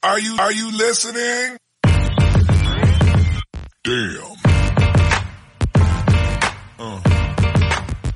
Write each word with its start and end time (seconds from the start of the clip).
Are 0.00 0.20
you, 0.20 0.36
are 0.38 0.52
you 0.52 0.70
listening? 0.70 1.56
Damn. 3.82 4.38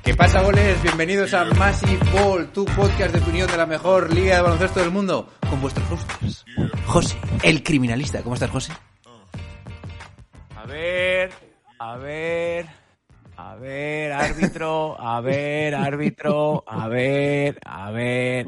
¿Qué 0.01 0.15
pasa, 0.15 0.41
goles? 0.43 0.81
Bienvenidos 0.81 1.33
a 1.33 1.43
Massive 1.43 1.99
Ball, 2.13 2.47
tu 2.53 2.63
podcast 2.63 3.13
de 3.13 3.19
opinión 3.19 3.51
de 3.51 3.57
la 3.57 3.65
mejor 3.65 4.13
liga 4.13 4.37
de 4.37 4.41
baloncesto 4.43 4.79
del 4.79 4.91
mundo, 4.91 5.29
con 5.49 5.59
vuestros 5.59 5.91
hosters. 5.91 6.45
José, 6.85 7.17
el 7.43 7.61
criminalista. 7.63 8.23
¿Cómo 8.23 8.35
estás, 8.35 8.49
José? 8.49 8.71
A 10.55 10.65
ver, 10.65 11.31
a 11.79 11.97
ver, 11.97 12.65
a 13.35 13.55
ver, 13.55 14.13
árbitro, 14.13 14.95
a 14.97 15.19
ver, 15.19 15.75
árbitro, 15.75 16.63
a 16.65 16.87
ver, 16.87 17.59
a 17.65 17.91
ver. 17.91 18.47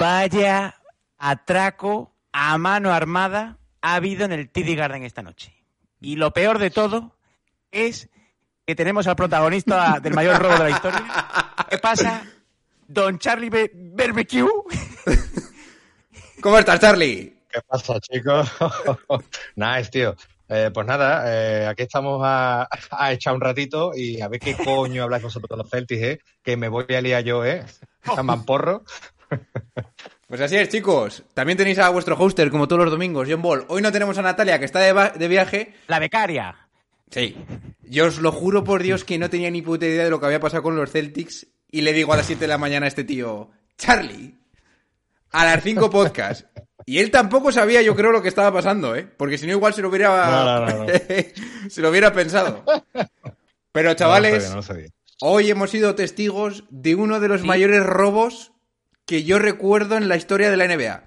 Vaya 0.00 0.74
atraco 1.16 2.13
a 2.36 2.58
mano 2.58 2.92
armada 2.92 3.58
ha 3.80 3.94
habido 3.94 4.24
en 4.24 4.32
el 4.32 4.50
TD 4.50 4.74
Garden 4.76 5.04
esta 5.04 5.22
noche. 5.22 5.54
Y 6.00 6.16
lo 6.16 6.32
peor 6.32 6.58
de 6.58 6.70
todo 6.70 7.16
es 7.70 8.10
que 8.66 8.74
tenemos 8.74 9.06
al 9.06 9.14
protagonista 9.14 9.98
del 10.02 10.14
mayor 10.14 10.42
robo 10.42 10.54
de 10.54 10.64
la 10.64 10.70
historia. 10.70 11.04
¿Qué 11.70 11.78
pasa? 11.78 12.24
Don 12.88 13.18
Charlie 13.20 13.50
Be- 13.50 13.70
Barbecue. 13.74 14.48
¿Cómo 16.42 16.58
estás, 16.58 16.80
Charlie? 16.80 17.38
¿Qué 17.50 17.60
pasa, 17.66 18.00
chicos? 18.00 18.50
nice, 19.56 19.90
tío. 19.90 20.16
Eh, 20.48 20.70
pues 20.74 20.86
nada, 20.86 21.22
eh, 21.26 21.66
aquí 21.68 21.84
estamos 21.84 22.20
a, 22.24 22.68
a 22.90 23.12
echar 23.12 23.34
un 23.34 23.40
ratito 23.40 23.92
y 23.94 24.20
a 24.20 24.28
ver 24.28 24.40
qué 24.40 24.54
coño 24.56 25.04
habláis 25.04 25.22
vosotros 25.22 25.48
de 25.56 25.62
los 25.62 25.70
Celtics, 25.70 26.02
¿eh? 26.02 26.20
Que 26.42 26.56
me 26.56 26.68
voy 26.68 26.84
a 26.94 27.00
liar 27.00 27.22
yo, 27.22 27.44
¿eh? 27.44 27.64
Llaman 28.04 28.44
porro. 28.44 28.82
Pues 30.28 30.40
así 30.40 30.56
es, 30.56 30.68
chicos. 30.68 31.22
También 31.34 31.58
tenéis 31.58 31.78
a 31.78 31.90
vuestro 31.90 32.16
hoster, 32.16 32.50
como 32.50 32.66
todos 32.66 32.82
los 32.82 32.90
domingos, 32.90 33.28
John 33.30 33.42
Ball. 33.42 33.64
Hoy 33.68 33.82
no 33.82 33.92
tenemos 33.92 34.16
a 34.18 34.22
Natalia, 34.22 34.58
que 34.58 34.64
está 34.64 34.80
de, 34.80 35.18
de 35.18 35.28
viaje. 35.28 35.74
La 35.86 35.98
becaria. 35.98 36.56
Sí. 37.10 37.36
Yo 37.82 38.06
os 38.06 38.18
lo 38.18 38.32
juro 38.32 38.64
por 38.64 38.82
Dios 38.82 39.04
que 39.04 39.18
no 39.18 39.28
tenía 39.30 39.50
ni 39.50 39.62
puta 39.62 39.86
idea 39.86 40.04
de 40.04 40.10
lo 40.10 40.18
que 40.18 40.26
había 40.26 40.40
pasado 40.40 40.62
con 40.62 40.76
los 40.76 40.90
Celtics. 40.90 41.46
Y 41.70 41.82
le 41.82 41.92
digo 41.92 42.12
a 42.12 42.16
las 42.16 42.26
7 42.26 42.40
de 42.40 42.48
la 42.48 42.58
mañana 42.58 42.86
a 42.86 42.88
este 42.88 43.04
tío, 43.04 43.50
Charlie, 43.76 44.38
a 45.30 45.44
las 45.44 45.62
5 45.62 45.90
podcast. 45.90 46.46
Y 46.86 46.98
él 46.98 47.10
tampoco 47.10 47.50
sabía, 47.52 47.82
yo 47.82 47.94
creo, 47.96 48.12
lo 48.12 48.22
que 48.22 48.28
estaba 48.28 48.52
pasando, 48.52 48.94
¿eh? 48.94 49.06
Porque 49.16 49.38
si 49.38 49.46
no, 49.46 49.52
igual 49.52 49.74
se 49.74 49.82
lo 49.82 49.88
hubiera. 49.88 50.08
No, 50.30 50.44
no, 50.44 50.66
no, 50.66 50.84
no. 50.84 50.92
se 51.70 51.80
lo 51.80 51.90
hubiera 51.90 52.12
pensado. 52.12 52.64
Pero, 53.72 53.90
No 53.90 53.94
chavales, 53.94 54.34
lo 54.34 54.40
sabía, 54.40 54.50
no 54.50 54.56
lo 54.56 54.62
sabía. 54.62 54.88
hoy 55.20 55.50
hemos 55.50 55.70
sido 55.70 55.94
testigos 55.94 56.64
de 56.70 56.94
uno 56.94 57.20
de 57.20 57.28
los 57.28 57.42
mayores 57.42 57.82
robos 57.84 58.52
que 59.06 59.24
yo 59.24 59.38
recuerdo 59.38 59.96
en 59.96 60.08
la 60.08 60.16
historia 60.16 60.50
de 60.50 60.56
la 60.56 60.66
NBA. 60.66 61.04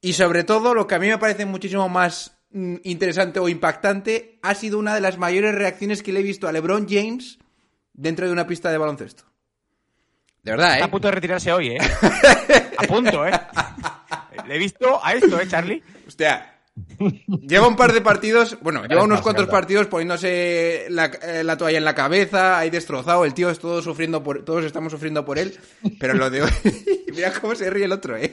Y 0.00 0.12
sobre 0.12 0.44
todo, 0.44 0.74
lo 0.74 0.86
que 0.86 0.94
a 0.94 0.98
mí 0.98 1.08
me 1.08 1.18
parece 1.18 1.44
muchísimo 1.46 1.88
más 1.88 2.38
mm, 2.50 2.76
interesante 2.84 3.40
o 3.40 3.48
impactante, 3.48 4.38
ha 4.42 4.54
sido 4.54 4.78
una 4.78 4.94
de 4.94 5.00
las 5.00 5.18
mayores 5.18 5.54
reacciones 5.54 6.02
que 6.02 6.12
le 6.12 6.20
he 6.20 6.22
visto 6.22 6.46
a 6.48 6.52
LeBron 6.52 6.86
James 6.88 7.38
dentro 7.92 8.26
de 8.26 8.32
una 8.32 8.46
pista 8.46 8.70
de 8.70 8.78
baloncesto. 8.78 9.24
De 10.42 10.52
verdad, 10.52 10.74
Está 10.74 10.84
a 10.84 10.88
¿eh? 10.88 10.90
punto 10.90 11.08
de 11.08 11.12
retirarse 11.12 11.52
hoy, 11.52 11.68
¿eh? 11.70 11.78
A 12.78 12.82
punto, 12.84 13.26
¿eh? 13.26 13.32
Le 14.46 14.54
he 14.54 14.58
visto 14.58 15.04
a 15.04 15.12
esto, 15.12 15.38
¿eh, 15.40 15.48
Charlie? 15.48 15.82
Hostia. 16.06 16.57
Lleva 17.46 17.68
un 17.68 17.76
par 17.76 17.92
de 17.92 18.00
partidos, 18.00 18.58
bueno, 18.60 18.84
lleva 18.86 19.02
unos 19.02 19.20
cuantos 19.20 19.46
partidos 19.48 19.86
poniéndose 19.86 20.86
la, 20.90 21.06
eh, 21.06 21.42
la 21.44 21.56
toalla 21.56 21.78
en 21.78 21.84
la 21.84 21.94
cabeza, 21.94 22.58
ahí 22.58 22.70
destrozado, 22.70 23.24
el 23.24 23.34
tío 23.34 23.50
es 23.50 23.58
todo 23.58 23.80
sufriendo 23.82 24.22
por, 24.22 24.44
todos 24.44 24.64
estamos 24.64 24.92
sufriendo 24.92 25.24
por 25.24 25.38
él, 25.38 25.58
pero 25.98 26.14
lo 26.14 26.30
de 26.30 26.42
hoy, 26.42 26.50
mira 27.14 27.32
cómo 27.32 27.54
se 27.54 27.70
ríe 27.70 27.84
el 27.84 27.92
otro, 27.92 28.16
eh. 28.16 28.30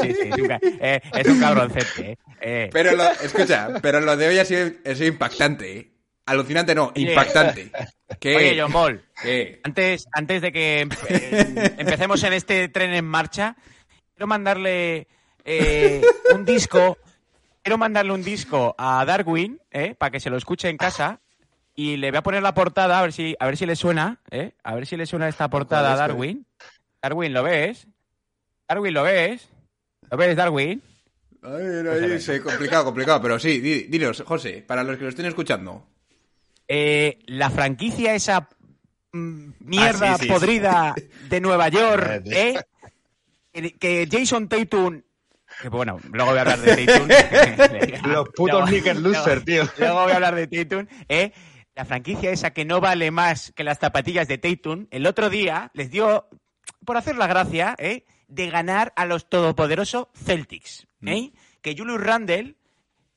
Sí, 0.00 0.14
sí, 0.14 0.28
es 0.30 0.38
un, 0.38 0.48
ca- 0.48 0.60
eh, 0.62 1.00
es 1.12 1.26
un 1.28 1.40
cabroncete, 1.40 2.10
¿eh? 2.12 2.18
Eh, 2.40 2.70
Pero 2.72 2.94
lo, 2.94 3.04
escucha, 3.22 3.68
pero 3.80 4.00
lo 4.00 4.16
de 4.16 4.28
hoy 4.28 4.38
ha 4.38 4.44
sido, 4.44 4.70
ha 4.84 4.94
sido 4.94 5.06
impactante, 5.08 5.78
¿eh? 5.78 5.90
Alucinante 6.26 6.74
no, 6.74 6.90
impactante. 6.94 7.70
¿Qué? 8.18 8.36
Oye, 8.36 8.60
John 8.60 8.72
Ball, 8.72 9.02
¿Qué? 9.22 9.60
antes, 9.62 10.06
antes 10.12 10.40
de 10.42 10.52
que 10.52 10.80
em- 10.80 10.88
eh, 11.08 11.74
empecemos 11.78 12.22
en 12.22 12.32
este 12.32 12.68
tren 12.68 12.94
en 12.94 13.04
marcha, 13.04 13.56
quiero 14.14 14.26
mandarle 14.26 15.06
eh, 15.44 16.00
un 16.34 16.44
disco, 16.46 16.96
quiero 17.64 17.78
mandarle 17.78 18.12
un 18.12 18.22
disco 18.22 18.74
a 18.78 19.04
Darwin, 19.06 19.58
¿eh? 19.70 19.94
Para 19.98 20.10
que 20.10 20.20
se 20.20 20.28
lo 20.30 20.36
escuche 20.36 20.68
en 20.68 20.76
casa. 20.76 21.20
Y 21.74 21.96
le 21.96 22.10
voy 22.10 22.18
a 22.18 22.22
poner 22.22 22.42
la 22.42 22.54
portada, 22.54 23.00
a 23.00 23.02
ver 23.02 23.12
si, 23.12 23.34
a 23.40 23.46
ver 23.46 23.56
si 23.56 23.66
le 23.66 23.74
suena, 23.74 24.20
¿eh? 24.30 24.52
A 24.62 24.74
ver 24.76 24.86
si 24.86 24.96
le 24.96 25.06
suena 25.06 25.26
esta 25.28 25.48
portada 25.48 25.88
a 25.88 25.94
¿Cuál 25.94 25.94
es, 25.94 25.98
Darwin. 26.08 26.46
Darwin, 27.02 27.32
¿lo 27.32 27.42
ves? 27.42 27.86
Darwin, 28.68 28.94
¿lo 28.94 29.02
ves? 29.02 29.48
¿Lo 30.10 30.16
ves, 30.16 30.36
Darwin? 30.36 30.82
Ay, 31.42 32.12
ay, 32.12 32.20
sí, 32.20 32.38
complicado, 32.40 32.84
complicado, 32.84 33.20
pero 33.20 33.38
sí, 33.40 33.58
di- 33.60 33.82
dinos, 33.84 34.22
José, 34.24 34.62
para 34.66 34.84
los 34.84 34.96
que 34.96 35.02
lo 35.04 35.08
estén 35.08 35.26
escuchando. 35.26 35.84
Eh, 36.68 37.18
la 37.26 37.50
franquicia 37.50 38.14
esa 38.14 38.48
mm, 39.12 39.48
mierda 39.60 40.12
Ah, 40.12 40.16
sí, 40.18 40.24
sí, 40.26 40.28
podrida 40.30 40.94
de 41.28 41.40
Nueva 41.40 41.68
York, 41.70 42.22
Eh. 42.26 42.54
Que, 43.52 43.72
que 43.78 44.08
Jason 44.10 44.48
Tatum... 44.48 45.02
Que 45.60 45.68
bueno, 45.68 45.98
luego 46.12 46.30
voy 46.30 46.38
a 46.38 46.42
hablar 46.42 46.60
de 46.60 46.86
Tatum. 46.86 47.08
Los 48.10 48.28
putos 48.30 48.70
Nicker 48.70 48.96
loser, 48.96 49.44
tío. 49.44 49.64
Luego 49.78 50.02
voy 50.02 50.12
a 50.12 50.14
hablar 50.16 50.34
de 50.34 50.46
Tatum, 50.46 50.86
¿eh? 51.08 51.32
La 51.74 51.84
franquicia 51.84 52.30
esa 52.30 52.52
que 52.52 52.64
no 52.64 52.80
vale 52.80 53.10
más 53.10 53.52
que 53.52 53.64
las 53.64 53.78
zapatillas 53.78 54.28
de 54.28 54.38
Tatum, 54.38 54.86
el 54.90 55.06
otro 55.06 55.28
día 55.28 55.70
les 55.74 55.90
dio, 55.90 56.28
por 56.84 56.96
hacer 56.96 57.16
la 57.16 57.26
gracia, 57.26 57.74
¿eh? 57.78 58.04
De 58.28 58.48
ganar 58.50 58.92
a 58.96 59.06
los 59.06 59.28
todopoderosos 59.28 60.08
Celtics, 60.14 60.86
¿eh? 61.04 61.32
Que 61.62 61.76
Julius 61.76 62.00
Randle, 62.00 62.56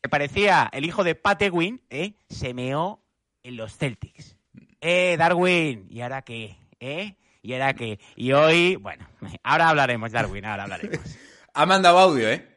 que 0.02 0.10
parecía 0.10 0.70
el 0.72 0.86
hijo 0.86 1.04
de 1.04 1.16
Pat 1.16 1.42
Ewing, 1.42 1.82
¿eh? 1.90 2.14
Se 2.30 2.54
meó 2.54 3.04
en 3.44 3.58
los 3.58 3.78
Celtics. 3.78 4.38
Eh, 4.82 5.16
Darwin, 5.18 5.88
¿y 5.90 6.02
ahora 6.02 6.22
qué? 6.22 6.58
¿Eh? 6.80 7.16
¿Y 7.42 7.54
ahora 7.54 7.74
qué? 7.74 8.00
Y 8.16 8.32
hoy, 8.32 8.76
bueno, 8.76 9.08
ahora 9.44 9.70
hablaremos, 9.70 10.12
Darwin, 10.12 10.46
ahora 10.46 10.64
hablaremos. 10.64 11.00
Ha 11.58 11.66
mandado 11.66 11.98
audio, 11.98 12.30
¿eh? 12.30 12.48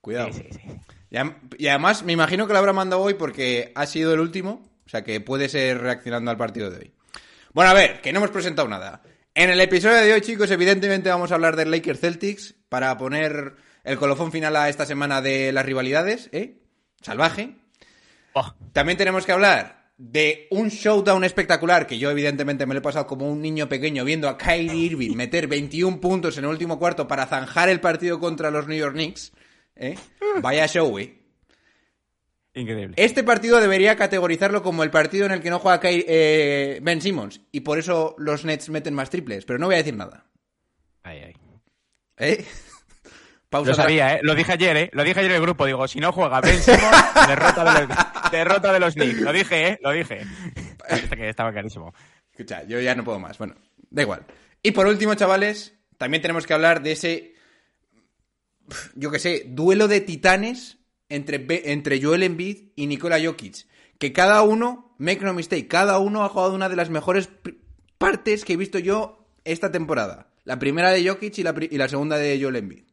Cuidado. 0.00 0.32
Sí, 0.32 0.42
sí, 0.50 0.58
sí. 0.58 0.80
Y, 1.58 1.68
además, 1.68 2.02
me 2.02 2.14
imagino 2.14 2.46
que 2.46 2.54
lo 2.54 2.58
habrá 2.58 2.72
mandado 2.72 3.02
hoy 3.02 3.12
porque 3.12 3.72
ha 3.74 3.84
sido 3.84 4.14
el 4.14 4.20
último. 4.20 4.62
O 4.86 4.88
sea, 4.88 5.04
que 5.04 5.20
puede 5.20 5.50
ser 5.50 5.82
reaccionando 5.82 6.30
al 6.30 6.38
partido 6.38 6.70
de 6.70 6.78
hoy. 6.78 6.94
Bueno, 7.52 7.70
a 7.70 7.74
ver, 7.74 8.00
que 8.00 8.10
no 8.10 8.20
hemos 8.20 8.30
presentado 8.30 8.66
nada. 8.66 9.02
En 9.34 9.50
el 9.50 9.60
episodio 9.60 9.96
de 9.96 10.14
hoy, 10.14 10.22
chicos, 10.22 10.50
evidentemente 10.50 11.10
vamos 11.10 11.30
a 11.30 11.34
hablar 11.34 11.56
del 11.56 11.70
Lakers 11.70 12.00
Celtics 12.00 12.54
para 12.70 12.96
poner 12.96 13.56
el 13.84 13.98
colofón 13.98 14.32
final 14.32 14.56
a 14.56 14.70
esta 14.70 14.86
semana 14.86 15.20
de 15.20 15.52
las 15.52 15.66
rivalidades, 15.66 16.30
¿eh? 16.32 16.62
Salvaje. 17.02 17.54
Oh, 18.32 18.54
También 18.72 18.96
tenemos 18.96 19.26
que 19.26 19.32
hablar 19.32 19.77
de 20.00 20.46
un 20.52 20.68
showdown 20.68 21.24
espectacular 21.24 21.86
que 21.86 21.98
yo 21.98 22.10
evidentemente 22.10 22.64
me 22.66 22.72
lo 22.74 22.78
he 22.78 22.82
pasado 22.82 23.06
como 23.08 23.28
un 23.28 23.42
niño 23.42 23.68
pequeño 23.68 24.04
viendo 24.04 24.28
a 24.28 24.38
Kyrie 24.38 24.72
Irving 24.86 25.16
meter 25.16 25.48
21 25.48 26.00
puntos 26.00 26.38
en 26.38 26.44
el 26.44 26.50
último 26.50 26.78
cuarto 26.78 27.08
para 27.08 27.26
zanjar 27.26 27.68
el 27.68 27.80
partido 27.80 28.20
contra 28.20 28.50
los 28.52 28.68
New 28.68 28.78
York 28.78 28.94
Knicks. 28.94 29.32
¿eh? 29.74 29.96
Vaya 30.40 30.66
show, 30.68 30.96
¿eh? 30.98 31.14
increíble. 32.54 32.94
Este 32.96 33.22
partido 33.24 33.60
debería 33.60 33.96
categorizarlo 33.96 34.62
como 34.62 34.82
el 34.84 34.90
partido 34.90 35.26
en 35.26 35.32
el 35.32 35.40
que 35.40 35.50
no 35.50 35.58
juega 35.58 35.80
Ky- 35.80 36.04
eh, 36.08 36.78
Ben 36.82 37.00
Simmons 37.00 37.40
y 37.52 37.60
por 37.60 37.78
eso 37.78 38.14
los 38.18 38.44
Nets 38.44 38.68
meten 38.68 38.94
más 38.94 39.10
triples, 39.10 39.44
pero 39.44 39.58
no 39.58 39.66
voy 39.66 39.74
a 39.74 39.78
decir 39.78 39.96
nada. 39.96 40.26
Ay, 41.02 41.18
ay. 41.26 41.34
¿Eh? 42.18 42.44
Pausa 43.50 43.70
Lo 43.70 43.74
sabía, 43.74 44.14
¿eh? 44.14 44.20
Lo 44.22 44.34
dije 44.34 44.52
ayer, 44.52 44.76
¿eh? 44.76 44.90
Lo 44.92 45.02
dije 45.04 45.20
ayer 45.20 45.30
en 45.30 45.36
el 45.36 45.42
grupo. 45.42 45.64
Digo, 45.64 45.88
si 45.88 46.00
no 46.00 46.12
juega 46.12 46.40
Ben 46.40 46.60
Simmons, 46.60 47.14
derrota 47.28 47.64
de 47.64 47.86
los, 47.86 47.96
derrota 48.30 48.72
de 48.72 48.80
los 48.80 48.94
Knicks. 48.94 49.20
Lo 49.20 49.32
dije, 49.32 49.68
¿eh? 49.68 49.78
Lo 49.82 49.90
dije. 49.92 50.22
Que 51.10 51.28
estaba 51.28 51.52
clarísimo. 51.52 51.94
Escucha, 52.30 52.62
yo 52.64 52.80
ya 52.80 52.94
no 52.94 53.04
puedo 53.04 53.18
más. 53.18 53.38
Bueno, 53.38 53.54
da 53.90 54.02
igual. 54.02 54.24
Y 54.62 54.72
por 54.72 54.86
último, 54.86 55.14
chavales, 55.14 55.78
también 55.96 56.22
tenemos 56.22 56.46
que 56.46 56.54
hablar 56.54 56.82
de 56.82 56.92
ese, 56.92 57.34
yo 58.94 59.10
qué 59.10 59.18
sé, 59.18 59.44
duelo 59.46 59.88
de 59.88 60.00
titanes 60.00 60.78
entre, 61.08 61.46
entre 61.72 62.02
Joel 62.02 62.22
Embiid 62.24 62.72
y 62.76 62.86
Nikola 62.86 63.18
Jokic. 63.22 63.66
Que 63.98 64.12
cada 64.12 64.42
uno, 64.42 64.94
make 64.98 65.24
no 65.24 65.32
mistake, 65.32 65.68
cada 65.68 65.98
uno 65.98 66.22
ha 66.22 66.28
jugado 66.28 66.54
una 66.54 66.68
de 66.68 66.76
las 66.76 66.90
mejores 66.90 67.30
partes 67.96 68.44
que 68.44 68.52
he 68.52 68.56
visto 68.56 68.78
yo 68.78 69.26
esta 69.44 69.72
temporada. 69.72 70.30
La 70.44 70.58
primera 70.58 70.90
de 70.90 71.06
Jokic 71.06 71.38
y 71.38 71.42
la, 71.42 71.54
y 71.58 71.78
la 71.78 71.88
segunda 71.88 72.16
de 72.16 72.38
Joel 72.40 72.56
Embiid. 72.56 72.87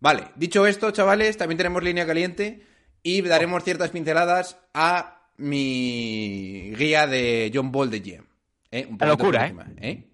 Vale, 0.00 0.28
dicho 0.34 0.66
esto, 0.66 0.90
chavales, 0.90 1.36
también 1.36 1.58
tenemos 1.58 1.82
línea 1.82 2.06
caliente 2.06 2.66
y 3.02 3.20
daremos 3.22 3.64
ciertas 3.64 3.90
pinceladas 3.90 4.56
a 4.72 5.28
mi 5.36 6.72
guía 6.76 7.06
de 7.06 7.50
John 7.54 7.70
Ball 7.70 7.90
de 7.90 8.00
GM. 8.00 8.26
¿eh? 8.70 8.86
Un 8.88 8.96
La 8.98 9.06
locura, 9.06 9.42
¿eh? 9.42 9.50
encima, 9.50 9.66
¿eh? 9.80 10.04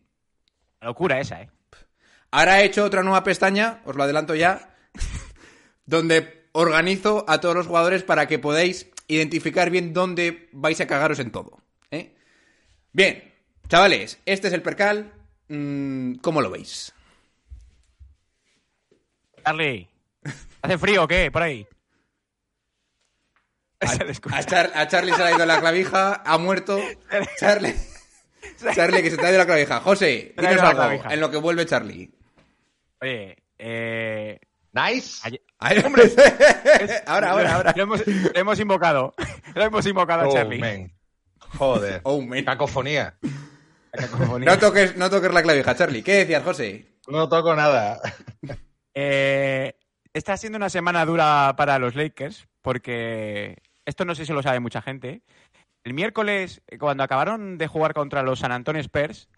La 0.81 0.89
locura 0.89 1.21
esa, 1.21 1.43
¿eh? 1.43 1.51
Ahora 2.33 2.61
he 2.61 2.65
hecho 2.65 2.85
otra 2.85 3.03
nueva 3.03 3.23
pestaña, 3.23 3.81
os 3.85 3.95
lo 3.95 4.03
adelanto 4.03 4.35
ya, 4.35 4.75
donde 5.87 6.49
organizo 6.53 7.25
a 7.29 7.41
todos 7.41 7.55
los 7.55 7.67
jugadores 7.67 8.03
para 8.03 8.27
que 8.27 8.39
podáis 8.39 8.91
identificar 9.09 9.71
bien 9.71 9.93
dónde 9.93 10.49
vais 10.53 10.81
a 10.81 10.87
cagaros 10.87 11.19
en 11.21 11.31
todo. 11.31 11.63
¿eh? 11.91 12.15
Bien, 12.93 13.33
chavales, 13.69 14.19
este 14.27 14.49
es 14.49 14.55
el 14.55 14.63
percal. 14.63 15.13
Mm, 15.49 16.17
¿Cómo 16.17 16.41
lo 16.41 16.51
veis? 16.51 16.93
Charlie, 19.47 19.89
¿hace 20.61 20.77
frío 20.77 21.05
o 21.05 21.07
qué? 21.09 21.31
Por 21.31 21.41
ahí. 21.43 21.65
A, 23.81 24.43
Char- 24.43 24.89
Charlie 24.89 25.13
se 25.13 25.19
le 25.19 25.25
ha 25.25 25.37
ido 25.37 25.47
la 25.47 25.61
clavija, 25.61 26.21
ha 26.27 26.37
muerto. 26.39 26.81
Charlie, 27.39 27.77
Charlie, 28.75 29.03
que 29.05 29.11
se 29.11 29.17
te 29.17 29.25
ha 29.25 29.29
ido 29.31 29.39
la 29.39 29.47
clavija. 29.47 29.79
José, 29.81 30.35
dinos 30.37 30.61
algo 30.63 30.75
clavija. 30.83 31.15
en 31.15 31.21
lo 31.21 31.31
que 31.31 31.37
vuelve 31.37 31.65
Charlie. 31.65 32.11
Oye, 33.01 33.37
eh... 33.59 34.41
Nice. 34.73 35.21
ayer- 35.23 35.43
Ay, 35.59 35.79
hombre. 35.87 36.11
ahora, 37.07 37.31
ahora, 37.31 37.55
ahora. 37.55 37.73
Lo 37.77 37.83
hemos, 37.85 38.05
lo 38.05 38.31
hemos 38.35 38.59
invocado. 38.59 39.15
Lo 39.55 39.63
hemos 39.63 39.87
invocado 39.87 40.23
a 40.23 40.29
Oh, 40.29 40.33
Charlie. 40.33 40.59
man. 40.59 40.93
Joder. 41.57 42.01
Oh, 42.03 42.21
man. 42.21 42.45
Cacofonía. 42.45 43.17
No 44.41 44.59
toques, 44.59 44.97
no 44.97 45.09
toques 45.09 45.33
la 45.33 45.43
clavija, 45.43 45.77
Charlie. 45.77 46.03
¿Qué 46.03 46.15
decías, 46.15 46.43
José? 46.43 46.97
No 47.07 47.29
toco 47.29 47.55
nada. 47.55 48.01
Eh, 48.99 49.75
está 50.15 50.37
siendo 50.39 50.57
una 50.57 50.71
semana 50.71 51.05
dura 51.05 51.53
para 51.57 51.79
los 51.79 51.95
Lakers 51.95 52.49
porque 52.63 53.59
esto 53.85 54.07
no 54.07 54.15
sé 54.15 54.25
si 54.25 54.33
lo 54.33 54.43
sabe 54.43 54.59
mucha 54.59 54.81
gente. 54.81 55.21
El 55.85 55.93
miércoles, 55.93 56.63
cuando 56.81 57.03
acabaron 57.05 57.59
de 57.59 57.67
jugar 57.67 57.93
contra 57.93 58.23
los 58.23 58.39
San 58.41 58.53
Antonio 58.53 58.81
Spurs, 58.81 59.29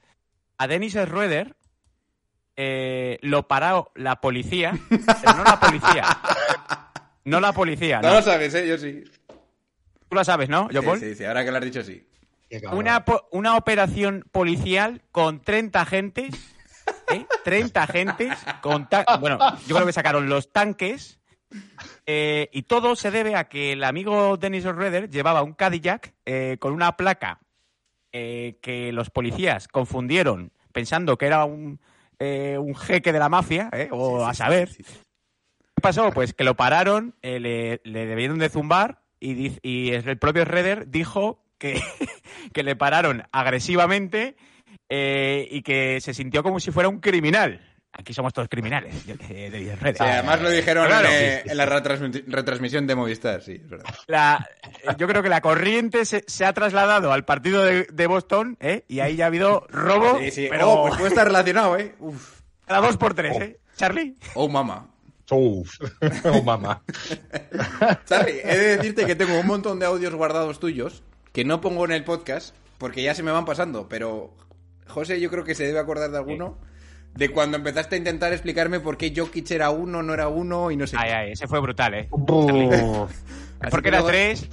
a 0.58 0.68
Dennis 0.68 0.94
Schroeder 0.94 1.56
eh, 2.56 3.18
lo 3.22 3.46
paró 3.48 3.90
la 3.96 4.20
policía, 4.20 4.72
pero 4.88 5.34
no 5.36 5.44
la 5.44 5.60
policía. 5.60 6.04
No 7.24 7.40
la 7.40 7.52
policía, 7.52 8.00
No 8.00 8.08
no. 8.08 8.14
lo 8.14 8.22
sabes, 8.22 8.54
¿eh? 8.54 8.66
Yo 8.66 8.78
sí. 8.78 9.04
Tú 10.08 10.14
lo 10.16 10.24
sabes, 10.24 10.48
¿no, 10.48 10.70
John 10.72 10.80
Sí, 10.80 10.86
Paul? 10.86 10.98
sí, 11.00 11.14
sí, 11.14 11.24
ahora 11.26 11.44
que 11.44 11.50
lo 11.50 11.58
has 11.58 11.64
dicho, 11.64 11.82
sí. 11.82 12.08
Una, 12.72 13.04
po- 13.04 13.28
una 13.32 13.54
operación 13.58 14.24
policial 14.32 15.02
con 15.12 15.42
30 15.42 15.82
agentes. 15.82 16.54
¿Eh? 17.12 17.26
30 17.44 17.82
agentes. 17.82 18.38
Con 18.60 18.88
bueno, 19.20 19.38
yo 19.66 19.74
creo 19.74 19.86
que 19.86 19.92
sacaron 19.92 20.28
los 20.28 20.52
tanques. 20.52 21.20
eh, 22.06 22.50
y 22.52 22.62
todo 22.64 22.94
se 22.96 23.10
debe 23.10 23.34
a 23.34 23.48
que 23.48 23.72
el 23.72 23.82
amigo 23.84 24.36
Dennis 24.36 24.66
O'Redder 24.66 25.08
llevaba 25.08 25.42
un 25.42 25.54
Cadillac 25.54 26.14
eh, 26.26 26.58
con 26.60 26.72
una 26.74 26.96
placa 26.96 27.40
eh, 28.12 28.58
que 28.60 28.92
los 28.92 29.08
policías 29.10 29.66
confundieron 29.68 30.52
pensando 30.72 31.16
que 31.16 31.26
era 31.26 31.44
un, 31.46 31.80
eh, 32.18 32.56
un 32.58 32.74
jeque 32.76 33.12
de 33.12 33.18
la 33.18 33.28
mafia, 33.30 33.70
¿eh? 33.72 33.88
o 33.90 34.26
a 34.26 34.34
saber. 34.34 34.68
Sí. 34.68 34.82
¿Qué 34.82 35.80
pasó? 35.82 36.10
Pues 36.12 36.34
que 36.34 36.44
lo 36.44 36.54
pararon, 36.54 37.14
eh, 37.22 37.40
le, 37.40 37.80
le 37.84 38.06
debieron 38.06 38.38
de 38.38 38.48
zumbar 38.50 39.02
y 39.20 39.90
el 39.90 40.18
propio 40.18 40.44
Redder 40.44 40.88
dijo 40.90 41.42
que, 41.58 41.82
que 42.52 42.62
le 42.62 42.76
pararon 42.76 43.24
agresivamente 43.32 44.36
eh, 44.88 45.46
y 45.50 45.62
que 45.62 46.00
se 46.00 46.14
sintió 46.14 46.42
como 46.42 46.60
si 46.60 46.70
fuera 46.70 46.88
un 46.88 47.00
criminal. 47.00 47.60
Aquí 47.90 48.12
somos 48.12 48.32
todos 48.34 48.48
criminales, 48.48 49.06
de. 49.06 49.16
Sí, 49.16 49.96
además 49.98 50.40
lo 50.42 50.50
dijeron 50.50 50.86
Claro. 50.86 51.08
en, 51.08 51.14
eh, 51.14 51.42
en 51.46 51.56
la 51.56 51.66
retransmi- 51.66 52.22
retransmisión 52.26 52.86
de 52.86 52.94
Movistar, 52.94 53.42
sí, 53.42 53.52
es 53.54 53.68
verdad. 53.68 53.86
La- 54.06 54.46
yo 54.98 55.08
creo 55.08 55.22
que 55.22 55.30
la 55.30 55.40
corriente 55.40 56.04
se, 56.04 56.22
se 56.26 56.44
ha 56.44 56.52
trasladado 56.52 57.12
al 57.12 57.24
partido 57.24 57.64
de, 57.64 57.84
de 57.90 58.06
Boston 58.06 58.56
¿eh? 58.60 58.84
y 58.88 59.00
ahí 59.00 59.16
ya 59.16 59.24
ha 59.24 59.28
habido 59.28 59.66
robo, 59.70 60.18
Sí, 60.20 60.30
sí. 60.30 60.46
pero 60.50 60.70
Oh, 60.70 60.82
pues 60.86 60.96
puede 60.96 61.08
estar 61.08 61.26
relacionado, 61.26 61.76
¿eh? 61.78 61.94
Uf. 61.98 62.40
cada 62.66 62.82
dos 62.86 62.96
por 62.98 63.14
tres, 63.14 63.36
¿eh? 63.40 63.58
Charlie. 63.76 64.14
Oh, 64.34 64.48
mamá. 64.48 64.86
Uf. 65.30 65.74
Oh, 66.24 66.42
mamá. 66.42 66.82
Charlie, 68.06 68.40
he 68.44 68.56
de 68.56 68.76
decirte 68.76 69.06
que 69.06 69.14
tengo 69.16 69.40
un 69.40 69.46
montón 69.46 69.78
de 69.78 69.86
audios 69.86 70.14
guardados 70.14 70.60
tuyos 70.60 71.02
que 71.32 71.44
no 71.44 71.60
pongo 71.60 71.84
en 71.86 71.92
el 71.92 72.04
podcast 72.04 72.54
porque 72.76 73.02
ya 73.02 73.14
se 73.14 73.22
me 73.22 73.30
van 73.32 73.44
pasando, 73.44 73.88
pero 73.88 74.34
José 74.88 75.20
yo 75.20 75.30
creo 75.30 75.44
que 75.44 75.54
se 75.54 75.64
debe 75.66 75.78
acordar 75.78 76.10
de 76.10 76.16
alguno 76.18 76.56
de 77.14 77.30
cuando 77.30 77.56
empezaste 77.56 77.96
a 77.96 77.98
intentar 77.98 78.32
explicarme 78.32 78.80
por 78.80 78.96
qué 78.96 79.12
Jokic 79.16 79.50
era 79.50 79.70
uno, 79.70 80.02
no 80.02 80.14
era 80.14 80.28
uno 80.28 80.70
y 80.70 80.76
no 80.76 80.86
sé 80.86 80.96
Ay, 80.98 81.08
qué. 81.08 81.14
ay, 81.14 81.32
ese 81.32 81.48
fue 81.48 81.60
brutal, 81.60 81.94
¿eh? 81.94 82.08
Porque 82.10 83.82
que 83.82 83.88
era 83.88 83.98
luego- 83.98 84.08
tres. 84.08 84.48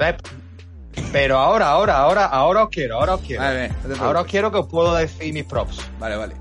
Pero 1.11 1.37
ahora, 1.37 1.67
ahora, 1.69 1.97
ahora, 1.97 2.25
ahora 2.25 2.63
os 2.63 2.69
quiero, 2.69 2.95
ahora 2.99 3.15
os 3.15 3.21
quiero. 3.21 3.43
Vale, 3.43 3.69
no 3.87 4.03
ahora 4.03 4.21
os 4.21 4.27
quiero 4.27 4.51
que 4.51 4.57
os 4.59 4.67
puedo 4.67 4.95
decir 4.95 5.33
mis 5.33 5.43
props. 5.43 5.79
Vale, 5.99 6.15
vale. 6.15 6.35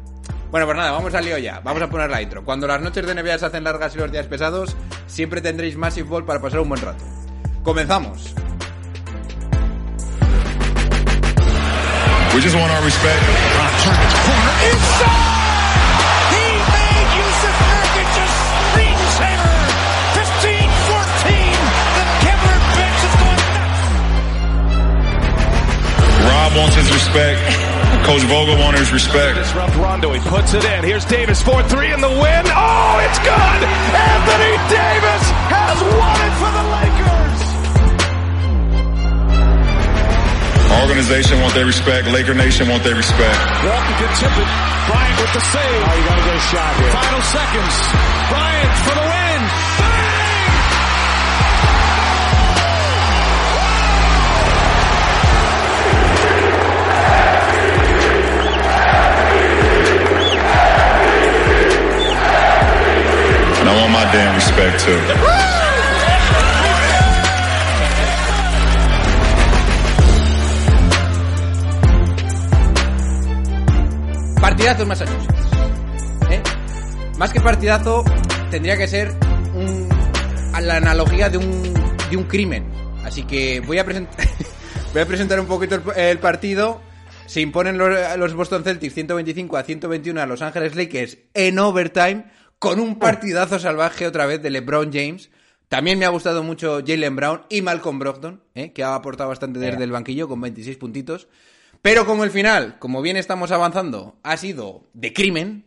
Bueno, 0.50 0.66
pues 0.66 0.78
nada, 0.78 0.92
vamos 0.92 1.12
al 1.14 1.24
lío 1.24 1.36
ya. 1.38 1.60
Vamos 1.64 1.82
a 1.82 1.90
poner 1.90 2.08
la 2.08 2.22
intro. 2.22 2.44
Cuando 2.44 2.66
las 2.68 2.80
noches 2.80 3.04
de 3.04 3.14
NBA 3.14 3.38
se 3.38 3.46
hacen 3.46 3.64
largas 3.64 3.94
y 3.96 3.98
los 3.98 4.12
días 4.12 4.26
pesados, 4.26 4.76
siempre 5.08 5.40
tendréis 5.40 5.76
Massive 5.76 6.08
Ball 6.08 6.24
para 6.24 6.40
pasar 6.40 6.60
un 6.60 6.68
buen 6.68 6.80
rato. 6.80 7.04
Comenzamos. 7.64 8.32
We 12.34 12.40
just 12.40 12.56
want 12.58 12.72
our 12.72 12.82
respect. 12.82 13.22
He 13.22 13.30
made 16.74 17.08
Yusuf 17.14 17.56
Nurkic 17.62 18.10
a 18.10 18.26
screensaver. 18.74 19.54
15-14. 20.18 21.30
The 21.94 22.04
Kevlar 22.26 22.58
bench 22.74 23.00
is 23.06 23.14
going 23.22 23.38
nuts. 23.54 23.86
Rob 26.26 26.50
wants 26.58 26.74
his 26.74 26.90
respect. 26.90 27.38
Coach 28.02 28.26
Vogel 28.26 28.58
wants 28.58 28.80
his 28.80 28.90
respect. 28.92 29.38
Disrupt 29.38 29.76
Rondo. 29.76 30.10
He 30.12 30.18
puts 30.28 30.54
it 30.54 30.64
in. 30.64 30.82
Here's 30.82 31.04
Davis 31.04 31.40
4-3 31.40 31.94
in 31.94 32.00
the 32.00 32.10
win. 32.10 32.44
Oh, 32.50 32.98
it's 33.06 33.18
good. 33.22 33.60
Anthony 33.94 34.58
Davis 34.74 35.22
has 35.54 35.78
won 35.86 36.18
it 36.18 36.34
for 36.42 36.50
the 36.50 36.64
Lakers. 36.82 37.03
Organization 40.72 41.40
want 41.40 41.54
their 41.54 41.66
respect. 41.66 42.08
Laker 42.08 42.34
Nation 42.34 42.68
want 42.68 42.84
their 42.84 42.94
respect. 42.96 43.38
Walton 43.64 43.94
can 44.00 44.10
tip 44.16 44.34
it. 44.38 44.48
Bryant 44.88 45.20
with 45.20 45.32
the 45.32 45.40
save. 45.40 45.82
Oh, 45.84 45.94
you 45.96 46.04
got 46.08 46.16
to 46.16 46.24
get 46.24 46.36
a 46.36 46.44
shot 46.52 46.72
here. 46.80 46.90
Final 46.90 47.22
seconds. 47.22 47.74
Bryant 48.30 48.72
for 48.84 48.94
the 48.94 49.04
win. 49.04 49.40
Bang! 49.80 50.04
And 63.60 63.68
I 63.68 63.74
want 63.80 63.92
my 63.92 64.04
damn 64.12 64.34
respect 64.34 64.80
too. 64.84 65.53
Partidazo 74.56 74.82
en 74.82 74.88
Massachusetts. 74.88 75.34
¿Eh? 76.30 76.40
Más 77.18 77.32
que 77.32 77.40
partidazo, 77.40 78.04
tendría 78.52 78.76
que 78.76 78.86
ser 78.86 79.12
un- 79.54 79.88
a 80.52 80.60
la 80.60 80.76
analogía 80.76 81.28
de 81.28 81.38
un, 81.38 81.74
de 82.08 82.16
un 82.16 82.22
crimen. 82.24 82.64
Así 83.04 83.24
que 83.24 83.58
voy 83.60 83.78
a, 83.78 83.84
present- 83.84 84.08
voy 84.92 85.02
a 85.02 85.06
presentar 85.06 85.40
un 85.40 85.46
poquito 85.46 85.74
el, 85.74 85.82
el 86.00 86.18
partido. 86.20 86.80
Se 87.26 87.40
imponen 87.40 87.78
los, 87.78 87.90
los 88.16 88.34
Boston 88.34 88.62
Celtics 88.62 88.94
125 88.94 89.56
a 89.56 89.64
121 89.64 90.20
a 90.20 90.26
Los 90.26 90.40
Ángeles 90.40 90.76
Lakers 90.76 91.18
en 91.34 91.58
overtime 91.58 92.26
con 92.60 92.78
un 92.78 92.98
partidazo 93.00 93.58
salvaje 93.58 94.06
otra 94.06 94.24
vez 94.26 94.40
de 94.40 94.50
LeBron 94.50 94.92
James. 94.92 95.30
También 95.68 95.98
me 95.98 96.04
ha 96.04 96.10
gustado 96.10 96.44
mucho 96.44 96.80
Jalen 96.86 97.16
Brown 97.16 97.40
y 97.48 97.60
Malcolm 97.62 97.98
Brogdon, 97.98 98.40
¿eh? 98.54 98.72
que 98.72 98.84
ha 98.84 98.94
aportado 98.94 99.30
bastante 99.30 99.58
desde 99.58 99.82
el 99.82 99.90
banquillo 99.90 100.28
con 100.28 100.40
26 100.40 100.76
puntitos. 100.76 101.26
Pero 101.84 102.06
como 102.06 102.24
el 102.24 102.30
final, 102.30 102.78
como 102.78 103.02
bien 103.02 103.18
estamos 103.18 103.52
avanzando, 103.52 104.18
ha 104.22 104.38
sido 104.38 104.86
de 104.94 105.12
crimen, 105.12 105.66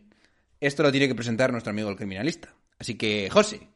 esto 0.60 0.82
lo 0.82 0.90
tiene 0.90 1.06
que 1.06 1.14
presentar 1.14 1.52
nuestro 1.52 1.70
amigo 1.70 1.88
el 1.90 1.94
criminalista. 1.96 2.52
Así 2.76 2.96
que, 2.96 3.30
José, 3.30 3.68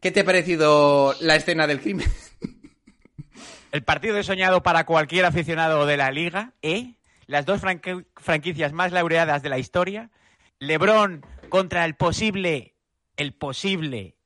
¿qué 0.00 0.12
te 0.12 0.20
ha 0.20 0.24
parecido 0.24 1.16
la 1.20 1.34
escena 1.34 1.66
del 1.66 1.80
crimen? 1.80 2.06
El 3.72 3.82
partido 3.82 4.16
he 4.18 4.22
soñado 4.24 4.62
para 4.62 4.84
cualquier 4.86 5.24
aficionado 5.24 5.84
de 5.84 5.96
la 5.96 6.10
liga, 6.12 6.54
¿eh? 6.62 6.94
Las 7.26 7.44
dos 7.46 7.60
franqui- 7.60 8.04
franquicias 8.16 8.72
más 8.72 8.90
laureadas 8.92 9.42
de 9.42 9.48
la 9.48 9.58
historia. 9.58 10.10
LeBron 10.60 11.24
contra 11.48 11.84
el 11.84 11.94
posible, 11.96 12.74
el 13.16 13.32
posible, 13.32 14.16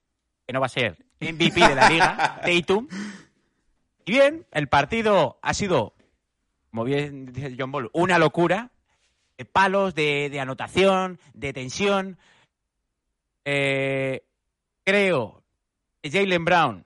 que 0.46 0.52
no 0.52 0.60
va 0.60 0.66
a 0.66 0.70
ser, 0.70 1.04
MVP 1.20 1.60
de 1.66 1.74
la 1.74 1.88
liga, 1.90 2.40
Tatum. 2.44 2.88
Y 4.06 4.12
bien, 4.12 4.46
el 4.52 4.68
partido 4.68 5.38
ha 5.42 5.52
sido, 5.54 5.94
como 6.74 6.82
bien 6.82 7.26
dice 7.26 7.54
John 7.56 7.70
Ball, 7.70 7.88
una 7.92 8.18
locura. 8.18 8.72
De 9.38 9.44
palos, 9.44 9.94
de, 9.94 10.28
de 10.28 10.40
anotación, 10.40 11.20
de 11.34 11.52
tensión. 11.52 12.18
Eh, 13.44 14.24
Creo 14.84 15.42
que 16.02 16.10
Jalen 16.10 16.44
Brown, 16.44 16.84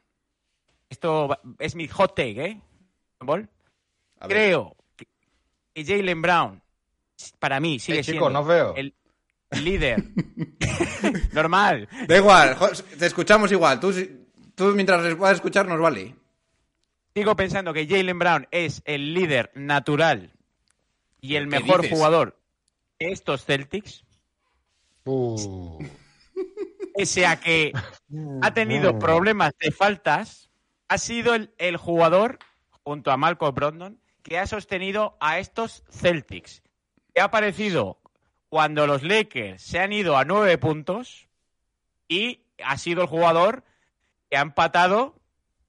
esto 0.90 1.36
es 1.58 1.74
mi 1.74 1.88
hot 1.88 2.14
take, 2.14 2.44
¿eh? 2.44 2.60
A 3.20 3.24
ver. 3.24 3.48
Creo 4.28 4.76
que 5.74 5.84
Jalen 5.84 6.20
Brown, 6.22 6.62
para 7.38 7.58
mí, 7.60 7.78
sigue 7.78 8.00
Eh, 8.00 8.04
siendo 8.04 8.28
no 8.30 8.44
veo. 8.44 8.74
el 8.76 8.94
líder. 9.50 10.04
Normal. 11.32 11.88
Da 12.06 12.16
igual, 12.16 12.56
te 12.98 13.06
escuchamos 13.06 13.50
igual. 13.52 13.80
Tú, 13.80 13.92
tú 14.54 14.66
mientras 14.74 15.14
puedas 15.16 15.36
escuchar 15.36 15.66
nos 15.66 15.80
vale. 15.80 16.14
Sigo 17.18 17.34
pensando 17.34 17.72
que 17.72 17.88
Jalen 17.88 18.16
Brown 18.16 18.46
es 18.52 18.80
el 18.84 19.12
líder 19.12 19.50
natural 19.56 20.30
y 21.20 21.34
el 21.34 21.48
¿Qué 21.48 21.58
mejor 21.58 21.82
dices? 21.82 21.98
jugador 21.98 22.40
de 23.00 23.10
estos 23.10 23.44
Celtics, 23.44 24.04
Uh, 25.04 25.84
pese 26.94 27.26
a 27.26 27.40
que 27.40 27.72
ha 28.40 28.54
tenido 28.54 29.00
problemas 29.00 29.52
de 29.58 29.72
faltas, 29.72 30.48
ha 30.86 30.96
sido 30.96 31.34
el, 31.34 31.52
el 31.58 31.76
jugador, 31.76 32.38
junto 32.84 33.10
a 33.10 33.16
Malcolm 33.16 33.52
Brogdon, 33.52 34.00
que 34.22 34.38
ha 34.38 34.46
sostenido 34.46 35.16
a 35.18 35.40
estos 35.40 35.82
Celtics. 35.90 36.62
Que 37.12 37.20
ha 37.20 37.24
aparecido 37.24 37.98
cuando 38.48 38.86
los 38.86 39.02
Lakers 39.02 39.60
se 39.60 39.80
han 39.80 39.92
ido 39.92 40.16
a 40.16 40.24
nueve 40.24 40.56
puntos 40.56 41.26
y 42.06 42.44
ha 42.62 42.78
sido 42.78 43.02
el 43.02 43.08
jugador 43.08 43.64
que 44.30 44.36
ha 44.36 44.42
empatado 44.42 45.18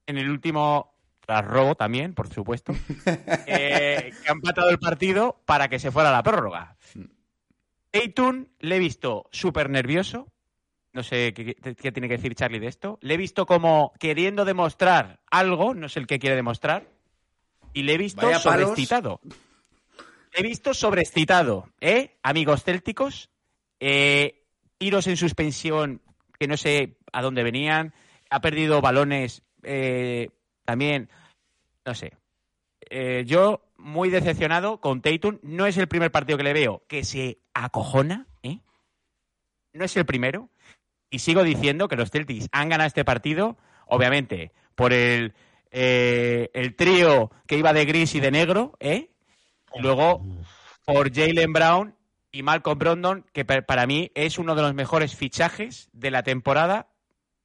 en 0.05 0.19
el 0.19 0.29
último 0.29 0.98
tras 1.29 1.45
robo 1.45 1.75
también, 1.75 2.15
por 2.15 2.27
supuesto, 2.27 2.73
eh, 3.45 4.11
que 4.23 4.29
ha 4.29 4.31
empatado 4.31 4.71
el 4.71 4.79
partido 4.79 5.39
para 5.45 5.67
que 5.67 5.77
se 5.77 5.91
fuera 5.91 6.09
a 6.09 6.11
la 6.11 6.23
prórroga. 6.23 6.75
Tatum 7.91 8.47
le 8.57 8.77
he 8.77 8.79
visto 8.79 9.29
súper 9.31 9.69
nervioso. 9.69 10.27
No 10.91 11.03
sé 11.03 11.35
qué, 11.35 11.53
tiene 11.91 12.07
que 12.07 12.17
decir 12.17 12.33
Charlie 12.33 12.57
de 12.57 12.65
esto. 12.65 12.97
Le 13.01 13.13
he 13.13 13.17
visto 13.17 13.45
como 13.45 13.93
queriendo 13.99 14.43
demostrar 14.43 15.19
algo, 15.29 15.75
no 15.75 15.87
sé 15.87 15.99
el 15.99 16.07
que 16.07 16.17
quiere 16.17 16.35
demostrar. 16.35 16.87
Y 17.73 17.83
le 17.83 17.93
he 17.93 17.97
visto 17.99 18.25
Vaya 18.25 18.41
palos. 18.41 18.75
Le 18.75 19.19
he 20.33 20.41
visto 20.41 20.73
sobreexcitado, 20.73 21.69
¿eh? 21.79 22.17
Amigos 22.23 22.63
célticos. 22.63 23.29
Eh, 23.79 24.47
tiros 24.79 25.05
en 25.05 25.15
suspensión 25.15 26.01
que 26.39 26.47
no 26.47 26.57
sé 26.57 26.97
a 27.13 27.21
dónde 27.21 27.43
venían. 27.43 27.93
Ha 28.31 28.41
perdido 28.41 28.81
balones 28.81 29.43
eh, 29.61 30.31
también. 30.69 31.09
No 31.83 31.95
sé. 31.95 32.13
Eh, 32.91 33.23
yo 33.25 33.65
muy 33.77 34.09
decepcionado 34.11 34.79
con 34.79 35.01
Tatum. 35.01 35.39
No 35.41 35.65
es 35.65 35.77
el 35.77 35.87
primer 35.87 36.11
partido 36.11 36.37
que 36.37 36.43
le 36.43 36.53
veo 36.53 36.83
que 36.87 37.03
se 37.03 37.39
acojona, 37.55 38.27
¿eh? 38.43 38.59
No 39.73 39.83
es 39.85 39.97
el 39.97 40.05
primero. 40.05 40.49
Y 41.09 41.19
sigo 41.19 41.43
diciendo 41.43 41.87
que 41.87 41.95
los 41.95 42.11
Celtics 42.11 42.47
han 42.51 42.69
ganado 42.69 42.87
este 42.87 43.03
partido, 43.03 43.57
obviamente, 43.87 44.51
por 44.75 44.93
el, 44.93 45.33
eh, 45.71 46.51
el 46.53 46.75
trío 46.75 47.31
que 47.47 47.57
iba 47.57 47.73
de 47.73 47.85
gris 47.85 48.13
y 48.13 48.19
de 48.19 48.29
negro, 48.29 48.73
¿eh? 48.79 49.09
Y 49.73 49.81
luego 49.81 50.23
por 50.85 51.11
Jalen 51.11 51.51
Brown 51.51 51.95
y 52.31 52.43
Malcolm 52.43 52.77
Brogdon, 52.77 53.25
que 53.33 53.43
pa- 53.43 53.63
para 53.63 53.87
mí 53.87 54.11
es 54.13 54.37
uno 54.37 54.53
de 54.53 54.61
los 54.61 54.75
mejores 54.75 55.15
fichajes 55.15 55.89
de 55.93 56.11
la 56.11 56.21
temporada 56.21 56.89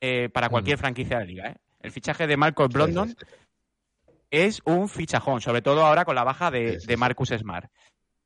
eh, 0.03 0.29
para 0.29 0.49
cualquier 0.51 0.77
franquicia 0.77 1.19
de 1.19 1.25
la 1.25 1.31
liga. 1.31 1.49
¿eh? 1.51 1.57
El 1.85 1.93
fichaje 1.93 2.27
de 2.27 2.37
sí, 2.37 2.41
sí, 2.41 3.17
sí. 3.19 3.27
es 4.31 4.63
un 4.65 4.89
fichajón, 4.89 5.41
sobre 5.41 5.63
todo 5.63 5.85
ahora 5.85 6.05
con 6.05 6.15
la 6.15 6.25
baja 6.25 6.51
de. 6.51 6.79
Marcus 6.97 7.29
Smart. 7.29 7.71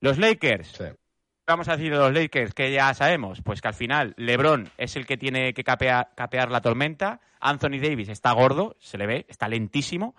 Los 0.00 0.16
Lakers, 0.18 0.80
vamos 1.46 1.68
a 1.68 1.76
decir 1.76 1.90
de 1.92 1.98
los 1.98 2.12
Lakers 2.12 2.54
que 2.54 2.70
ya 2.72 2.94
sabemos, 2.94 3.42
pues 3.42 3.60
que 3.60 3.68
al 3.68 3.74
final 3.74 4.14
LeBron 4.16 4.70
es 4.78 4.94
el 4.96 5.06
que 5.06 5.16
tiene 5.16 5.52
que 5.54 5.64
capea- 5.64 6.10
capear 6.14 6.50
la 6.50 6.60
tormenta, 6.60 7.20
Anthony 7.40 7.80
Davis 7.82 8.08
está 8.08 8.32
gordo, 8.32 8.76
se 8.78 8.96
le 8.96 9.06
ve, 9.06 9.26
está 9.28 9.48
lentísimo. 9.48 10.14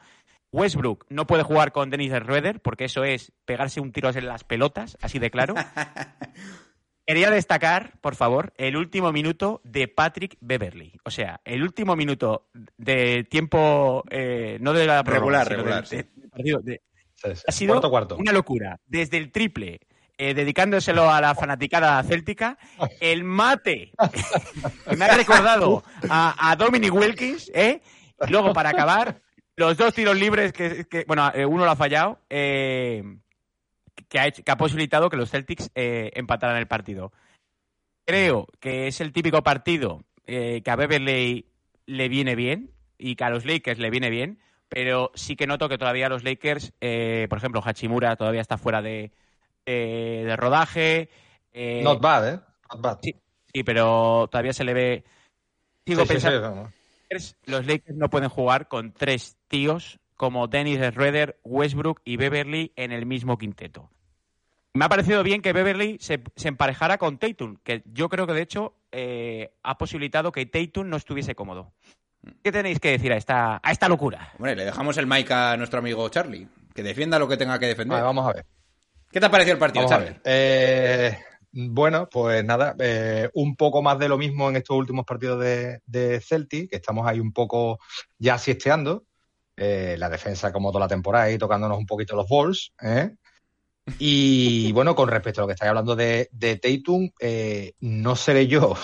Westbrook 0.52 1.06
no 1.10 1.28
puede 1.28 1.44
jugar 1.44 1.72
con 1.72 1.90
Dennis 1.92 2.12
Schroeder 2.12 2.60
porque 2.60 2.86
eso 2.86 3.04
es 3.04 3.32
pegarse 3.46 3.80
un 3.80 3.92
tiro 3.92 4.10
en 4.10 4.26
las 4.26 4.44
pelotas, 4.44 4.98
así 5.02 5.20
de 5.20 5.30
claro. 5.32 5.54
Quería 7.10 7.32
destacar, 7.32 7.94
por 8.02 8.14
favor, 8.14 8.54
el 8.58 8.78
último 8.78 9.12
minuto 9.12 9.62
de 9.64 9.88
Patrick 9.88 10.38
Beverly. 10.42 10.94
O 11.06 11.10
sea, 11.10 11.42
el 11.44 11.64
último 11.64 11.96
minuto 11.96 12.50
de 12.78 13.24
tiempo, 13.24 14.04
eh, 14.12 14.60
no 14.62 14.74
de 14.74 14.86
la 14.86 15.02
Regular, 15.02 15.48
sino 15.48 15.58
regular, 15.58 15.88
sí. 15.88 16.04
partido, 16.30 16.60
de- 16.60 16.84
Sí, 17.16 17.30
sí. 17.34 17.44
ha 17.48 17.52
sido 17.52 17.74
Cuarto, 17.74 17.90
cuarto. 17.90 18.18
una 18.18 18.32
locura. 18.32 18.80
Desde 18.86 19.18
el 19.18 19.32
triple, 19.32 19.80
eh, 20.20 20.36
dedicándoselo 20.36 21.10
a 21.10 21.20
la 21.20 21.34
fanaticada 21.34 22.04
céltica, 22.04 22.60
el 23.02 23.24
mate, 23.24 23.92
que 24.88 24.96
me 24.96 25.06
ha 25.06 25.16
recordado 25.18 25.84
a, 26.12 26.52
a 26.52 26.56
Dominic 26.58 26.94
Wilkins, 26.94 27.50
¿eh? 27.56 27.82
Y 28.28 28.30
luego, 28.30 28.54
para 28.54 28.70
acabar, 28.70 29.20
los 29.56 29.76
dos 29.78 29.96
tiros 29.96 30.16
libres 30.16 30.54
que, 30.54 30.86
que- 30.86 31.06
bueno, 31.08 31.32
eh, 31.34 31.44
uno 31.44 31.66
lo 31.66 31.72
ha 31.72 31.76
fallado, 31.76 32.20
eh, 32.30 33.04
que, 34.10 34.20
ha 34.20 34.28
hecho- 34.28 34.44
que 34.44 34.52
ha 34.52 34.58
posibilitado 34.58 35.10
que 35.10 35.18
los 35.18 35.30
Celtics 35.30 35.72
eh, 35.76 36.12
empataran 36.16 36.58
el 36.58 36.68
partido. 36.68 37.14
Creo 38.06 38.48
que 38.60 38.88
es 38.88 39.02
el 39.02 39.14
típico 39.14 39.44
partido 39.44 40.04
eh, 40.26 40.62
que 40.64 40.72
a 40.72 40.76
Beverly 40.76 41.46
le 41.86 42.10
viene 42.10 42.36
bien 42.36 42.72
y 42.98 43.16
que 43.16 43.24
a 43.24 43.30
los 43.30 43.46
Lakers 43.46 43.80
le 43.80 43.90
viene 43.92 44.10
bien, 44.10 44.40
pero 44.68 45.12
sí 45.14 45.36
que 45.36 45.48
noto 45.48 45.70
que 45.70 45.78
todavía 45.78 46.10
los 46.10 46.24
Lakers, 46.24 46.74
eh, 46.82 47.28
por 47.30 47.38
ejemplo, 47.38 47.62
Hachimura 47.64 48.16
todavía 48.16 48.42
está 48.42 48.58
fuera 48.58 48.82
de, 48.82 49.12
de- 49.66 50.24
de 50.26 50.36
rodaje. 50.36 51.10
eh, 51.54 51.82
Not 51.84 52.02
bad, 52.02 52.34
¿eh? 52.34 52.40
Not 52.72 52.82
bad. 52.82 53.00
Sí, 53.02 53.16
sí, 53.54 53.64
pero 53.64 54.28
todavía 54.32 54.54
se 54.54 54.64
le 54.64 54.74
ve. 54.74 55.04
Sigo 55.86 56.04
Sí, 56.04 56.08
pensando 56.14 56.72
sí, 57.18 57.36
los 57.46 57.66
Lakers 57.66 57.98
no 57.98 58.10
pueden 58.10 58.30
jugar 58.30 58.68
con 58.68 58.92
tres 58.92 59.38
tíos 59.48 60.00
como 60.16 60.48
Dennis 60.48 60.80
Schroeder, 60.80 61.40
Westbrook 61.44 62.02
y 62.06 62.18
Beverly 62.18 62.74
en 62.76 62.92
el 62.92 63.06
mismo 63.06 63.38
quinteto. 63.38 63.90
Me 64.74 64.86
ha 64.86 64.90
parecido 64.90 65.24
bien 65.24 65.42
que 65.42 65.52
Beverly 65.54 65.98
se, 66.00 66.22
se 66.36 66.48
emparejara 66.48 66.98
con 66.98 67.18
Tatum, 67.18 67.58
que 67.64 67.82
yo 67.86 68.08
creo 68.08 68.28
que 68.28 68.34
de 68.34 68.42
hecho 68.42 68.76
eh, 68.92 69.52
ha 69.64 69.78
posibilitado 69.78 70.32
que 70.32 70.46
Tatum 70.46 70.90
no 70.90 70.98
estuviese 70.98 71.36
cómodo. 71.36 71.74
¿Qué 72.44 72.52
tenéis 72.52 72.80
que 72.80 72.92
decir 72.92 73.12
a 73.12 73.18
esta, 73.18 73.60
a 73.64 73.72
esta 73.72 73.88
locura? 73.90 74.32
Hombre, 74.38 74.56
le 74.56 74.66
dejamos 74.66 74.98
el 74.98 75.08
mic 75.08 75.32
a 75.32 75.58
nuestro 75.58 75.80
amigo 75.80 76.08
Charlie. 76.10 76.48
Que 76.76 76.84
defienda 76.84 77.18
lo 77.18 77.28
que 77.28 77.38
tenga 77.38 77.58
que 77.58 77.66
defender. 77.68 77.94
Vale, 77.96 78.04
vamos 78.06 78.28
a 78.30 78.34
ver. 78.34 78.46
¿Qué 79.12 79.20
te 79.20 79.26
ha 79.26 79.32
parecido 79.32 79.54
el 79.54 79.60
partido, 79.60 79.86
Vamos 79.86 79.92
a 79.92 79.96
Charlie? 79.98 80.12
ver. 80.14 80.22
Eh, 80.26 81.18
bueno, 81.52 82.08
pues 82.12 82.46
nada, 82.46 82.76
eh, 82.78 83.30
un 83.34 83.56
poco 83.56 83.82
más 83.82 83.98
de 83.98 84.08
lo 84.08 84.18
mismo 84.18 84.50
en 84.50 84.58
estos 84.58 84.78
últimos 84.78 85.04
partidos 85.06 85.40
de, 85.44 85.82
de 85.88 86.22
Celtic, 86.22 86.70
que 86.70 86.76
estamos 86.76 87.08
ahí 87.08 87.20
un 87.20 87.34
poco 87.34 87.80
ya 88.20 88.38
siesteando. 88.38 89.06
Eh, 89.58 89.96
la 89.98 90.10
defensa 90.10 90.54
como 90.54 90.72
toda 90.72 90.86
la 90.86 90.88
temporada 90.88 91.30
y 91.32 91.38
tocándonos 91.38 91.78
un 91.78 91.86
poquito 91.86 92.16
los 92.16 92.28
balls. 92.30 92.72
¿eh? 92.82 93.16
Y 93.98 94.72
bueno, 94.74 94.96
con 94.96 95.10
respecto 95.10 95.42
a 95.42 95.44
lo 95.44 95.48
que 95.48 95.54
estáis 95.54 95.70
hablando 95.70 95.96
de, 95.96 96.30
de 96.32 96.60
eh, 97.20 97.74
no 97.80 98.16
seré 98.16 98.48
yo 98.48 98.76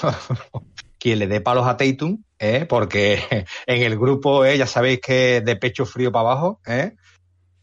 quien 1.00 1.20
le 1.20 1.28
dé 1.28 1.42
palos 1.42 1.68
a 1.68 1.78
Tatum, 1.78 2.24
¿eh? 2.40 2.66
porque 2.68 3.20
en 3.68 3.82
el 3.84 3.98
grupo 3.98 4.46
eh, 4.46 4.58
ya 4.58 4.68
sabéis 4.68 5.00
que 5.02 5.42
de 5.42 5.56
pecho 5.56 5.86
frío 5.86 6.12
para 6.12 6.32
abajo, 6.32 6.62
¿eh? 6.66 6.94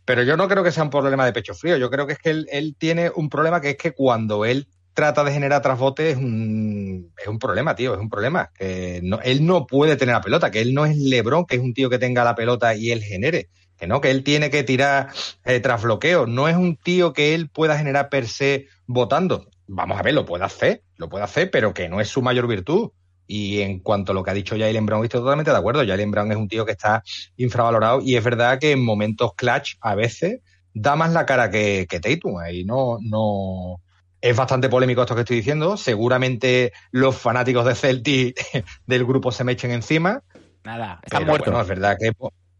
Pero 0.05 0.23
yo 0.25 0.37
no 0.37 0.49
creo 0.49 0.65
que 0.65 0.73
sea 0.73 0.83
un 0.83 0.91
problema 0.91 1.25
de 1.25 1.33
pecho 1.33 1.55
frío. 1.55 1.77
Yo 1.77 1.89
creo 1.89 2.07
que 2.07 2.15
es 2.15 2.19
que 2.19 2.31
él, 2.31 2.47
él 2.51 2.75
tiene 2.77 3.11
un 3.15 3.29
problema 3.29 3.61
que 3.61 3.71
es 3.71 3.77
que 3.77 3.93
cuando 3.93 4.45
él 4.45 4.67
trata 4.95 5.25
de 5.25 5.33
generar 5.33 5.63
trasbote 5.63 6.11
es 6.11 6.17
un, 6.17 7.13
es 7.17 7.29
un 7.29 7.39
problema, 7.39 7.75
tío, 7.75 7.95
es 7.95 8.01
un 8.01 8.11
problema. 8.11 8.51
Que 8.55 9.01
no, 9.03 9.21
él 9.23 9.47
no 9.47 9.67
puede 9.67 9.97
tener 9.97 10.15
la 10.15 10.21
pelota, 10.21 10.51
que 10.51 10.61
él 10.61 10.75
no 10.75 10.85
es 10.87 10.97
Lebron, 10.97 11.47
que 11.47 11.57
es 11.57 11.63
un 11.63 11.75
tío 11.75 11.89
que 11.89 11.99
tenga 11.99 12.25
la 12.25 12.35
pelota 12.35 12.75
y 12.75 12.91
él 12.91 13.03
genere. 13.03 13.49
Que 13.83 13.89
no, 13.89 14.01
que 14.01 14.13
él 14.13 14.23
tiene 14.23 14.49
que 14.49 14.63
tirar 14.63 15.09
eh, 15.45 15.59
tras 15.59 15.83
bloqueo. 15.83 16.29
No 16.29 16.47
es 16.47 16.55
un 16.57 16.77
tío 16.77 17.13
que 17.13 17.35
él 17.35 17.49
pueda 17.49 17.77
generar 17.77 18.11
per 18.11 18.29
se 18.29 18.69
votando. 18.87 19.49
Vamos 19.67 19.99
a 19.99 20.03
ver, 20.05 20.15
lo 20.15 20.25
puede 20.25 20.45
hacer, 20.45 20.85
lo 20.99 21.09
puede 21.09 21.25
hacer, 21.25 21.51
pero 21.51 21.75
que 21.75 21.89
no 21.89 22.01
es 22.01 22.07
su 22.07 22.23
mayor 22.23 22.47
virtud. 22.47 22.93
Y 23.27 23.61
en 23.61 23.81
cuanto 23.81 24.13
a 24.13 24.15
lo 24.15 24.23
que 24.23 24.31
ha 24.31 24.35
dicho 24.35 24.57
Jalen 24.57 24.87
Brown, 24.87 25.03
estoy 25.03 25.19
totalmente 25.19 25.51
de 25.51 25.57
acuerdo. 25.57 25.85
Jalen 25.85 26.13
Brown 26.13 26.31
es 26.31 26.37
un 26.37 26.47
tío 26.47 26.65
que 26.65 26.71
está 26.71 27.03
infravalorado 27.37 28.01
y 28.01 28.15
es 28.15 28.23
verdad 28.23 28.61
que 28.61 28.71
en 28.71 28.85
momentos 28.85 29.35
clutch 29.35 29.75
a 29.81 29.97
veces 29.97 30.39
da 30.73 30.95
más 30.95 31.13
la 31.13 31.27
cara 31.27 31.51
que, 31.51 31.89
que 31.91 31.99
Tatum. 31.99 32.39
Ahí 32.39 32.65
no, 32.65 32.99
no. 33.01 33.81
Es 34.21 34.37
bastante 34.37 34.69
polémico 34.69 35.03
esto 35.03 35.17
que 35.17 35.23
estoy 35.23 35.39
diciendo. 35.39 35.77
Seguramente 35.77 36.73
los 36.93 37.17
fanáticos 37.17 37.65
de 37.65 37.75
Celtic 37.75 38.65
del 38.87 39.05
grupo 39.05 39.33
se 39.33 39.43
me 39.43 39.51
echen 39.51 39.73
encima. 39.73 40.23
Nada, 40.63 41.01
están 41.03 41.23
Pero 41.23 41.33
muertos. 41.33 41.53
bueno, 41.53 41.63
es 41.63 41.69
verdad 41.69 41.97
que. 41.99 42.13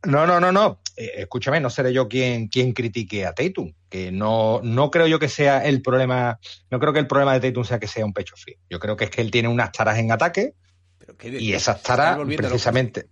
No, 0.05 0.27
no, 0.27 0.41
no, 0.41 0.51
no. 0.51 0.81
Eh, 1.05 1.13
escúchame, 1.23 1.61
no 1.61 1.71
seré 1.71 1.93
yo 1.93 2.09
quien, 2.09 2.49
quien 2.49 2.73
critique 2.73 3.27
a 3.27 3.33
Tatum. 3.35 3.73
Que 3.89 4.13
no, 4.13 4.61
no 4.63 4.91
creo 4.91 5.07
yo 5.07 5.19
que 5.19 5.29
sea 5.29 5.65
el 5.65 5.83
problema. 5.83 6.39
No 6.71 6.79
creo 6.79 6.93
que 6.93 6.99
el 7.01 7.07
problema 7.07 7.39
de 7.39 7.49
Tatum 7.49 7.65
sea 7.65 7.79
que 7.79 7.87
sea 7.89 8.05
un 8.05 8.13
pecho 8.13 8.35
frío. 8.37 8.57
Yo 8.71 8.79
creo 8.79 8.97
que 8.97 9.05
es 9.05 9.11
que 9.11 9.21
él 9.21 9.31
tiene 9.31 9.49
unas 9.49 9.73
taras 9.73 9.99
en 9.99 10.13
ataque 10.13 10.55
Pero 10.99 11.17
qué- 11.17 11.29
y 11.41 11.53
esas 11.55 11.83
taras, 11.83 12.19
precisamente. 12.37 13.07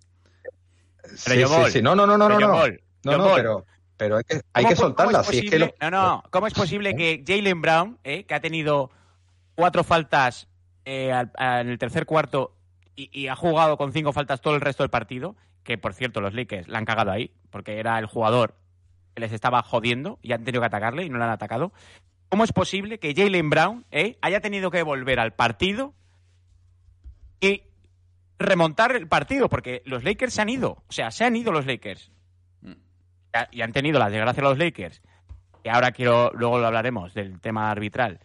Pero 1.26 1.48
Sí, 1.48 1.54
sí, 1.66 1.70
sí. 1.72 1.82
No, 1.82 1.94
no, 1.94 2.06
no, 2.06 2.16
no, 2.16 2.28
no. 2.28 2.36
Pero 2.36 2.48
no. 2.48 2.66
No, 3.02 3.16
no, 3.28 3.34
pero, 3.34 3.66
pero 3.96 4.16
hay 4.18 4.24
que, 4.24 4.34
hay 4.52 4.64
¿Cómo 4.64 4.68
que 4.68 4.76
soltarla. 4.76 5.20
es 5.22 5.26
Si 5.26 5.36
es 5.38 5.42
que 5.42 5.48
posible- 5.58 5.74
lo- 5.80 5.90
No, 5.90 5.96
no. 6.06 6.22
¿Cómo 6.30 6.46
es 6.46 6.54
posible 6.54 6.94
que 6.94 7.24
Jalen 7.26 7.60
Brown, 7.62 7.98
eh, 8.04 8.24
que 8.24 8.34
ha 8.34 8.40
tenido 8.40 8.90
cuatro 9.54 9.82
faltas 9.84 10.48
eh, 10.84 11.10
al- 11.12 11.32
al- 11.36 11.62
en 11.62 11.68
el 11.72 11.78
tercer 11.78 12.06
cuarto 12.06 12.56
y, 12.94 13.10
y 13.18 13.28
ha 13.28 13.36
jugado 13.36 13.76
con 13.76 13.92
cinco 13.92 14.12
faltas 14.12 14.40
todo 14.40 14.54
el 14.54 14.60
resto 14.60 14.82
del 14.82 14.90
partido, 14.90 15.34
que 15.64 15.78
por 15.78 15.94
cierto 15.94 16.20
los 16.20 16.34
Lakers 16.34 16.68
la 16.68 16.78
han 16.78 16.84
cagado 16.84 17.10
ahí, 17.10 17.32
porque 17.50 17.78
era 17.78 17.98
el 17.98 18.06
jugador 18.06 18.54
que 19.14 19.20
les 19.20 19.32
estaba 19.32 19.62
jodiendo 19.62 20.18
y 20.22 20.32
han 20.32 20.44
tenido 20.44 20.60
que 20.62 20.66
atacarle 20.66 21.04
y 21.04 21.10
no 21.10 21.18
le 21.18 21.24
han 21.24 21.30
atacado. 21.30 21.72
¿Cómo 22.28 22.44
es 22.44 22.52
posible 22.52 22.98
que 22.98 23.14
Jalen 23.14 23.50
Brown 23.50 23.84
eh, 23.90 24.16
haya 24.22 24.40
tenido 24.40 24.70
que 24.70 24.82
volver 24.82 25.18
al 25.18 25.32
partido 25.34 25.94
y 27.40 27.62
remontar 28.38 28.94
el 28.94 29.08
partido? 29.08 29.48
Porque 29.48 29.82
los 29.84 30.04
Lakers 30.04 30.34
se 30.34 30.42
han 30.42 30.48
ido, 30.48 30.82
o 30.88 30.92
sea, 30.92 31.10
se 31.10 31.24
han 31.24 31.36
ido 31.36 31.52
los 31.52 31.66
Lakers. 31.66 32.10
Ya- 33.32 33.48
Y 33.52 33.62
han 33.62 33.72
tenido 33.72 33.98
la 33.98 34.10
desgracia 34.10 34.42
los 34.42 34.58
Lakers. 34.58 35.02
Y 35.62 35.68
ahora 35.68 35.92
quiero, 35.92 36.30
luego 36.34 36.58
lo 36.58 36.66
hablaremos 36.66 37.14
del 37.14 37.40
tema 37.40 37.70
arbitral. 37.70 38.20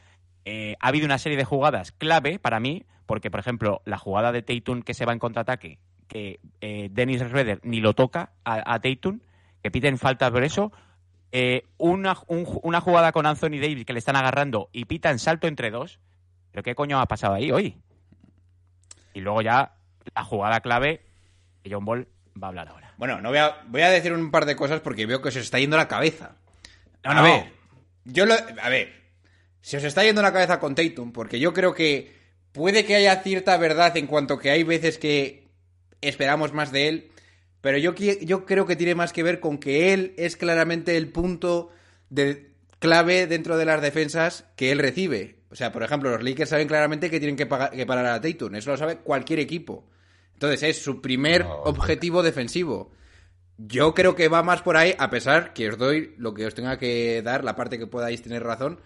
Eh, 0.46 0.75
ha 0.80 0.88
habido 0.88 1.06
una 1.06 1.18
serie 1.18 1.38
de 1.38 1.44
jugadas 1.46 1.92
clave 1.92 2.39
para 2.39 2.60
mí, 2.60 2.86
porque, 3.06 3.30
por 3.30 3.39
ejemplo, 3.39 3.82
la 3.86 3.98
jugada 3.98 4.32
de 4.32 4.42
Tatum 4.42 4.82
que 4.82 4.94
se 4.94 5.06
va 5.06 5.13
en 5.13 5.20
contraataque, 5.20 5.80
que 6.07 6.39
eh, 6.62 6.89
Dennis 6.91 7.21
Schroeder 7.21 7.59
ni 7.63 7.79
lo 7.81 7.93
toca 7.93 8.31
a, 8.43 8.74
a 8.74 8.79
Tatum, 8.79 9.19
que 9.62 9.71
piden 9.71 9.97
falta 9.97 10.31
por 10.31 10.43
eso. 10.43 10.71
Eh, 11.31 11.63
una, 11.77 12.15
un- 12.27 12.59
una 12.63 12.79
jugada 12.81 13.12
con 13.12 13.25
Anthony 13.25 13.59
Davis 13.59 13.85
que 13.85 13.93
le 13.93 14.00
están 14.00 14.15
agarrando 14.15 14.69
y 14.71 14.85
pitan 14.85 15.19
salto 15.19 15.47
entre 15.47 15.71
dos. 15.71 16.00
¿Pero 16.51 16.63
qué 16.63 16.75
coño 16.75 17.00
ha 17.00 17.05
pasado 17.07 17.33
ahí 17.33 17.51
hoy? 17.51 17.75
Y 19.13 19.21
luego 19.21 19.41
ya 19.41 19.74
la 20.15 20.24
jugada 20.24 20.62
clave 20.62 21.01
que 21.63 21.71
John 21.74 21.83
Ball 21.85 22.07
va 22.41 22.47
a 22.47 22.50
hablar 22.50 22.67
ahora. 22.69 22.93
Bueno, 22.97 23.21
no 23.21 23.29
voy 23.29 23.39
a, 23.39 23.57
voy 23.67 23.81
a 23.81 23.89
decir 23.89 24.13
un 24.13 24.31
par 24.31 24.45
de 24.45 24.55
cosas 24.55 24.79
porque 24.81 25.05
veo 25.05 25.21
que 25.21 25.31
se 25.31 25.39
os 25.39 25.45
está 25.45 25.59
yendo 25.59 25.75
la 25.77 25.88
cabeza. 25.88 26.35
No, 27.03 27.12
a 27.12 27.21
ver, 27.21 27.51
yo 28.05 28.25
lo, 28.25 28.33
a 28.35 28.69
ver, 28.69 28.93
se 29.62 29.77
os 29.77 29.83
está 29.83 30.03
yendo 30.03 30.21
la 30.21 30.31
cabeza 30.33 30.59
con 30.59 30.75
Tatum 30.75 31.12
porque 31.12 31.39
yo 31.39 31.53
creo 31.53 31.74
que 31.74 32.15
puede 32.51 32.85
que 32.85 32.95
haya 32.95 33.21
cierta 33.21 33.57
verdad 33.57 33.95
en 33.97 34.07
cuanto 34.07 34.38
que 34.38 34.51
hay 34.51 34.63
veces 34.63 34.97
que 34.97 35.44
esperamos 36.07 36.53
más 36.53 36.71
de 36.71 36.88
él, 36.88 37.12
pero 37.62 37.77
yo, 37.77 37.93
yo 37.95 38.45
creo 38.45 38.65
que 38.65 38.75
tiene 38.75 38.95
más 38.95 39.13
que 39.13 39.24
ver 39.24 39.39
con 39.39 39.57
que 39.57 39.93
él 39.93 40.13
es 40.17 40.38
claramente 40.38 40.97
el 40.97 41.09
punto 41.12 41.69
de 42.09 42.51
clave 42.79 43.27
dentro 43.27 43.57
de 43.57 43.65
las 43.65 43.81
defensas 43.81 44.45
que 44.55 44.71
él 44.71 44.79
recibe. 44.79 45.39
O 45.50 45.55
sea, 45.55 45.71
por 45.71 45.83
ejemplo, 45.83 46.09
los 46.12 46.21
Lakers 46.24 46.50
saben 46.50 46.67
claramente 46.67 47.09
que 47.09 47.19
tienen 47.19 47.35
que, 47.38 47.45
pagar- 47.47 47.71
que 47.71 47.85
parar 47.85 48.05
a 48.07 48.21
Tatum, 48.21 48.55
eso 48.55 48.71
lo 48.71 48.77
sabe 48.77 48.97
cualquier 48.97 49.39
equipo. 49.39 49.88
Entonces 50.33 50.63
es 50.63 50.83
su 50.83 51.01
primer 51.01 51.45
No, 51.45 51.53
objetivo 51.63 52.21
defensivo. 52.21 52.91
Yo 53.57 53.93
creo 53.93 54.15
que 54.15 54.27
va 54.27 54.43
más 54.43 54.62
por 54.62 54.75
ahí, 54.75 54.93
a 55.00 55.09
pesar 55.09 55.53
que 55.53 55.69
os 55.69 55.77
doy 55.77 56.13
lo 56.17 56.33
que 56.33 56.45
os 56.45 56.53
tenga 56.55 56.77
que 56.77 57.21
dar, 57.24 57.45
la 57.45 57.55
parte 57.55 57.79
que 57.79 57.88
podáis 57.88 58.21
tener 58.21 58.43
razón, 58.43 58.81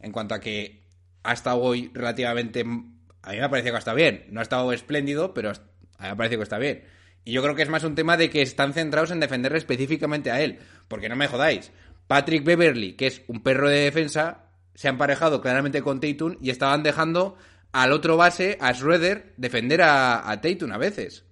en 0.00 0.12
cuanto 0.12 0.34
a 0.34 0.40
que 0.40 0.82
ha 1.22 1.34
estado 1.34 1.58
hoy 1.60 1.90
relativamente... 1.92 2.62
A 2.62 3.30
mí 3.30 3.36
me 3.38 3.42
ha 3.42 3.50
parecido 3.50 3.74
que 3.74 3.78
está 3.78 3.92
bien. 3.94 4.24
No 4.30 4.40
ha 4.40 4.42
estado 4.42 4.72
espléndido, 4.72 5.34
pero 5.34 5.52
a 5.98 6.02
mí 6.02 6.08
me 6.08 6.12
ha 6.12 6.16
parecido 6.16 6.40
que 6.40 6.44
está 6.44 6.58
bien. 6.58 6.84
Y 7.24 7.32
yo 7.32 7.42
creo 7.42 7.54
que 7.54 7.62
es 7.62 7.68
más 7.68 7.84
un 7.84 7.94
tema 7.94 8.16
de 8.16 8.28
que 8.28 8.42
están 8.42 8.74
centrados 8.74 9.10
en 9.10 9.20
defenderle 9.20 9.58
específicamente 9.58 10.30
a 10.30 10.42
él. 10.42 10.58
Porque 10.88 11.08
no 11.08 11.16
me 11.16 11.26
jodáis. 11.26 11.72
Patrick 12.06 12.44
Beverly, 12.44 12.92
que 12.92 13.06
es 13.06 13.22
un 13.28 13.42
perro 13.42 13.68
de 13.68 13.80
defensa, 13.80 14.50
se 14.74 14.88
ha 14.88 14.90
emparejado 14.90 15.40
claramente 15.40 15.82
con 15.82 16.00
Tatum 16.00 16.36
y 16.40 16.50
estaban 16.50 16.82
dejando 16.82 17.36
al 17.72 17.92
otro 17.92 18.16
base, 18.16 18.58
a 18.60 18.72
Schroeder, 18.72 19.32
defender 19.36 19.82
a, 19.82 20.30
a 20.30 20.32
a 20.32 20.78
veces. 20.78 21.24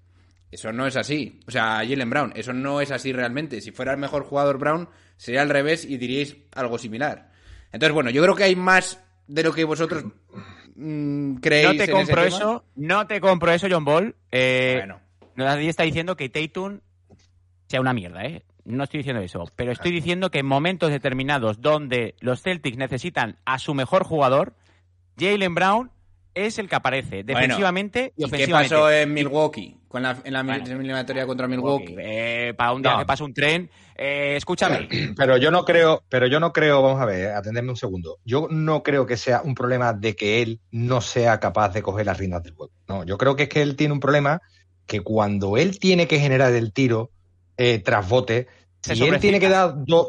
Eso 0.50 0.73
no 0.73 0.87
es 0.87 0.97
así. 0.97 1.40
O 1.47 1.50
sea, 1.50 1.76
Jalen 1.78 2.11
Brown, 2.11 2.33
eso 2.37 2.52
no 2.52 2.81
es 2.81 2.90
así 2.90 3.12
realmente. 3.12 3.61
Si 3.61 3.71
fuera 3.71 3.92
el 3.92 3.99
mejor 3.99 4.25
jugador 4.25 4.59
Brown, 4.59 4.88
sería 5.16 5.42
al 5.42 5.50
revés 5.50 5.85
y 5.85 5.99
diríais 5.99 6.37
algo 6.54 6.78
similar. 6.78 7.31
Entonces, 7.73 7.95
bueno, 7.95 8.11
yo 8.11 8.23
creo 8.23 8.35
que 8.35 8.45
hay 8.45 8.57
más 8.57 8.99
de 9.26 9.42
lo 9.42 9.52
que 9.52 9.64
vosotros 9.64 10.04
mm, 10.76 11.35
creéis. 11.37 11.67
No 11.67 11.71
te 11.73 11.76
en 11.76 11.83
ese 11.83 11.93
compro 11.93 12.25
tema. 12.25 12.37
eso, 12.37 12.64
no 12.76 13.07
te 13.07 13.21
compro 13.21 13.52
eso, 13.52 13.67
John 13.71 13.85
Ball. 13.85 14.14
Eh, 14.31 14.75
Bueno. 14.79 15.00
Nadie 15.35 15.71
está 15.71 15.85
diciendo 15.85 16.17
que 16.17 16.29
Tatum 16.29 16.81
sea 17.67 17.81
una 17.81 17.95
mierda, 17.95 18.23
¿eh? 18.25 18.43
No 18.64 18.85
estoy 18.85 18.99
diciendo 18.99 19.23
eso, 19.23 19.45
pero 19.57 19.73
estoy 19.73 19.91
diciendo 19.91 20.31
que 20.31 20.38
en 20.41 20.47
momentos 20.47 20.91
determinados 20.91 21.61
donde 21.61 22.15
los 22.21 22.43
Celtics 22.43 22.76
necesitan 22.76 23.39
a 23.45 23.58
su 23.58 23.75
mejor 23.75 24.04
jugador, 24.04 24.54
Jalen 25.19 25.54
Brown 25.54 25.91
es 26.34 26.58
el 26.58 26.68
que 26.68 26.75
aparece 26.76 27.23
defensivamente 27.25 28.12
y 28.16 28.23
¿Y 28.23 28.25
qué 28.25 28.25
ofensivamente. 28.34 28.75
pasó 28.75 28.90
en 28.90 29.12
Milwaukee? 29.12 29.76
Con 29.88 30.02
la, 30.02 30.16
en 30.25 30.32
la 30.32 30.42
Bueno. 30.42 30.64
eliminatoria 30.64 31.26
contra 31.26 31.47
Milwaukee. 31.47 31.95
Eh, 31.99 32.54
para 32.56 32.73
un 32.73 32.80
día 32.82 32.92
No. 32.92 32.99
que 33.00 33.04
pasa 33.06 33.25
un 33.25 33.34
tren, 33.34 33.68
eh, 33.97 34.34
escúchame. 34.36 34.88
Pero 35.16 35.36
yo 35.36 35.50
no 35.50 35.64
creo, 35.66 36.02
pero 36.08 36.26
yo 36.26 36.40
no 36.40 36.52
creo, 36.52 36.82
vamos 36.82 37.00
a 37.00 37.04
ver, 37.04 37.32
atendedme 37.32 37.71
un 37.71 37.76
segundo. 37.76 38.18
Yo 38.25 38.49
no 38.50 38.82
creo 38.82 39.04
que 39.06 39.16
sea 39.18 39.42
un 39.42 39.54
problema 39.54 39.92
de 39.92 40.16
que 40.16 40.40
él 40.42 40.60
no 40.71 41.00
sea 41.02 41.38
capaz 41.40 41.71
de 41.75 41.82
coger 41.82 42.06
las 42.06 42.16
riendas 42.18 42.42
del 42.42 42.54
juego. 42.54 42.73
No, 42.88 43.04
yo 43.04 43.18
creo 43.18 43.36
que 43.36 43.45
es 43.45 43.49
que 43.50 43.60
él 43.62 43.76
tiene 43.76 43.92
un 43.92 44.00
problema 44.00 44.40
que 44.86 45.00
cuando 45.02 45.56
él 45.58 45.78
tiene 45.78 46.06
que 46.08 46.18
generar 46.18 46.52
el 46.54 46.73
tiro 46.73 47.10
eh, 47.58 47.78
tras 47.78 48.08
bote, 48.08 48.47
si 48.80 49.04
él 49.04 49.21
tiene 49.21 49.38
que 49.40 49.49
dar 49.50 49.75
dos. 49.84 50.08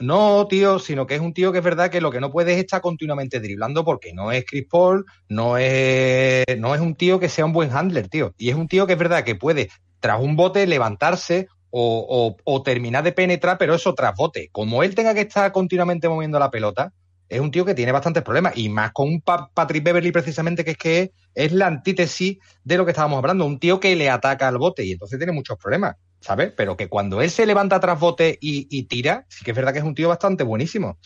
No, 0.00 0.48
tío, 0.48 0.80
sino 0.80 1.06
que 1.06 1.14
es 1.14 1.20
un 1.20 1.32
tío 1.32 1.52
que 1.52 1.58
es 1.58 1.64
verdad 1.64 1.88
que 1.88 2.00
lo 2.00 2.10
que 2.10 2.20
no 2.20 2.32
puede 2.32 2.52
es 2.54 2.58
estar 2.58 2.80
continuamente 2.80 3.38
driblando 3.38 3.84
porque 3.84 4.12
no 4.12 4.32
es 4.32 4.44
Chris 4.44 4.66
Paul, 4.68 5.04
no 5.28 5.56
es, 5.56 6.44
no 6.58 6.74
es 6.74 6.80
un 6.80 6.96
tío 6.96 7.20
que 7.20 7.28
sea 7.28 7.44
un 7.44 7.52
buen 7.52 7.70
handler, 7.72 8.08
tío. 8.08 8.34
Y 8.36 8.50
es 8.50 8.56
un 8.56 8.66
tío 8.66 8.86
que 8.88 8.94
es 8.94 8.98
verdad 8.98 9.22
que 9.24 9.36
puede, 9.36 9.70
tras 10.00 10.20
un 10.20 10.34
bote, 10.34 10.66
levantarse 10.66 11.46
o, 11.70 12.36
o- 12.44 12.62
terminar 12.62 13.04
de 13.04 13.12
penetrar, 13.12 13.56
pero 13.56 13.74
eso 13.76 13.94
tras 13.94 14.14
bote. 14.16 14.48
Como 14.52 14.82
él 14.82 14.94
tenga 14.96 15.14
que 15.14 15.20
estar 15.22 15.52
continuamente 15.52 16.08
moviendo 16.08 16.38
la 16.40 16.50
pelota, 16.50 16.92
es 17.28 17.40
un 17.40 17.50
tío 17.52 17.64
que 17.64 17.74
tiene 17.74 17.92
bastantes 17.92 18.22
problemas. 18.24 18.56
Y 18.56 18.68
más 18.68 18.92
con 18.92 19.08
un 19.08 19.20
Pa- 19.20 19.48
Patrick 19.54 19.84
Beverly, 19.84 20.10
precisamente, 20.12 20.64
que 20.64 20.72
es 20.72 20.76
que 20.76 21.00
es, 21.02 21.10
es 21.34 21.52
la 21.52 21.66
antítesis 21.68 22.38
de 22.64 22.76
lo 22.76 22.84
que 22.84 22.90
estábamos 22.92 23.18
hablando. 23.18 23.46
Un 23.46 23.58
tío 23.60 23.78
que 23.80 23.94
le 23.96 24.10
ataca 24.10 24.48
al 24.48 24.58
bote 24.58 24.84
y 24.84 24.92
entonces 24.92 25.18
tiene 25.18 25.32
muchos 25.32 25.56
problemas. 25.56 25.94
¿Sabes? 26.24 26.52
Pero 26.56 26.74
que 26.76 26.88
cuando 26.88 27.20
él 27.20 27.30
se 27.30 27.44
levanta 27.44 27.78
tras 27.80 28.00
bote 28.00 28.38
y, 28.40 28.66
y 28.70 28.84
tira, 28.84 29.26
sí 29.28 29.44
que 29.44 29.50
es 29.50 29.56
verdad 29.56 29.74
que 29.74 29.80
es 29.80 29.84
un 29.84 29.94
tío 29.94 30.08
bastante 30.08 30.42
buenísimo. 30.42 30.96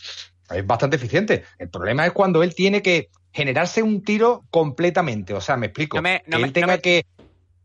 Es 0.49 0.65
bastante 0.65 0.95
eficiente. 0.95 1.43
El 1.57 1.69
problema 1.69 2.05
es 2.05 2.13
cuando 2.13 2.41
él 2.41 2.55
tiene 2.55 2.81
que 2.81 3.09
generarse 3.33 3.83
un 3.83 4.01
tiro 4.01 4.45
completamente. 4.49 5.33
O 5.33 5.41
sea, 5.41 5.57
me 5.57 5.65
explico. 5.67 5.97
No 5.97 6.03
me- 6.03 6.23
no 6.25 6.37
que 6.37 6.41
me- 6.41 6.47
él 6.47 6.53
tenga 6.53 6.67
no 6.67 6.73
me- 6.73 6.81
que. 6.81 7.05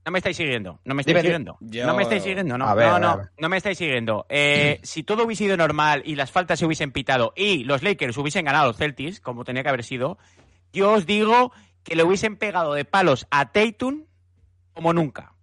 No 0.05 0.11
me 0.11 0.19
estáis 0.19 0.37
siguiendo, 0.37 0.81
no 0.85 0.95
me 0.97 1.03
estáis 1.03 1.19
siguiendo. 1.23 1.57
Yo- 1.61 1.87
No 1.87 1.95
me 1.95 2.03
estáis 2.03 2.25
siguiendo, 2.25 2.59
no. 2.59 2.75
Ver, 2.75 2.89
no, 2.89 2.99
no, 2.99 3.23
no 3.39 3.49
me 3.49 3.57
estáis 3.57 3.79
siguiendo. 3.79 4.27
Eh, 4.29 4.81
si 4.83 5.05
todo 5.05 5.25
hubiese 5.25 5.45
ido 5.45 5.57
normal 5.57 6.03
y 6.05 6.17
las 6.17 6.33
faltas 6.33 6.59
se 6.59 6.67
hubiesen 6.67 6.91
pitado 6.91 7.33
y 7.37 7.63
los 7.63 7.85
Lakers 7.85 8.17
hubiesen 8.19 8.45
ganado 8.45 8.65
a 8.65 8.67
los 8.67 8.77
Celtics, 8.77 9.21
como 9.21 9.45
tenía 9.45 9.63
que 9.63 9.69
haber 9.69 9.85
sido, 9.85 10.19
yo 10.73 10.93
os 10.95 11.07
digo 11.07 11.53
que 11.85 11.95
le 11.95 12.03
hubiesen 12.03 12.37
pegado 12.37 12.75
de 12.75 12.85
palos 12.85 13.29
a 13.31 13.53
Tatum 13.53 14.07
como 14.73 14.93
nunca. 14.93 15.34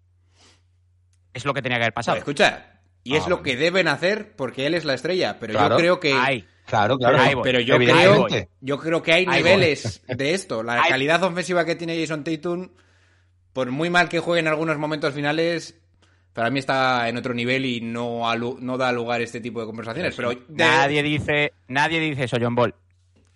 Es 1.34 1.46
lo 1.46 1.54
que 1.54 1.62
tenía 1.62 1.78
que 1.78 1.84
haber 1.86 1.94
pasado. 1.94 2.16
Pues 2.16 2.22
escucha, 2.22 2.80
y 3.04 3.16
es 3.16 3.24
Ah, 3.26 3.30
lo 3.30 3.42
que 3.44 3.56
deben 3.56 3.88
hacer 3.88 4.36
porque 4.36 4.66
él 4.68 4.74
es 4.76 4.86
la 4.86 4.94
estrella. 4.94 5.38
Pero 5.40 5.54
Claro. 5.54 5.76
yo 5.76 5.80
creo 5.80 6.00
que. 6.00 6.14
Ahí. 6.14 6.46
Claro, 6.66 6.98
claro. 6.98 7.42
Pero 7.44 7.60
yo 7.60 7.78
creo, 7.78 8.28
yo 8.62 8.78
creo 8.80 9.02
que 9.04 9.14
hay 9.14 9.26
Ahí 9.28 9.44
niveles 9.44 10.02
de 10.08 10.34
esto. 10.34 10.64
La 10.64 10.74
Ahí- 10.84 10.90
calidad 10.90 11.22
ofensiva 11.24 11.66
que 11.66 11.76
tiene 11.76 12.00
Jason 12.00 12.24
Tatum, 12.24 12.70
por 13.54 13.72
muy 13.72 13.90
mal 13.90 14.08
que 14.08 14.20
juegue 14.20 14.40
en 14.40 14.48
algunos 14.48 14.78
momentos 14.78 15.14
finales, 15.14 15.76
para 16.34 16.50
mí 16.50 16.60
está 16.60 17.10
en 17.10 17.18
otro 17.18 17.34
nivel 17.34 17.66
y 17.66 17.82
no, 17.82 18.22
alu- 18.32 18.60
no 18.60 18.78
da 18.78 18.92
lugar 18.94 19.20
a 19.20 19.24
este 19.24 19.42
tipo 19.42 19.60
de 19.60 19.66
conversaciones. 19.66 20.16
Pero 20.16 20.30
de- 20.30 20.44
Nadie 20.50 21.04
dice, 21.04 21.52
nadie 21.68 22.00
dice 22.00 22.24
eso, 22.26 22.38
John 22.40 22.56
Ball. 22.56 22.74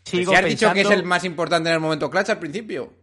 Sigo 0.04 0.32
si 0.32 0.38
has 0.38 0.46
dicho 0.46 0.68
que 0.72 0.82
es 0.82 0.88
pensando- 0.88 0.94
el 1.02 1.04
más 1.06 1.24
importante 1.26 1.68
en 1.70 1.76
el 1.76 1.82
momento 1.82 2.10
clutch 2.10 2.30
al 2.30 2.40
principio. 2.40 2.94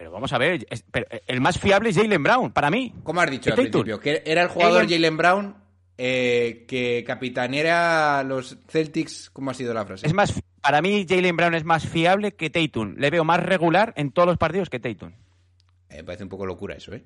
Pero 0.00 0.12
vamos 0.12 0.32
a 0.32 0.38
ver, 0.38 0.66
es- 0.70 0.82
pero 0.90 1.04
el 1.26 1.42
más 1.42 1.58
fiable 1.58 1.90
es 1.90 1.96
Jalen 1.98 2.22
Brown, 2.22 2.52
para 2.52 2.70
mí. 2.70 2.94
¿Cómo 3.02 3.20
has 3.20 3.30
dicho 3.30 3.50
al 3.50 3.56
Tatum. 3.56 3.70
principio? 3.70 4.00
Que 4.00 4.22
era 4.24 4.40
el 4.40 4.48
jugador 4.48 4.84
Jalen- 4.86 4.94
Jalen 4.94 5.16
Brown 5.18 5.54
eh, 5.98 6.64
que 6.66 7.04
capitaneara 7.06 8.22
los 8.22 8.56
Celtics. 8.66 9.28
¿Cómo 9.28 9.50
ha 9.50 9.54
sido 9.54 9.74
la 9.74 9.84
frase? 9.84 10.06
Es 10.06 10.14
más, 10.14 10.40
para 10.62 10.80
mí 10.80 11.04
Jalen 11.06 11.36
Brown 11.36 11.54
es 11.54 11.64
más 11.64 11.86
fiable 11.86 12.32
que 12.32 12.48
Tatum. 12.48 12.94
Le 12.96 13.10
veo 13.10 13.24
más 13.24 13.40
regular 13.42 13.92
en 13.94 14.10
todos 14.10 14.26
los 14.26 14.38
partidos 14.38 14.70
que 14.70 14.80
Tatum. 14.80 15.12
Eh, 15.90 15.96
me 15.98 16.04
parece 16.04 16.22
un 16.22 16.30
poco 16.30 16.46
locura 16.46 16.76
eso, 16.76 16.94
¿eh? 16.94 17.04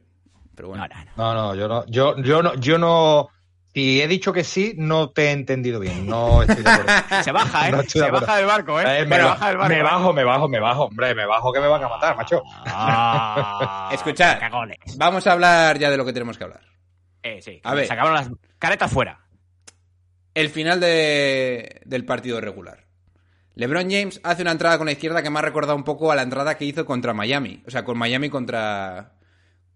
Pero 0.54 0.68
bueno. 0.68 0.86
No, 0.86 0.94
no, 0.94 1.04
no. 1.04 1.10
No, 1.16 1.34
no, 1.34 1.54
yo 1.56 1.66
no, 1.66 1.84
yo, 1.86 2.16
yo 2.22 2.42
no, 2.44 2.54
yo 2.60 2.78
no. 2.78 3.28
Si 3.74 4.00
he 4.00 4.06
dicho 4.06 4.32
que 4.32 4.44
sí, 4.44 4.74
no 4.76 5.10
te 5.10 5.26
he 5.26 5.30
entendido 5.32 5.80
bien. 5.80 6.06
No 6.06 6.42
estoy 6.42 6.62
de 6.62 6.70
acuerdo. 6.70 6.92
Se 7.24 7.32
baja, 7.32 7.68
¿eh? 7.68 7.72
No 7.72 7.82
Se 7.82 8.00
de 8.00 8.10
baja 8.10 8.36
del 8.36 8.46
barco, 8.46 8.80
¿eh? 8.80 8.84
Eh, 8.84 9.00
Se 9.00 9.06
me, 9.06 9.18
ba- 9.18 9.24
baja 9.30 9.48
del 9.48 9.56
barco. 9.58 9.74
me 9.74 9.82
bajo, 9.82 10.12
me 10.12 10.24
bajo, 10.24 10.48
me 10.48 10.60
bajo, 10.60 10.84
hombre, 10.84 11.14
me 11.14 11.26
bajo 11.26 11.52
que 11.52 11.60
me 11.60 11.66
van 11.66 11.82
a 11.82 11.88
matar, 11.88 12.16
macho. 12.16 12.40
Ah, 12.66 13.90
Escuchad, 13.92 14.38
cagones. 14.40 14.78
vamos 14.96 15.26
a 15.26 15.32
hablar 15.32 15.78
ya 15.78 15.90
de 15.90 15.96
lo 15.96 16.04
que 16.04 16.12
tenemos 16.12 16.38
que 16.38 16.44
hablar. 16.44 16.60
Eh, 17.22 17.40
sí, 17.42 17.60
A 17.64 17.74
ver. 17.74 17.86
sacaron 17.88 18.14
las 18.14 18.30
caretas 18.60 18.92
fuera. 18.92 19.20
El 20.34 20.50
final 20.50 20.78
de- 20.78 21.80
del 21.84 22.04
partido 22.04 22.40
regular. 22.40 22.84
LeBron 23.56 23.90
James 23.90 24.20
hace 24.24 24.42
una 24.42 24.50
entrada 24.52 24.78
con 24.78 24.86
la 24.86 24.92
izquierda 24.92 25.22
que 25.22 25.30
me 25.30 25.38
ha 25.38 25.42
recordado 25.42 25.76
un 25.76 25.84
poco 25.84 26.10
a 26.12 26.16
la 26.16 26.22
entrada 26.22 26.56
que 26.56 26.64
hizo 26.64 26.84
contra 26.84 27.12
Miami. 27.14 27.62
O 27.66 27.70
sea, 27.70 27.84
con 27.84 27.98
Miami 27.98 28.28
contra. 28.30 29.12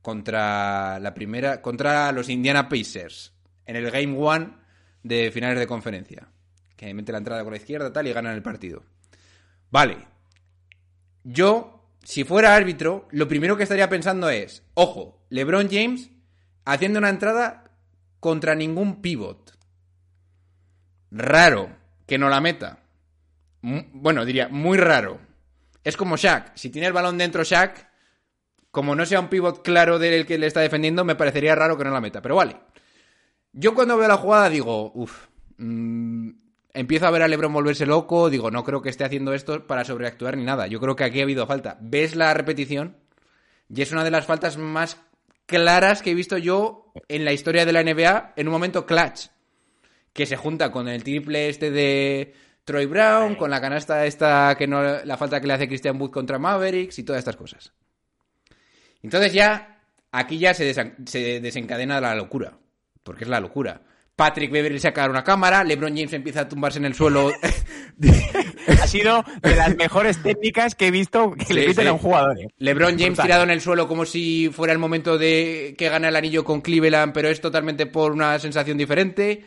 Contra 0.03 0.99
la 1.01 1.15
primera. 1.15 1.61
Contra 1.63 2.11
los 2.13 2.29
Indiana 2.29 2.69
Pacers. 2.69 3.35
En 3.69 3.77
el 3.77 3.91
Game 3.91 4.19
One 4.19 4.55
de 5.03 5.31
finales 5.31 5.59
de 5.59 5.67
conferencia. 5.67 6.27
Que 6.75 6.93
mete 6.95 7.13
la 7.13 7.19
entrada 7.19 7.45
con 7.45 7.53
la 7.53 7.59
izquierda 7.59 7.93
tal 7.93 8.09
y 8.09 8.13
ganan 8.13 8.35
el 8.35 8.43
partido. 8.43 8.83
Vale. 9.71 9.99
Yo, 11.23 11.93
si 12.03 12.25
fuera 12.25 12.57
árbitro, 12.57 13.07
lo 13.11 13.29
primero 13.29 13.57
que 13.57 13.65
estaría 13.65 13.91
pensando 13.91 14.31
es, 14.31 14.65
ojo, 14.73 15.23
LeBron 15.29 15.69
James 15.71 16.11
haciendo 16.65 16.99
una 16.99 17.11
entrada 17.11 17.65
contra 18.21 18.55
ningún 18.55 19.03
pivot. 19.03 19.53
Raro 21.11 21.77
que 22.07 22.17
no 22.17 22.31
la 22.31 22.41
meta. 22.41 22.81
Bueno, 23.61 24.25
diría, 24.25 24.49
muy 24.49 24.79
raro. 24.79 25.21
Es 25.85 25.97
como 25.97 26.17
Shaq. 26.17 26.53
Si 26.57 26.71
tiene 26.71 26.87
el 26.87 26.95
balón 26.95 27.19
dentro 27.19 27.45
Shaq, 27.45 27.87
como 28.71 28.95
no 28.95 29.05
sea 29.05 29.21
un 29.21 29.29
pivot 29.29 29.63
claro 29.63 29.99
del 29.99 30.25
que 30.25 30.39
le 30.39 30.47
está 30.47 30.61
defendiendo, 30.61 31.05
me 31.05 31.17
parecería 31.17 31.55
raro 31.55 31.77
que 31.77 31.85
no 31.85 31.91
la 31.91 32.01
meta. 32.01 32.23
Pero 32.23 32.37
vale. 32.37 32.57
Yo 33.61 33.75
cuando 33.75 33.97
veo 33.97 34.07
la 34.07 34.17
jugada 34.19 34.49
digo, 34.49 34.93
uff, 34.95 35.27
empiezo 35.59 37.07
a 37.07 37.11
ver 37.11 37.23
a 37.23 37.29
Lebron 37.29 37.53
volverse 37.53 37.87
loco, 37.87 38.31
digo, 38.31 38.51
no 38.51 38.63
creo 38.63 38.83
que 38.83 38.89
esté 38.91 39.05
haciendo 39.05 39.35
esto 39.35 39.67
para 39.67 39.85
sobreactuar 39.85 40.37
ni 40.37 40.45
nada. 40.45 40.67
Yo 40.69 40.79
creo 40.81 40.95
que 40.95 41.05
aquí 41.05 41.19
ha 41.21 41.25
habido 41.25 41.47
falta. 41.47 41.77
Ves 41.81 42.15
la 42.15 42.33
repetición 42.35 42.97
y 43.69 43.83
es 43.83 43.91
una 43.91 44.05
de 44.05 44.11
las 44.13 44.27
faltas 44.27 44.59
más 44.59 45.01
claras 45.47 46.03
que 46.03 46.13
he 46.13 46.15
visto 46.15 46.39
yo 46.39 46.93
en 47.09 47.25
la 47.25 47.33
historia 47.33 47.67
de 47.67 47.73
la 47.73 47.83
NBA 47.83 48.35
en 48.37 48.47
un 48.47 48.53
momento 48.53 48.87
clutch. 48.87 49.27
Que 50.13 50.27
se 50.27 50.37
junta 50.37 50.71
con 50.71 50.87
el 50.89 51.03
triple 51.05 51.49
este 51.49 51.71
de 51.71 52.35
Troy 52.65 52.87
Brown, 52.87 53.35
con 53.35 53.51
la 53.51 53.61
canasta 53.61 54.07
esta 54.07 54.55
que 54.57 54.67
no 54.67 54.83
la 55.05 55.17
falta 55.17 55.41
que 55.41 55.47
le 55.47 55.55
hace 55.55 55.69
Christian 55.69 56.01
Wood 56.01 56.11
contra 56.11 56.39
Mavericks 56.39 56.99
y 56.99 57.03
todas 57.03 57.21
estas 57.21 57.37
cosas. 57.37 57.73
Entonces 59.03 59.33
ya, 59.33 59.81
aquí 60.13 60.39
ya 60.39 60.55
se, 60.55 60.73
desen- 60.73 61.07
se 61.07 61.41
desencadena 61.41 62.01
la 62.01 62.15
locura. 62.15 62.53
Porque 63.09 63.25
es 63.25 63.31
la 63.31 63.41
locura. 63.41 63.81
Patrick 64.17 64.51
Beverly 64.51 64.79
saca 64.79 65.09
una 65.09 65.25
cámara, 65.25 65.65
LeBron 65.65 65.97
James 65.97 66.13
empieza 66.13 66.43
a 66.43 66.49
tumbarse 66.49 66.79
en 66.79 66.85
el 66.85 66.95
suelo. 66.95 67.33
Ha 68.69 68.87
sido 68.87 69.25
de 69.43 69.57
las 69.57 69.75
mejores 69.77 70.23
técnicas 70.23 70.75
que 70.75 70.89
he 70.89 70.91
visto 70.91 71.33
que 71.33 71.55
le 71.55 71.67
piten 71.69 71.85
sí. 71.85 71.89
a 71.89 71.93
un 71.95 71.99
jugador. 71.99 72.39
¿eh? 72.39 72.49
LeBron 72.59 72.99
James 72.99 73.19
tirado 73.19 73.45
en 73.45 73.51
el 73.51 73.63
suelo 73.63 73.89
como 73.89 74.05
si 74.05 74.51
fuera 74.53 74.75
el 74.75 74.79
momento 74.79 75.17
de 75.17 75.75
que 75.79 75.89
gana 75.89 76.11
el 76.11 76.17
anillo 76.17 76.45
con 76.45 76.61
Cleveland, 76.61 77.15
pero 77.15 77.31
es 77.31 77.41
totalmente 77.41 77.87
por 77.87 78.13
una 78.13 78.39
sensación 78.39 78.77
diferente. 78.77 79.43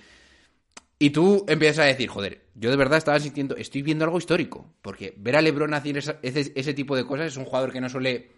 Y 0.97 1.12
tú 1.12 1.45
empiezas 1.47 1.86
a 1.86 1.88
decir, 1.88 2.10
joder, 2.10 2.45
yo 2.56 2.71
de 2.71 2.78
verdad 2.78 2.97
estaba 2.97 3.19
sintiendo, 3.19 3.56
estoy 3.56 3.84
viendo 3.84 4.06
algo 4.06 4.17
histórico. 4.17 4.74
Porque 4.82 5.13
ver 5.17 5.36
a 5.36 5.41
LeBron 5.41 5.76
hacer 5.76 6.00
ese 6.24 6.74
tipo 6.74 6.95
de 6.95 7.06
cosas 7.06 7.28
es 7.28 7.38
un 7.38 7.45
jugador 7.45 7.71
que 7.71 7.82
no 7.82 7.89
suele. 7.89 8.32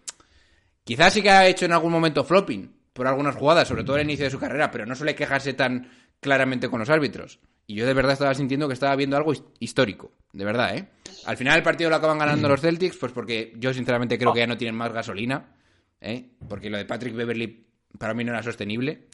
Quizás 0.84 1.14
sí 1.14 1.22
que 1.22 1.30
ha 1.30 1.46
hecho 1.46 1.64
en 1.64 1.72
algún 1.72 1.92
momento 1.92 2.24
flopping 2.24 2.83
por 2.94 3.06
algunas 3.06 3.36
jugadas, 3.36 3.68
sobre 3.68 3.84
todo 3.84 3.96
al 3.96 4.02
inicio 4.04 4.24
de 4.24 4.30
su 4.30 4.38
carrera, 4.38 4.70
pero 4.70 4.86
no 4.86 4.94
suele 4.94 5.14
quejarse 5.14 5.52
tan 5.52 5.90
claramente 6.20 6.70
con 6.70 6.80
los 6.80 6.88
árbitros. 6.88 7.38
Y 7.66 7.74
yo 7.74 7.86
de 7.86 7.92
verdad 7.94 8.12
estaba 8.14 8.34
sintiendo 8.34 8.66
que 8.68 8.74
estaba 8.74 8.96
viendo 8.96 9.16
algo 9.16 9.32
his- 9.32 9.42
histórico. 9.58 10.12
De 10.32 10.44
verdad, 10.44 10.76
¿eh? 10.76 10.88
Al 11.26 11.36
final 11.36 11.56
el 11.58 11.62
partido 11.62 11.90
lo 11.90 11.96
acaban 11.96 12.18
ganando 12.18 12.48
los 12.48 12.60
Celtics, 12.60 12.96
pues 12.96 13.12
porque 13.12 13.52
yo 13.56 13.72
sinceramente 13.74 14.16
creo 14.18 14.32
que 14.32 14.40
ya 14.40 14.46
no 14.46 14.56
tienen 14.56 14.74
más 14.74 14.92
gasolina. 14.92 15.54
¿eh? 16.00 16.30
Porque 16.48 16.70
lo 16.70 16.76
de 16.78 16.84
Patrick 16.86 17.14
Beverly 17.14 17.66
para 17.98 18.14
mí 18.14 18.24
no 18.24 18.32
era 18.32 18.42
sostenible. 18.42 19.08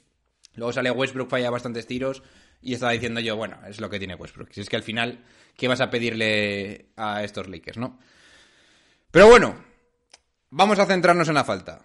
Luego 0.55 0.73
sale 0.73 0.91
Westbrook, 0.91 1.31
falla 1.31 1.51
bastantes 1.51 1.87
tiros. 1.87 2.23
Y 2.61 2.75
estaba 2.75 2.93
diciendo 2.93 3.21
yo, 3.21 3.37
bueno, 3.37 3.57
es 3.69 3.81
lo 3.81 3.89
que 3.89 3.99
tiene 3.99 4.15
Westbrook. 4.17 4.51
Si 4.53 4.61
es 4.61 4.69
que 4.69 4.77
al 4.77 4.83
final, 4.83 5.25
¿qué 5.57 5.69
vas 5.69 5.81
a 5.81 5.89
pedirle 5.91 6.91
a 6.97 7.23
estos 7.23 7.49
Lakers, 7.49 7.79
no? 7.79 7.99
Pero 9.11 9.29
bueno, 9.29 9.55
vamos 10.51 10.79
a 10.79 10.87
centrarnos 10.87 11.29
en 11.29 11.35
la 11.35 11.45
falta. 11.45 11.81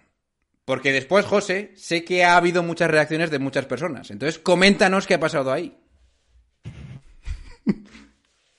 Porque 0.66 0.92
después, 0.92 1.24
José, 1.24 1.72
sé 1.76 2.04
que 2.04 2.24
ha 2.24 2.36
habido 2.36 2.62
muchas 2.62 2.90
reacciones 2.90 3.30
de 3.30 3.38
muchas 3.38 3.64
personas. 3.66 4.10
Entonces, 4.10 4.38
coméntanos 4.38 5.06
qué 5.06 5.14
ha 5.14 5.20
pasado 5.20 5.52
ahí. 5.52 5.78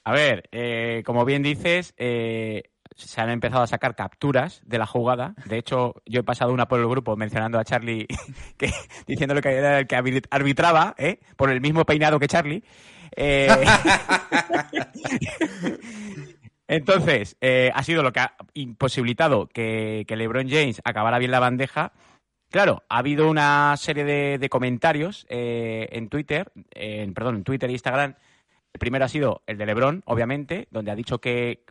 A 0.05 0.13
ver, 0.13 0.47
eh, 0.53 1.03
como 1.05 1.25
bien 1.25 1.43
dices, 1.43 1.93
eh, 1.97 2.63
se 2.95 3.19
han 3.19 3.29
empezado 3.29 3.61
a 3.63 3.67
sacar 3.67 3.93
capturas 3.93 4.61
de 4.65 4.77
la 4.77 4.85
jugada. 4.85 5.35
De 5.47 5.57
hecho, 5.57 5.95
yo 6.05 6.21
he 6.21 6.23
pasado 6.23 6.53
una 6.53 6.69
por 6.69 6.79
el 6.79 6.87
grupo 6.87 7.17
mencionando 7.17 7.59
a 7.59 7.65
Charlie, 7.65 8.07
que, 8.57 8.71
diciéndole 9.05 9.41
que 9.41 9.49
era 9.49 9.79
el 9.79 9.87
que 9.87 9.97
arbit- 9.97 10.27
arbitraba, 10.31 10.95
¿eh? 10.97 11.19
por 11.35 11.51
el 11.51 11.59
mismo 11.59 11.83
peinado 11.85 12.19
que 12.19 12.27
Charlie. 12.29 12.63
Entonces, 16.67 17.37
eh, 17.41 17.71
ha 17.73 17.83
sido 17.83 18.03
lo 18.03 18.11
que 18.11 18.19
ha 18.19 18.35
imposibilitado 18.53 19.47
que, 19.47 20.05
que 20.07 20.15
LeBron 20.15 20.49
James 20.49 20.81
acabara 20.83 21.19
bien 21.19 21.31
la 21.31 21.39
bandeja. 21.39 21.93
Claro, 22.49 22.83
ha 22.89 22.99
habido 22.99 23.29
una 23.29 23.75
serie 23.77 24.03
de, 24.37 24.49
comentarios 24.49 25.25
eh, 25.29 25.87
en 25.91 26.07
Twitter, 26.09 26.51
en, 26.71 27.13
perdón, 27.13 27.37
en 27.37 27.43
Twitter 27.43 27.69
e 27.69 27.73
Instagram. 27.73 28.15
El 28.73 28.79
primero 28.79 29.05
ha 29.05 29.09
sido 29.09 29.43
el 29.47 29.57
de 29.57 29.65
LeBron, 29.65 30.03
obviamente, 30.05 30.67
donde 30.71 30.91
ha 30.91 30.95
dicho 30.95 31.19
que, 31.19 31.65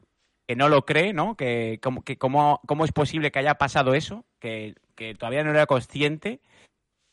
que 0.46 0.56
no 0.56 0.68
lo 0.68 0.85
cree, 0.85 1.12
¿no? 1.12 1.37
Que, 1.37 1.80
que 2.04 2.18
cómo, 2.18 2.61
cómo 2.66 2.85
es 2.85 2.92
posible 2.92 3.30
que 3.30 3.38
haya 3.38 3.54
pasado 3.54 3.94
eso, 3.94 4.24
que, 4.38 4.74
que 4.94 5.14
todavía 5.14 5.44
no 5.44 5.50
era 5.50 5.66
consciente. 5.66 6.40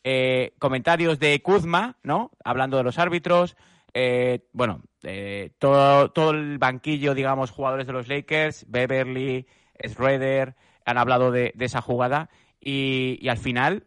Eh, 0.04 0.54
comentarios 0.60 1.18
de 1.20 1.42
Kuzma, 1.42 1.98
¿no? 2.04 2.32
Hablando 2.44 2.78
de 2.78 2.84
los 2.84 3.00
árbitros. 3.00 3.56
Eh, 3.94 4.42
bueno, 4.52 4.82
eh, 5.04 5.52
todo, 5.60 6.12
todo 6.12 6.32
el 6.32 6.58
banquillo, 6.58 7.14
digamos, 7.14 7.52
jugadores 7.52 7.86
de 7.86 7.94
los 7.94 8.08
Lakers, 8.08 8.66
Beverly, 8.70 9.46
Schroeder, 9.86 10.56
han 10.86 10.98
hablado 10.98 11.32
de, 11.32 11.54
esa 11.60 11.82
jugada. 11.82 12.30
Y, 12.60 13.28
al 13.28 13.38
final 13.38 13.86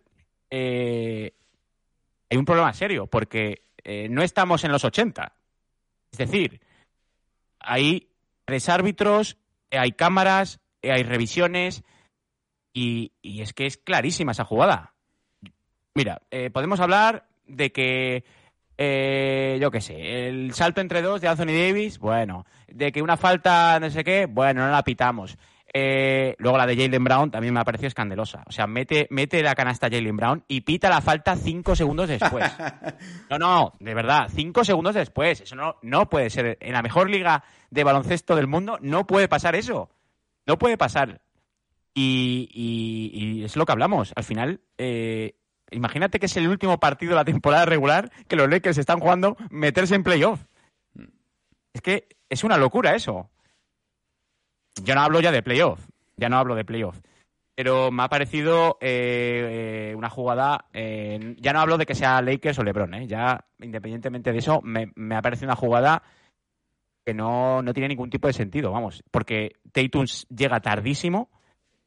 eh, 0.51 1.33
hay 2.31 2.37
un 2.37 2.45
problema 2.45 2.73
serio, 2.75 3.07
porque 3.07 3.63
eh, 3.83 4.09
no 4.11 4.23
estamos 4.23 4.65
en 4.65 4.73
los 4.73 4.85
80. 4.85 5.33
Es 6.13 6.19
decir, 6.19 6.61
hay 7.61 8.09
tres 8.45 8.69
árbitros, 8.69 9.39
hay 9.71 9.93
cámaras, 9.93 10.61
hay 10.83 11.03
revisiones, 11.03 11.83
y, 12.75 13.13
y 13.23 13.41
es 13.41 13.55
que 13.55 13.65
es 13.65 13.79
clarísima 13.79 14.33
esa 14.33 14.45
jugada. 14.45 14.95
Mira, 15.95 16.21
podemos 16.53 16.79
hablar 16.81 17.27
de 17.47 17.73
que, 17.73 18.25
eh, 18.79 19.59
yo 19.61 19.71
qué 19.71 19.81
sé, 19.81 20.29
el 20.29 20.53
salto 20.55 20.81
entre 20.81 21.03
dos 21.03 21.21
de 21.21 21.29
Anthony 21.29 21.47
Davis, 21.53 21.99
bueno, 21.99 22.45
de 22.69 22.93
que 22.93 23.03
una 23.03 23.17
falta 23.17 23.79
no 23.81 23.91
sé 23.91 24.05
qué, 24.05 24.27
bueno, 24.27 24.65
no 24.67 24.71
la 24.73 24.83
pitamos. 24.83 25.37
Eh, 25.79 26.37
luego 26.39 26.57
la 26.57 26.67
de 26.67 26.75
Jalen 26.77 27.05
Brown 27.05 27.31
también 27.31 27.53
me 27.53 27.61
ha 27.61 27.65
parecido 27.65 27.89
escandalosa. 27.89 28.43
O 28.47 28.53
sea, 28.53 28.67
mete, 28.67 29.09
mete 29.11 29.43
la 29.43 29.55
canasta 29.55 29.91
Jalen 29.91 30.17
Brown 30.17 30.45
y 30.49 30.63
pita 30.63 30.89
la 30.89 31.03
falta 31.03 31.37
cinco 31.37 31.77
segundos 31.77 32.09
después. 32.09 32.51
No, 33.29 33.39
no, 33.39 33.73
de 33.81 33.93
verdad, 33.93 34.31
cinco 34.33 34.65
segundos 34.65 34.95
después. 34.95 35.41
Eso 35.43 35.55
no, 35.57 35.77
no 35.83 36.09
puede 36.09 36.31
ser. 36.31 36.57
En 36.61 36.73
la 36.73 36.81
mejor 36.83 37.11
liga 37.11 37.43
de 37.71 37.85
baloncesto 37.85 38.37
del 38.37 38.47
mundo 38.47 38.79
no 38.81 39.07
puede 39.07 39.29
pasar 39.29 39.55
eso. 39.57 39.91
No 40.47 40.57
puede 40.59 40.79
pasar. 40.79 41.21
Y, 41.93 42.49
y- 42.53 43.41
y 43.41 43.45
es 43.45 43.57
lo 43.57 43.67
que 43.67 43.73
hablamos. 43.73 44.13
Al 44.17 44.25
final, 44.25 44.61
eh, 44.79 45.35
imagínate 45.71 46.19
que 46.19 46.27
es 46.27 46.37
el 46.37 46.49
último 46.49 46.79
partido 46.79 47.11
de 47.11 47.17
la 47.17 47.25
temporada 47.25 47.65
regular 47.65 48.11
que 48.29 48.37
los 48.37 48.49
Lakers 48.49 48.79
están 48.79 49.01
jugando 49.01 49.37
meterse 49.51 49.95
en 49.95 50.05
playoff. 50.05 50.45
Es 51.73 51.83
que 51.83 52.09
es 52.29 52.45
una 52.45 52.57
locura 52.57 52.95
eso. 52.95 53.31
Yo 54.83 54.95
no 54.95 55.03
hablo 55.03 55.21
ya 55.21 55.33
de 55.33 55.43
playoff. 55.43 55.81
Ya 56.17 56.29
no 56.29 56.39
hablo 56.39 56.55
de 56.55 56.65
playoff. 56.65 57.01
Pero 57.55 57.91
me 57.91 58.03
ha 58.03 58.09
parecido 58.09 58.77
eh, 58.81 59.95
una 59.97 60.11
jugada. 60.11 60.67
eh, 60.73 61.35
ya 61.39 61.53
no 61.53 61.61
hablo 61.61 61.79
de 61.79 61.87
que 61.87 61.95
sea 61.95 62.21
Lakers 62.21 62.59
o 62.59 62.65
LeBron, 62.65 62.95
¿eh? 62.95 63.07
Ya, 63.07 63.47
independientemente 63.61 64.33
de 64.33 64.39
eso, 64.39 64.61
me, 64.63 64.93
me 64.95 65.17
ha 65.17 65.23
parecido 65.23 65.49
una 65.49 65.57
jugada 65.57 66.03
que 67.05 67.15
no, 67.15 67.63
no 67.63 67.73
tiene 67.73 67.89
ningún 67.89 68.11
tipo 68.11 68.27
de 68.27 68.35
sentido, 68.35 68.73
vamos. 68.73 69.03
Porque 69.11 69.53
Tatum 69.73 70.05
llega 70.29 70.61
tardísimo 70.61 71.31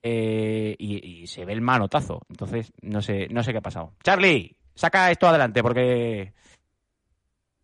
eh, 0.02 0.76
y, 0.78 1.22
y 1.24 1.28
se 1.28 1.46
ve 1.46 1.54
el 1.54 1.62
manotazo. 1.62 2.22
Entonces, 2.30 2.72
no 2.82 3.02
sé, 3.02 3.28
no 3.30 3.44
sé 3.44 3.52
qué 3.52 3.58
ha 3.58 3.62
pasado. 3.62 3.94
Charlie, 4.04 4.58
saca 4.76 5.12
esto 5.12 5.28
adelante 5.28 5.62
porque. 5.62 6.34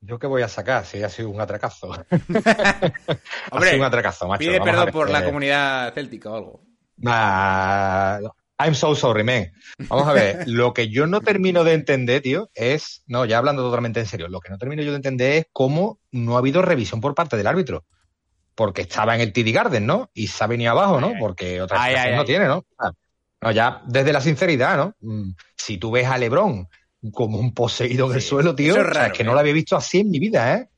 ¿Yo 0.01 0.19
qué 0.19 0.27
voy 0.27 0.43
a 0.43 0.47
sacar? 0.47 0.85
Si 0.85 1.01
ha 1.01 1.09
sido 1.09 1.29
un 1.29 1.41
atracazo. 1.41 1.91
ha 1.93 2.05
Hombre, 3.51 3.69
sido 3.69 3.81
un 3.81 3.85
atracazo, 3.85 4.27
macho. 4.27 4.39
Pide 4.39 4.59
Vamos 4.59 4.73
perdón 4.73 4.91
por 4.91 5.09
la 5.09 5.21
eh, 5.21 5.23
comunidad 5.23 5.93
céltica 5.93 6.29
o 6.31 6.35
algo. 6.35 6.63
I'm 8.57 8.73
so 8.73 8.95
sorry, 8.95 9.23
man. 9.23 9.51
Vamos 9.89 10.07
a 10.07 10.13
ver, 10.13 10.43
lo 10.47 10.73
que 10.73 10.89
yo 10.89 11.07
no 11.07 11.21
termino 11.21 11.63
de 11.63 11.73
entender, 11.73 12.21
tío, 12.21 12.49
es, 12.53 13.03
no, 13.07 13.25
ya 13.25 13.37
hablando 13.37 13.63
totalmente 13.63 13.99
en 13.99 14.05
serio, 14.05 14.27
lo 14.27 14.39
que 14.39 14.49
no 14.49 14.57
termino 14.57 14.83
yo 14.83 14.91
de 14.91 14.97
entender 14.97 15.33
es 15.33 15.47
cómo 15.51 15.99
no 16.11 16.35
ha 16.35 16.39
habido 16.39 16.61
revisión 16.61 17.01
por 17.01 17.15
parte 17.15 17.35
del 17.35 17.47
árbitro. 17.47 17.85
Porque 18.55 18.83
estaba 18.83 19.15
en 19.15 19.21
el 19.21 19.33
TD 19.33 19.51
Garden, 19.51 19.85
¿no? 19.85 20.09
Y 20.13 20.27
se 20.27 20.43
ha 20.43 20.47
venido 20.47 20.71
abajo, 20.71 20.99
¿no? 21.01 21.13
Porque 21.19 21.61
otra 21.61 21.81
Ay, 21.83 22.15
no 22.15 22.21
ay. 22.21 22.25
tiene, 22.25 22.45
¿no? 22.45 22.65
Ah, 22.79 22.91
No, 23.41 23.51
ya 23.51 23.81
desde 23.85 24.13
la 24.13 24.21
sinceridad, 24.21 24.77
¿no? 24.77 24.93
Mm, 25.01 25.31
Si 25.57 25.77
tú 25.77 25.91
ves 25.91 26.07
a 26.07 26.17
LeBron 26.17 26.67
como 27.11 27.37
un 27.37 27.53
poseído 27.53 28.07
en 28.07 28.13
el 28.15 28.21
Sí, 28.21 28.29
suelo, 28.29 28.55
tío, 28.55 28.73
es 28.73 28.79
o 28.79 28.83
sea, 28.83 28.93
raro, 28.93 29.05
es 29.11 29.17
que 29.17 29.23
¿eh? 29.23 29.25
no 29.25 29.33
lo 29.33 29.39
había 29.39 29.53
visto 29.53 29.75
así 29.75 29.99
en 29.99 30.09
mi 30.09 30.19
vida, 30.19 30.55
¿eh? 30.55 30.69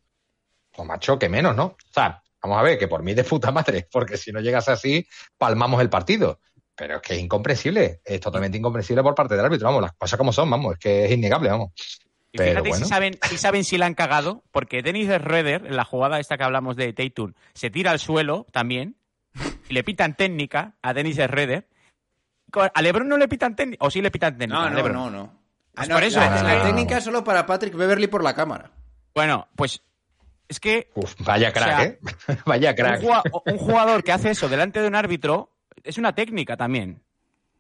Pues 0.75 0.87
macho, 0.87 1.17
que 1.17 1.29
menos, 1.29 1.55
¿no? 1.55 1.65
O 1.65 1.93
sea, 1.93 2.21
vamos 2.41 2.57
a 2.59 2.63
ver, 2.63 2.77
que 2.77 2.87
por 2.87 3.03
mí 3.03 3.13
de 3.13 3.23
puta 3.23 3.51
madre, 3.51 3.87
porque 3.91 4.17
si 4.17 4.31
no 4.31 4.39
llegas 4.41 4.67
así, 4.69 5.07
palmamos 5.37 5.79
el 5.81 5.89
partido. 5.89 6.39
Pero 6.75 6.97
es 6.97 7.01
que 7.01 7.15
es 7.15 7.19
incomprensible, 7.21 8.01
es 8.03 8.19
totalmente 8.19 8.57
incomprensible 8.57 9.01
por 9.01 9.15
parte 9.15 9.35
del 9.35 9.45
árbitro, 9.45 9.67
vamos, 9.67 9.81
las 9.83 9.93
cosas 9.93 10.17
como 10.17 10.31
son, 10.33 10.49
vamos, 10.49 10.73
es 10.73 10.79
que 10.79 11.05
es 11.05 11.11
innegable, 11.11 11.49
vamos. 11.49 11.71
Y 12.31 12.37
Pero 12.37 12.49
fíjate 12.51 12.69
bueno. 12.69 12.85
si, 12.85 12.89
saben, 12.89 13.17
si 13.29 13.37
saben 13.37 13.63
si 13.63 13.77
la 13.77 13.85
han 13.85 13.93
cagado, 13.93 14.43
porque 14.51 14.81
Dennis 14.81 15.07
Schroeder, 15.09 15.65
en 15.65 15.75
la 15.77 15.85
jugada 15.85 16.19
esta 16.19 16.37
que 16.37 16.43
hablamos 16.43 16.75
de 16.75 16.91
Tatum, 16.93 17.33
se 17.53 17.69
tira 17.69 17.91
al 17.91 17.99
suelo 17.99 18.45
también. 18.51 18.95
y 19.69 19.73
le 19.73 19.83
pitan 19.83 20.15
técnica 20.15 20.73
a 20.81 20.93
Dennis 20.93 21.15
Schroeder. 21.17 21.67
Co- 22.51 22.69
A 22.73 22.81
LeBron 22.81 23.07
no 23.07 23.17
le 23.17 23.27
pitan 23.27 23.55
técnica, 23.55 23.85
o 23.85 23.89
sí 23.91 24.01
le 24.01 24.11
pitan 24.11 24.37
técnica. 24.37 24.59
No, 24.59 24.65
a 24.65 24.69
no, 24.69 24.75
LeBron. 24.75 24.93
no, 24.95 25.09
no. 25.09 25.23
Ah, 25.23 25.71
Pues 25.75 25.89
no, 25.89 25.95
por 25.95 26.03
eso, 26.03 26.19
la, 26.19 26.35
es 26.37 26.43
la 26.43 26.57
que- 26.57 26.67
técnica 26.69 26.97
es 26.97 27.03
solo 27.03 27.23
para 27.23 27.45
Patrick 27.45 27.75
Beverly 27.75 28.07
por 28.07 28.23
la 28.23 28.33
cámara. 28.33 28.71
Bueno, 29.13 29.47
pues 29.55 29.81
es 30.47 30.59
que 30.59 30.89
Uf, 30.95 31.13
vaya 31.19 31.51
crack, 31.53 31.67
O 31.67 31.75
sea, 31.75 31.83
¿eh? 31.83 31.99
vaya 32.45 32.75
crack. 32.75 33.01
un 33.45 33.57
jugador 33.57 34.03
que 34.03 34.11
hace 34.11 34.31
eso 34.31 34.47
delante 34.49 34.81
de 34.81 34.87
un 34.87 34.95
árbitro 34.95 35.51
es 35.83 35.97
una 35.97 36.13
técnica 36.15 36.57
también. 36.57 37.01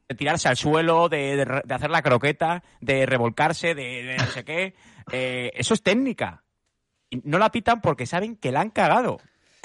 De 0.07 0.15
tirarse 0.15 0.47
al 0.47 0.55
suelo, 0.57 1.09
de, 1.09 1.45
de 1.65 1.73
hacer 1.73 1.89
la 1.89 2.01
croqueta, 2.01 2.63
de 2.79 3.05
revolcarse, 3.05 3.75
de, 3.75 4.03
de 4.03 4.17
no 4.17 4.25
sé 4.27 4.45
qué. 4.45 4.73
Eh, 5.11 5.51
eso 5.53 5.73
es 5.73 5.81
técnica. 5.83 6.43
Y 7.09 7.21
no 7.25 7.37
la 7.37 7.51
pitan 7.51 7.81
porque 7.81 8.05
saben 8.05 8.37
que 8.37 8.51
la 8.51 8.61
han 8.61 8.69
cagado. 8.69 9.17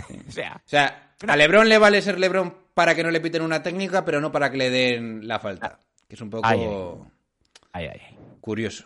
o 0.29 0.33
sea, 0.33 0.61
O 0.65 0.69
sea, 0.69 1.15
a 1.27 1.37
LeBron 1.37 1.69
le 1.69 1.79
vale 1.79 2.03
ser 2.03 2.19
LeBron 2.19 2.55
para 2.75 2.95
que 2.95 3.03
no 3.03 3.11
le 3.11 3.21
piten 3.21 3.43
una 3.43 3.63
técnica, 3.63 4.05
pero 4.05 4.21
no 4.21 4.33
para 4.33 4.51
que 4.51 4.57
le 4.57 4.71
den 4.71 5.27
la 5.29 5.39
falta. 5.39 5.79
Que 6.09 6.15
es 6.17 6.21
un 6.21 6.31
poco 6.31 6.47
Ay, 6.47 6.61
ay, 7.73 7.87
ay. 7.87 8.17
curioso. 8.41 8.85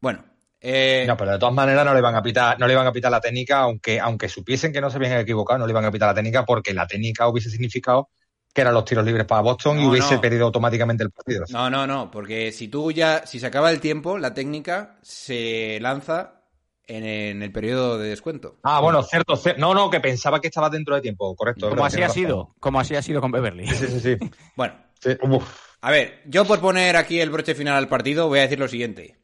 Bueno, 0.00 0.24
eh, 0.60 1.04
No, 1.06 1.16
pero 1.16 1.32
de 1.32 1.38
todas 1.38 1.54
maneras 1.54 1.84
no 1.84 1.94
le 1.94 2.00
van 2.00 2.14
a 2.14 2.22
pitar, 2.22 2.58
no 2.58 2.66
le 2.66 2.74
van 2.74 2.86
a 2.86 2.92
pitar 2.92 3.10
la 3.10 3.20
técnica, 3.20 3.58
aunque, 3.60 4.00
aunque 4.00 4.28
supiesen 4.28 4.72
que 4.72 4.80
no 4.80 4.90
se 4.90 4.96
habían 4.96 5.18
equivocado, 5.20 5.58
no 5.58 5.66
le 5.66 5.72
iban 5.72 5.84
a 5.84 5.92
pitar 5.92 6.08
la 6.08 6.14
técnica 6.14 6.44
porque 6.44 6.74
la 6.74 6.86
técnica 6.86 7.28
hubiese 7.28 7.50
significado 7.50 8.08
que 8.56 8.62
eran 8.62 8.72
los 8.72 8.86
tiros 8.86 9.04
libres 9.04 9.26
para 9.26 9.42
Boston 9.42 9.78
y 9.78 9.82
No, 9.84 9.90
hubiese 9.90 10.14
no. 10.14 10.20
perdido 10.22 10.46
automáticamente 10.46 11.04
el 11.04 11.10
partido. 11.10 11.44
no, 11.50 11.68
no, 11.68 11.86
no, 11.86 12.10
porque 12.10 12.50
si 12.52 12.68
tú 12.68 12.90
ya, 12.90 13.26
si 13.26 13.38
se 13.38 13.46
acaba 13.46 13.70
el 13.70 13.80
tiempo, 13.80 14.16
la 14.16 14.32
técnica 14.32 14.96
se 15.02 15.78
lanza 15.82 16.40
en, 16.86 17.04
en 17.04 17.42
el 17.42 17.52
periodo 17.52 17.98
de 17.98 18.08
descuento. 18.08 18.56
Ah, 18.62 18.80
bueno, 18.80 19.02
cierto, 19.02 19.34
cier- 19.36 19.58
No, 19.58 19.74
no, 19.74 19.90
que 19.90 20.00
pensaba 20.00 20.40
que 20.40 20.48
estaba 20.48 20.70
dentro 20.70 20.94
de 20.94 21.02
tiempo, 21.02 21.36
correcto. 21.36 21.68
Como 21.68 21.84
así 21.84 22.02
ha 22.02 22.08
sido, 22.08 22.54
como 22.58 22.80
así 22.80 22.96
ha 22.96 23.02
sido 23.02 23.20
con 23.20 23.30
Beverly. 23.30 23.66
Sí, 23.68 23.86
sí, 23.88 24.00
sí. 24.00 24.16
Bueno, 24.56 24.74
Sí, 25.00 25.10
uf. 25.20 25.44
A 25.82 25.90
ver, 25.90 26.22
yo 26.24 26.46
por 26.46 26.58
poner 26.60 26.96
aquí 26.96 27.20
el 27.20 27.28
broche 27.28 27.54
final 27.54 27.76
al 27.76 27.88
partido 27.88 28.28
voy 28.28 28.38
a 28.38 28.42
decir 28.42 28.58
lo 28.58 28.66
siguiente. 28.68 29.18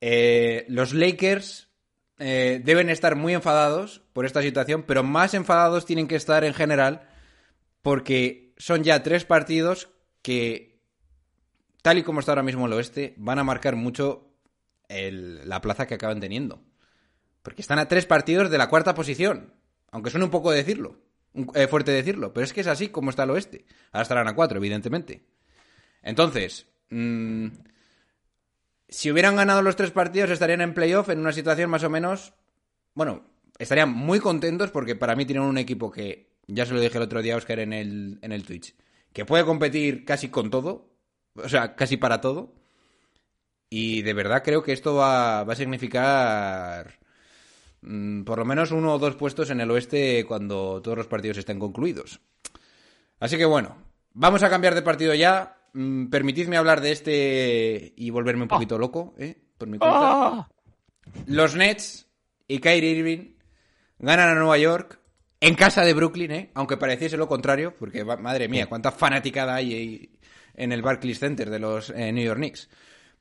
Eh, 0.00 0.66
los 0.68 0.92
Lakers 0.92 1.68
eh, 2.18 2.60
deben 2.64 2.90
estar 2.90 3.14
muy 3.14 3.32
enfadados 3.32 4.02
por 4.12 4.26
esta 4.26 4.42
situación, 4.42 4.82
pero 4.82 5.04
más 5.04 5.32
enfadados 5.34 5.86
tienen 5.86 6.08
que 6.08 6.16
estar 6.16 6.42
en 6.42 6.52
general 6.54 7.08
porque 7.82 8.45
son 8.56 8.84
ya 8.84 9.02
tres 9.02 9.24
partidos 9.24 9.90
que, 10.22 10.80
tal 11.82 11.98
y 11.98 12.02
como 12.02 12.20
está 12.20 12.32
ahora 12.32 12.42
mismo 12.42 12.66
el 12.66 12.72
oeste, 12.72 13.14
van 13.16 13.38
a 13.38 13.44
marcar 13.44 13.76
mucho 13.76 14.32
la 14.88 15.60
plaza 15.60 15.86
que 15.86 15.94
acaban 15.94 16.20
teniendo. 16.20 16.62
Porque 17.42 17.62
están 17.62 17.78
a 17.78 17.88
tres 17.88 18.06
partidos 18.06 18.50
de 18.50 18.58
la 18.58 18.68
cuarta 18.68 18.94
posición, 18.94 19.54
aunque 19.90 20.10
suene 20.10 20.24
un 20.24 20.30
poco 20.30 20.50
decirlo, 20.50 21.00
eh, 21.54 21.66
fuerte 21.68 21.92
decirlo, 21.92 22.32
pero 22.32 22.44
es 22.44 22.52
que 22.52 22.62
es 22.62 22.66
así 22.66 22.88
como 22.88 23.10
está 23.10 23.24
el 23.24 23.30
oeste. 23.30 23.66
Ahora 23.92 24.02
estarán 24.02 24.28
a 24.28 24.34
cuatro, 24.34 24.58
evidentemente. 24.58 25.24
Entonces, 26.02 26.66
mm, 26.90 27.48
si 28.88 29.10
hubieran 29.10 29.36
ganado 29.36 29.62
los 29.62 29.76
tres 29.76 29.90
partidos, 29.90 30.30
estarían 30.30 30.60
en 30.60 30.74
playoff 30.74 31.08
en 31.08 31.20
una 31.20 31.32
situación 31.32 31.70
más 31.70 31.84
o 31.84 31.90
menos. 31.90 32.34
Bueno, 32.94 33.24
estarían 33.58 33.90
muy 33.90 34.20
contentos 34.20 34.70
porque 34.70 34.96
para 34.96 35.16
mí 35.16 35.26
tienen 35.26 35.44
un 35.44 35.58
equipo 35.58 35.90
que, 35.90 36.35
ya 36.46 36.66
se 36.66 36.74
lo 36.74 36.80
dije 36.80 36.96
el 36.96 37.04
otro 37.04 37.22
día 37.22 37.34
a 37.34 37.38
Oscar 37.38 37.58
en 37.60 37.72
el, 37.72 38.18
en 38.22 38.32
el 38.32 38.44
Twitch, 38.44 38.74
que 39.12 39.24
puede 39.24 39.44
competir 39.44 40.04
casi 40.04 40.28
con 40.28 40.50
todo, 40.50 40.90
o 41.34 41.48
sea, 41.48 41.74
casi 41.74 41.96
para 41.96 42.20
todo. 42.20 42.54
Y 43.68 44.02
de 44.02 44.14
verdad 44.14 44.42
creo 44.44 44.62
que 44.62 44.72
esto 44.72 44.94
va, 44.94 45.42
va 45.42 45.52
a 45.52 45.56
significar 45.56 47.00
mm, 47.82 48.22
por 48.22 48.38
lo 48.38 48.44
menos 48.44 48.70
uno 48.70 48.94
o 48.94 48.98
dos 48.98 49.16
puestos 49.16 49.50
en 49.50 49.60
el 49.60 49.70
oeste 49.70 50.24
cuando 50.24 50.80
todos 50.82 50.96
los 50.96 51.08
partidos 51.08 51.38
estén 51.38 51.58
concluidos. 51.58 52.20
Así 53.18 53.36
que 53.36 53.44
bueno, 53.44 53.76
vamos 54.12 54.42
a 54.42 54.50
cambiar 54.50 54.74
de 54.74 54.82
partido 54.82 55.14
ya. 55.14 55.58
Mm, 55.72 56.06
permitidme 56.06 56.56
hablar 56.56 56.80
de 56.80 56.92
este 56.92 57.92
y 57.96 58.10
volverme 58.10 58.42
un 58.42 58.48
poquito 58.48 58.78
loco, 58.78 59.14
¿eh? 59.18 59.36
Por 59.58 59.68
mi 59.68 59.78
cuenta. 59.78 59.98
¡Ah! 60.00 60.48
Los 61.26 61.56
Nets 61.56 62.06
y 62.46 62.60
Kyrie 62.60 62.90
Irving 62.92 63.34
ganan 63.98 64.28
a 64.28 64.34
Nueva 64.34 64.58
York 64.58 65.00
en 65.46 65.54
casa 65.54 65.84
de 65.84 65.94
Brooklyn, 65.94 66.30
¿eh? 66.32 66.50
Aunque 66.54 66.76
pareciese 66.76 67.16
lo 67.16 67.28
contrario, 67.28 67.74
porque 67.78 68.04
madre 68.04 68.48
mía, 68.48 68.66
cuánta 68.66 68.90
fanaticada 68.90 69.54
hay 69.54 69.74
ahí 69.74 70.10
en 70.54 70.72
el 70.72 70.82
Barclays 70.82 71.20
Center 71.20 71.50
de 71.50 71.58
los 71.60 71.90
eh, 71.90 72.12
New 72.12 72.24
York 72.24 72.38
Knicks. 72.38 72.68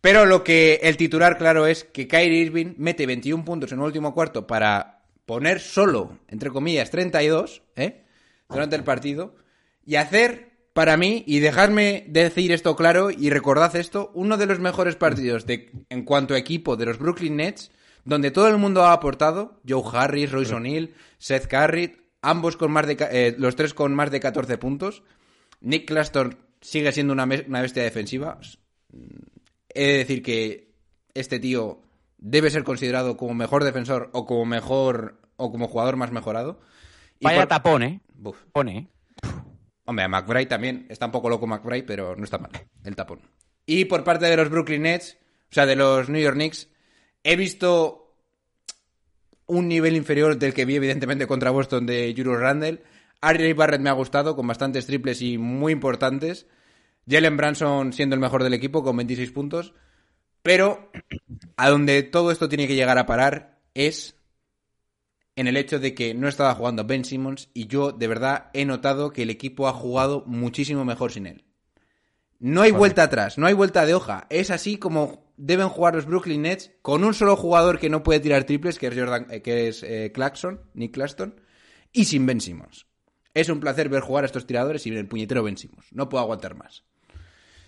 Pero 0.02 0.26
lo 0.26 0.44
que 0.44 0.80
el 0.82 0.98
titular 0.98 1.38
claro 1.38 1.68
es 1.68 1.84
que 1.84 2.08
Kyrie 2.08 2.42
Irving 2.42 2.74
mete 2.78 3.06
21 3.06 3.46
puntos 3.46 3.72
en 3.72 3.80
el 3.80 3.86
último 3.86 4.14
cuarto 4.14 4.48
para 4.48 5.04
poner 5.26 5.60
solo, 5.60 6.18
entre 6.28 6.50
comillas, 6.50 6.90
32, 6.90 7.62
¿eh? 7.76 8.06
Durante 8.50 8.76
el 8.76 8.84
partido 8.84 9.36
y 9.86 9.96
hacer 9.96 10.52
para 10.74 10.98
mí 10.98 11.24
y 11.28 11.40
dejarme 11.40 12.06
decir 12.08 12.52
esto 12.52 12.76
claro 12.76 13.12
y 13.12 13.30
recordad 13.30 13.76
esto, 13.76 14.12
uno 14.16 14.38
de 14.38 14.48
los 14.48 14.60
mejores 14.60 14.96
partidos 14.96 15.46
de 15.46 15.72
en 15.90 16.04
cuanto 16.04 16.34
a 16.34 16.40
equipo 16.40 16.76
de 16.76 16.86
los 16.86 16.98
Brooklyn 16.98 17.38
Nets 17.38 17.72
donde 18.04 18.32
todo 18.32 18.48
el 18.48 18.58
mundo 18.58 18.84
ha 18.84 18.94
aportado, 18.94 19.60
Joe 19.68 19.84
Harris, 19.92 20.32
Royce 20.32 20.54
O'Neal, 20.54 20.94
Seth 21.18 21.48
Curry, 21.48 22.05
ambos 22.30 22.58
con 22.58 22.72
más 22.72 22.88
de 22.88 22.98
eh, 23.12 23.36
los 23.38 23.56
tres 23.56 23.74
con 23.74 23.94
más 23.96 24.12
de 24.12 24.20
14 24.20 24.58
puntos. 24.58 25.04
Nick 25.62 25.88
Claston 25.88 26.38
sigue 26.62 26.92
siendo 26.92 27.14
una, 27.14 27.24
una 27.24 27.62
bestia 27.62 27.84
defensiva. 27.84 28.40
He 29.70 29.88
de 29.88 29.98
decir 29.98 30.22
que 30.24 30.74
este 31.14 31.40
tío 31.40 31.82
debe 32.18 32.50
ser 32.50 32.64
considerado 32.64 33.18
como 33.18 33.34
mejor 33.34 33.64
defensor 33.64 34.10
o 34.14 34.26
como 34.26 34.46
mejor 34.46 35.20
o 35.38 35.52
como 35.52 35.68
jugador 35.68 35.96
más 35.98 36.12
mejorado. 36.12 36.60
Y 37.20 37.26
Vaya 37.26 37.42
por- 37.42 37.48
tapón, 37.48 37.84
¿eh? 37.84 38.02
Buf. 38.14 38.38
Pone, 38.52 38.78
¿eh? 38.78 38.88
Hombre, 39.86 40.06
a 40.06 40.08
McBride 40.08 40.48
también. 40.48 40.86
Está 40.90 41.06
un 41.06 41.12
poco 41.12 41.30
loco 41.30 41.46
McBride, 41.48 41.84
pero 41.84 42.16
no 42.16 42.24
está 42.24 42.38
mal. 42.38 42.52
El 42.84 42.96
tapón. 42.96 43.20
Y 43.66 43.86
por 43.86 44.04
parte 44.04 44.26
de 44.26 44.38
los 44.38 44.50
Brooklyn 44.50 44.84
Nets, 44.84 45.18
o 45.52 45.54
sea, 45.54 45.66
de 45.66 45.76
los 45.76 46.10
New 46.10 46.22
York 46.22 46.36
Knicks, 46.36 46.70
he 47.24 47.36
visto 47.36 48.05
un 49.48 49.68
nivel 49.68 49.96
inferior 49.96 50.38
del 50.38 50.54
que 50.54 50.66
vi, 50.66 50.76
evidentemente, 50.76 51.28
contra 51.28 51.52
Boston 51.52 51.86
de 51.86 52.14
Julius 52.16 52.40
Randle. 52.40 52.84
Ari 53.22 53.54
Barrett 53.54 53.82
me 53.82 53.90
ha 53.90 53.94
gustado, 53.94 54.36
con 54.36 54.48
bastantes 54.48 54.86
triples 54.86 55.22
y 55.22 55.38
muy 55.38 55.74
importantes. 55.74 56.48
Jalen 57.08 57.38
Branson 57.38 57.94
siendo 57.94 58.16
el 58.16 58.22
mejor 58.22 58.44
del 58.44 58.54
equipo, 58.54 58.84
con 58.84 58.98
26 58.98 59.32
puntos. 59.32 59.74
Pero 60.42 60.92
a 61.58 61.70
donde 61.70 62.04
todo 62.04 62.32
esto 62.32 62.50
tiene 62.50 62.68
que 62.68 62.76
llegar 62.76 62.98
a 62.98 63.06
parar 63.06 63.60
es 63.74 64.16
en 65.36 65.48
el 65.48 65.58
hecho 65.58 65.80
de 65.80 65.94
que 65.94 66.14
no 66.14 66.28
estaba 66.28 66.54
jugando 66.54 66.86
Ben 66.86 67.04
Simmons 67.04 67.50
y 67.54 67.68
yo 67.68 67.92
de 67.92 68.08
verdad 68.08 68.52
he 68.54 68.64
notado 68.66 69.12
que 69.12 69.24
el 69.24 69.30
equipo 69.30 69.68
ha 69.68 69.74
jugado 69.74 70.24
muchísimo 70.28 70.86
mejor 70.86 71.12
sin 71.12 71.26
él. 71.26 71.46
No 72.40 72.62
hay 72.62 72.72
vuelta 72.72 73.04
atrás, 73.04 73.38
no 73.38 73.48
hay 73.48 73.54
vuelta 73.54 73.86
de 73.86 73.96
hoja. 73.96 74.28
Es 74.30 74.52
así 74.52 74.78
como 74.78 75.25
deben 75.38 75.70
jugar 75.70 75.96
los 75.96 76.06
Brooklyn 76.06 76.44
Nets 76.44 76.72
con 76.82 77.04
un 77.04 77.14
solo 77.14 77.36
jugador 77.36 77.80
que 77.80 77.90
no 77.90 78.04
puede 78.04 78.20
tirar 78.20 78.46
triples, 78.46 78.80
que 78.80 78.88
es 78.88 78.96
Jordan, 78.96 79.28
eh, 79.30 79.42
que 79.42 79.68
es 79.68 79.84
eh, 79.84 80.12
Claxton, 80.14 80.62
Nick 80.74 80.94
Claxton, 80.94 81.40
y 81.92 82.06
sin 82.06 82.26
Ben 82.26 82.42
Simmons. 82.42 82.88
Es 83.34 83.50
un 83.50 83.60
placer 83.60 83.90
ver 83.90 84.02
jugar 84.02 84.24
a 84.24 84.28
estos 84.28 84.48
tiradores 84.48 84.84
sin 84.84 84.96
el 84.96 85.08
puñetero 85.08 85.44
Ben 85.44 85.58
Simmons. 85.58 85.88
No 85.92 86.08
puedo 86.08 86.24
aguantar 86.24 86.56
más. 86.56 86.84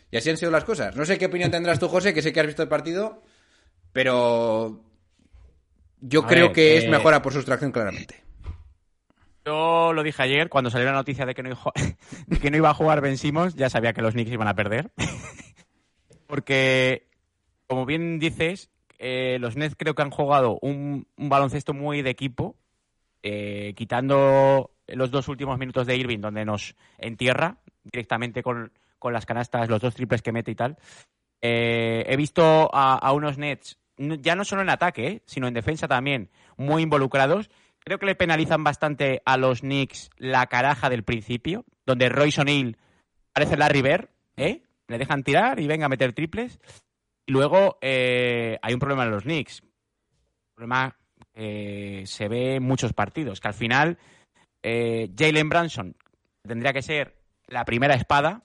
Y 0.10 0.17
así 0.17 0.30
han 0.30 0.38
sido 0.38 0.51
las 0.51 0.63
cosas. 0.63 0.95
No 0.95 1.06
sé 1.06 1.17
qué 1.17 1.25
opinión 1.25 1.51
tendrás 1.51 1.80
tú, 1.80 1.89
José, 1.89 2.13
que 2.13 2.21
sé 2.21 2.32
que 2.32 2.39
has 2.39 2.45
visto 2.45 2.63
el 2.63 2.69
partido, 2.69 3.23
pero 3.91 4.82
yo 5.99 6.23
A 6.23 6.27
creo 6.27 6.45
ver, 6.47 6.53
que 6.53 6.77
es 6.77 6.86
eh, 6.86 6.89
mejora 6.89 7.21
por 7.21 7.34
sustracción 7.34 7.71
claramente. 7.71 8.23
Yo 9.45 9.93
lo 9.93 10.03
dije 10.03 10.21
ayer 10.23 10.49
cuando 10.49 10.69
salió 10.69 10.88
la 10.88 10.93
noticia 10.93 11.25
de 11.25 11.34
que 11.34 11.43
no, 11.43 11.58
de 12.27 12.39
que 12.39 12.51
no 12.51 12.58
iba 12.58 12.69
a 12.69 12.73
jugar 12.73 13.01
Ben 13.01 13.17
Simmons, 13.17 13.56
ya 13.56 13.69
sabía 13.69 13.93
que 13.93 14.01
los 14.01 14.13
Knicks 14.13 14.32
iban 14.32 14.47
a 14.47 14.56
perder. 14.56 14.91
Porque, 16.27 17.06
como 17.67 17.86
bien 17.86 18.19
dices, 18.19 18.69
eh, 18.97 19.38
los 19.39 19.56
Nets 19.56 19.75
creo 19.77 19.95
que 19.95 20.01
han 20.01 20.10
jugado 20.10 20.58
un, 20.62 21.08
baloncesto 21.17 21.73
muy 21.73 22.01
de 22.01 22.10
equipo, 22.10 22.56
eh, 23.23 23.73
quitando 23.75 24.71
los 24.88 25.12
dos 25.12 25.27
últimos 25.27 25.60
minutos 25.60 25.86
de 25.86 25.97
Irving, 25.97 26.19
donde 26.19 26.45
nos 26.45 26.75
entierra 26.97 27.58
directamente 27.84 28.41
con, 28.41 28.71
con 28.99 29.13
las 29.13 29.25
canastas, 29.25 29.69
los 29.69 29.82
dos 29.82 29.95
triples 29.95 30.21
que 30.21 30.32
mete 30.32 30.51
y 30.51 30.56
tal. 30.56 30.77
Eh, 31.41 32.06
he 32.08 32.17
visto 32.17 32.69
a, 32.73 32.95
a 32.97 33.12
unos 33.13 33.38
Nets, 33.38 33.77
ya 33.97 34.36
no 34.36 34.45
solo 34.45 34.62
en 34.62 34.69
ataque, 34.69 35.08
eh, 35.08 35.21
sino 35.25 35.47
en 35.47 35.53
defensa 35.53 35.88
también, 35.88 36.30
muy 36.56 36.84
involucrados. 36.84 37.49
Creo 37.80 37.99
que 37.99 38.06
le 38.06 38.15
penalizan 38.15 38.63
bastante 38.63 39.21
a 39.25 39.38
los 39.38 39.62
Knicks 39.62 40.10
la 40.17 40.47
caraja 40.47 40.89
del 40.89 41.03
principio, 41.03 41.65
donde 41.86 42.10
Royce 42.10 42.41
O'Neal 42.41 42.77
parece 43.34 43.58
Larry 43.58 43.82
Bird, 43.82 44.10
¿eh? 44.36 44.63
Le 44.88 44.97
dejan 44.97 45.23
tirar 45.23 45.60
y 45.60 45.67
venga 45.67 45.86
a 45.86 45.89
meter 45.89 46.13
triples. 46.13 46.60
Luego 47.27 47.77
eh, 47.81 48.57
hay 48.61 48.73
un 48.73 48.79
problema 48.79 49.03
en 49.03 49.11
los 49.11 49.23
Knicks. 49.23 49.61
Un 49.61 49.69
problema 50.55 50.97
que 51.33 52.03
se 52.07 52.27
ve 52.27 52.55
en 52.55 52.63
muchos 52.63 52.93
partidos, 52.93 53.39
que 53.39 53.47
al 53.49 53.53
final 53.53 53.97
eh, 54.63 55.11
Jalen 55.15 55.49
Branson 55.49 55.95
tendría 56.41 56.73
que 56.73 56.81
ser 56.81 57.15
la 57.47 57.63
primera 57.65 57.93
espada. 57.95 58.43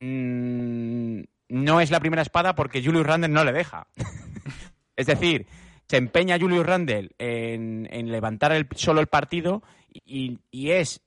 mm, 0.00 1.20
no 1.50 1.80
es 1.80 1.90
la 1.90 2.00
primera 2.00 2.22
espada 2.22 2.54
porque 2.54 2.82
Julius 2.82 3.06
Randle 3.06 3.28
no 3.28 3.44
le 3.44 3.52
deja. 3.52 3.86
es 4.96 5.06
decir, 5.06 5.46
se 5.86 5.98
empeña 5.98 6.38
Julius 6.38 6.66
Randle 6.66 7.10
en, 7.18 7.86
levantar 8.10 8.52
el- 8.52 8.66
solo 8.74 9.00
el 9.00 9.06
partido 9.06 9.62
y, 9.92 10.38
y 10.50 10.70
es 10.70 11.02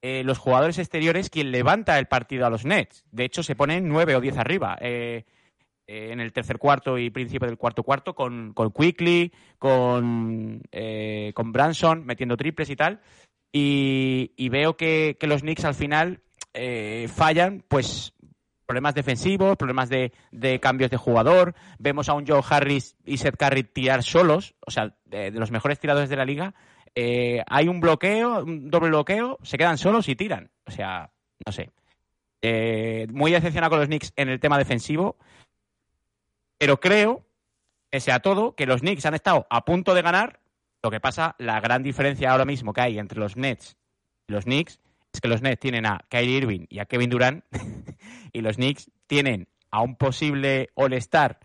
eh, 0.00 0.22
los 0.24 0.38
jugadores 0.38 0.78
exteriores 0.78 1.28
quien 1.28 1.50
levanta 1.50 1.98
el 1.98 2.06
partido 2.06 2.46
a 2.46 2.50
los 2.50 2.64
Nets. 2.64 3.04
De 3.10 3.24
hecho, 3.24 3.42
se 3.42 3.56
ponen 3.56 3.88
9 3.88 4.14
o 4.16 4.20
10 4.20 4.38
arriba. 4.38 4.78
eh, 4.80 5.24
eh, 5.86 6.10
en 6.12 6.20
el 6.20 6.32
tercer 6.32 6.58
cuarto 6.58 6.98
y 6.98 7.10
principio 7.10 7.48
del 7.48 7.58
cuarto 7.58 7.82
cuarto 7.82 8.14
con, 8.14 8.52
con 8.52 8.70
Quickly, 8.70 9.32
con, 9.58 10.62
eh, 10.72 11.32
con 11.34 11.52
Branson 11.52 12.04
metiendo 12.04 12.36
triples 12.36 12.70
y 12.70 12.76
tal. 12.76 13.00
Y, 13.52 14.48
veo 14.48 14.76
que, 14.76 15.16
los 15.22 15.42
Knicks 15.42 15.64
al 15.64 15.74
final 15.74 16.20
eh, 16.54 17.08
fallan, 17.14 17.64
pues 17.68 18.12
problemas 18.66 18.94
defensivos, 18.94 19.56
problemas 19.56 19.88
de, 19.88 20.12
de 20.32 20.58
cambios 20.58 20.90
de 20.90 20.96
jugador. 20.96 21.54
Vemos 21.78 22.08
a 22.08 22.14
un 22.14 22.26
Joe 22.26 22.42
Harris 22.48 22.96
y 23.04 23.18
Seth 23.18 23.36
Curry 23.36 23.62
tirar 23.62 24.02
solos, 24.02 24.54
o 24.66 24.72
sea, 24.72 24.96
de, 25.04 25.30
de 25.30 25.38
los 25.38 25.52
mejores 25.52 25.78
tiradores 25.78 26.08
de 26.08 26.16
la 26.16 26.24
liga. 26.24 26.54
Eh, 26.94 27.42
hay 27.48 27.68
un 27.68 27.80
bloqueo, 27.80 28.44
un 28.44 28.70
doble 28.70 28.88
bloqueo, 28.88 29.38
se 29.42 29.58
quedan 29.58 29.78
solos 29.78 30.08
y 30.08 30.14
tiran. 30.14 30.50
O 30.66 30.70
sea, 30.70 31.10
no 31.44 31.52
sé. 31.52 31.70
Eh, 32.42 33.06
muy 33.10 33.32
decepcionado 33.32 33.70
con 33.70 33.80
los 33.80 33.88
Knicks 33.88 34.12
en 34.16 34.28
el 34.28 34.40
tema 34.40 34.58
defensivo. 34.58 35.16
Pero 36.64 36.80
creo, 36.80 37.26
pese 37.90 38.10
a 38.10 38.20
todo, 38.20 38.54
que 38.56 38.64
los 38.64 38.80
Knicks 38.80 39.04
han 39.04 39.12
estado 39.12 39.46
a 39.50 39.66
punto 39.66 39.92
de 39.92 40.00
ganar. 40.00 40.40
Lo 40.82 40.90
que 40.90 40.98
pasa, 40.98 41.34
la 41.36 41.60
gran 41.60 41.82
diferencia 41.82 42.30
ahora 42.30 42.46
mismo 42.46 42.72
que 42.72 42.80
hay 42.80 42.98
entre 42.98 43.20
los 43.20 43.36
Nets 43.36 43.76
y 44.26 44.32
los 44.32 44.44
Knicks 44.44 44.80
es 45.12 45.20
que 45.20 45.28
los 45.28 45.42
Nets 45.42 45.60
tienen 45.60 45.84
a 45.84 46.06
Kyrie 46.08 46.38
Irving 46.38 46.64
y 46.70 46.78
a 46.78 46.86
Kevin 46.86 47.10
Durant 47.10 47.44
y 48.32 48.40
los 48.40 48.56
Knicks 48.56 48.90
tienen 49.06 49.46
a 49.70 49.82
un 49.82 49.96
posible 49.96 50.70
All-Star 50.74 51.38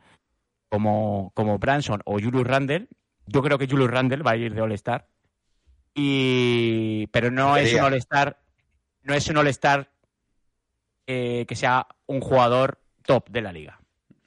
como, 0.70 1.34
como 1.36 1.60
Branson 1.60 2.02
o 2.06 2.14
Julius 2.14 2.48
Randle. 2.48 2.88
Yo 3.26 3.42
creo 3.42 3.58
que 3.58 3.68
Julius 3.68 3.92
Randle 3.92 4.24
va 4.24 4.32
a 4.32 4.38
ir 4.38 4.54
de 4.54 4.62
All-Star. 4.62 5.06
Y... 5.94 7.08
Pero 7.08 7.30
no 7.30 7.58
es 7.58 7.74
un. 7.74 7.82
All-Star 7.82 8.42
no 9.02 9.14
es 9.14 9.28
un 9.28 9.36
All-Star 9.36 9.92
eh, 11.08 11.46
que 11.46 11.56
sea 11.58 11.88
un 12.06 12.22
jugador 12.22 12.80
top 13.04 13.30
de 13.30 13.42
la 13.42 13.52
liga. 13.52 13.79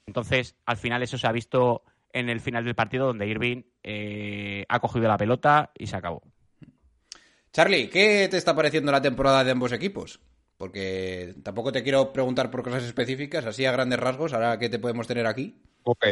Entonces, 0.05 0.55
al 0.65 0.77
final 0.77 1.03
eso 1.03 1.17
se 1.17 1.27
ha 1.27 1.31
visto 1.31 1.83
en 2.11 2.29
el 2.29 2.39
final 2.39 2.63
del 2.63 2.75
partido 2.75 3.07
donde 3.07 3.27
Irving 3.27 3.63
eh, 3.83 4.65
ha 4.69 4.79
cogido 4.79 5.07
la 5.07 5.17
pelota 5.17 5.71
y 5.77 5.87
se 5.87 5.95
acabó. 5.95 6.21
Charlie, 7.51 7.89
¿qué 7.89 8.27
te 8.29 8.37
está 8.37 8.55
pareciendo 8.55 8.91
la 8.91 9.01
temporada 9.01 9.43
de 9.43 9.51
ambos 9.51 9.71
equipos? 9.71 10.19
Porque 10.57 11.35
tampoco 11.43 11.71
te 11.71 11.83
quiero 11.83 12.13
preguntar 12.13 12.49
por 12.49 12.63
cosas 12.63 12.83
específicas, 12.83 13.45
así 13.45 13.65
a 13.65 13.71
grandes 13.71 13.99
rasgos, 13.99 14.33
ahora 14.33 14.57
que 14.59 14.69
te 14.69 14.79
podemos 14.79 15.07
tener 15.07 15.25
aquí. 15.27 15.61
Ok. 15.83 16.05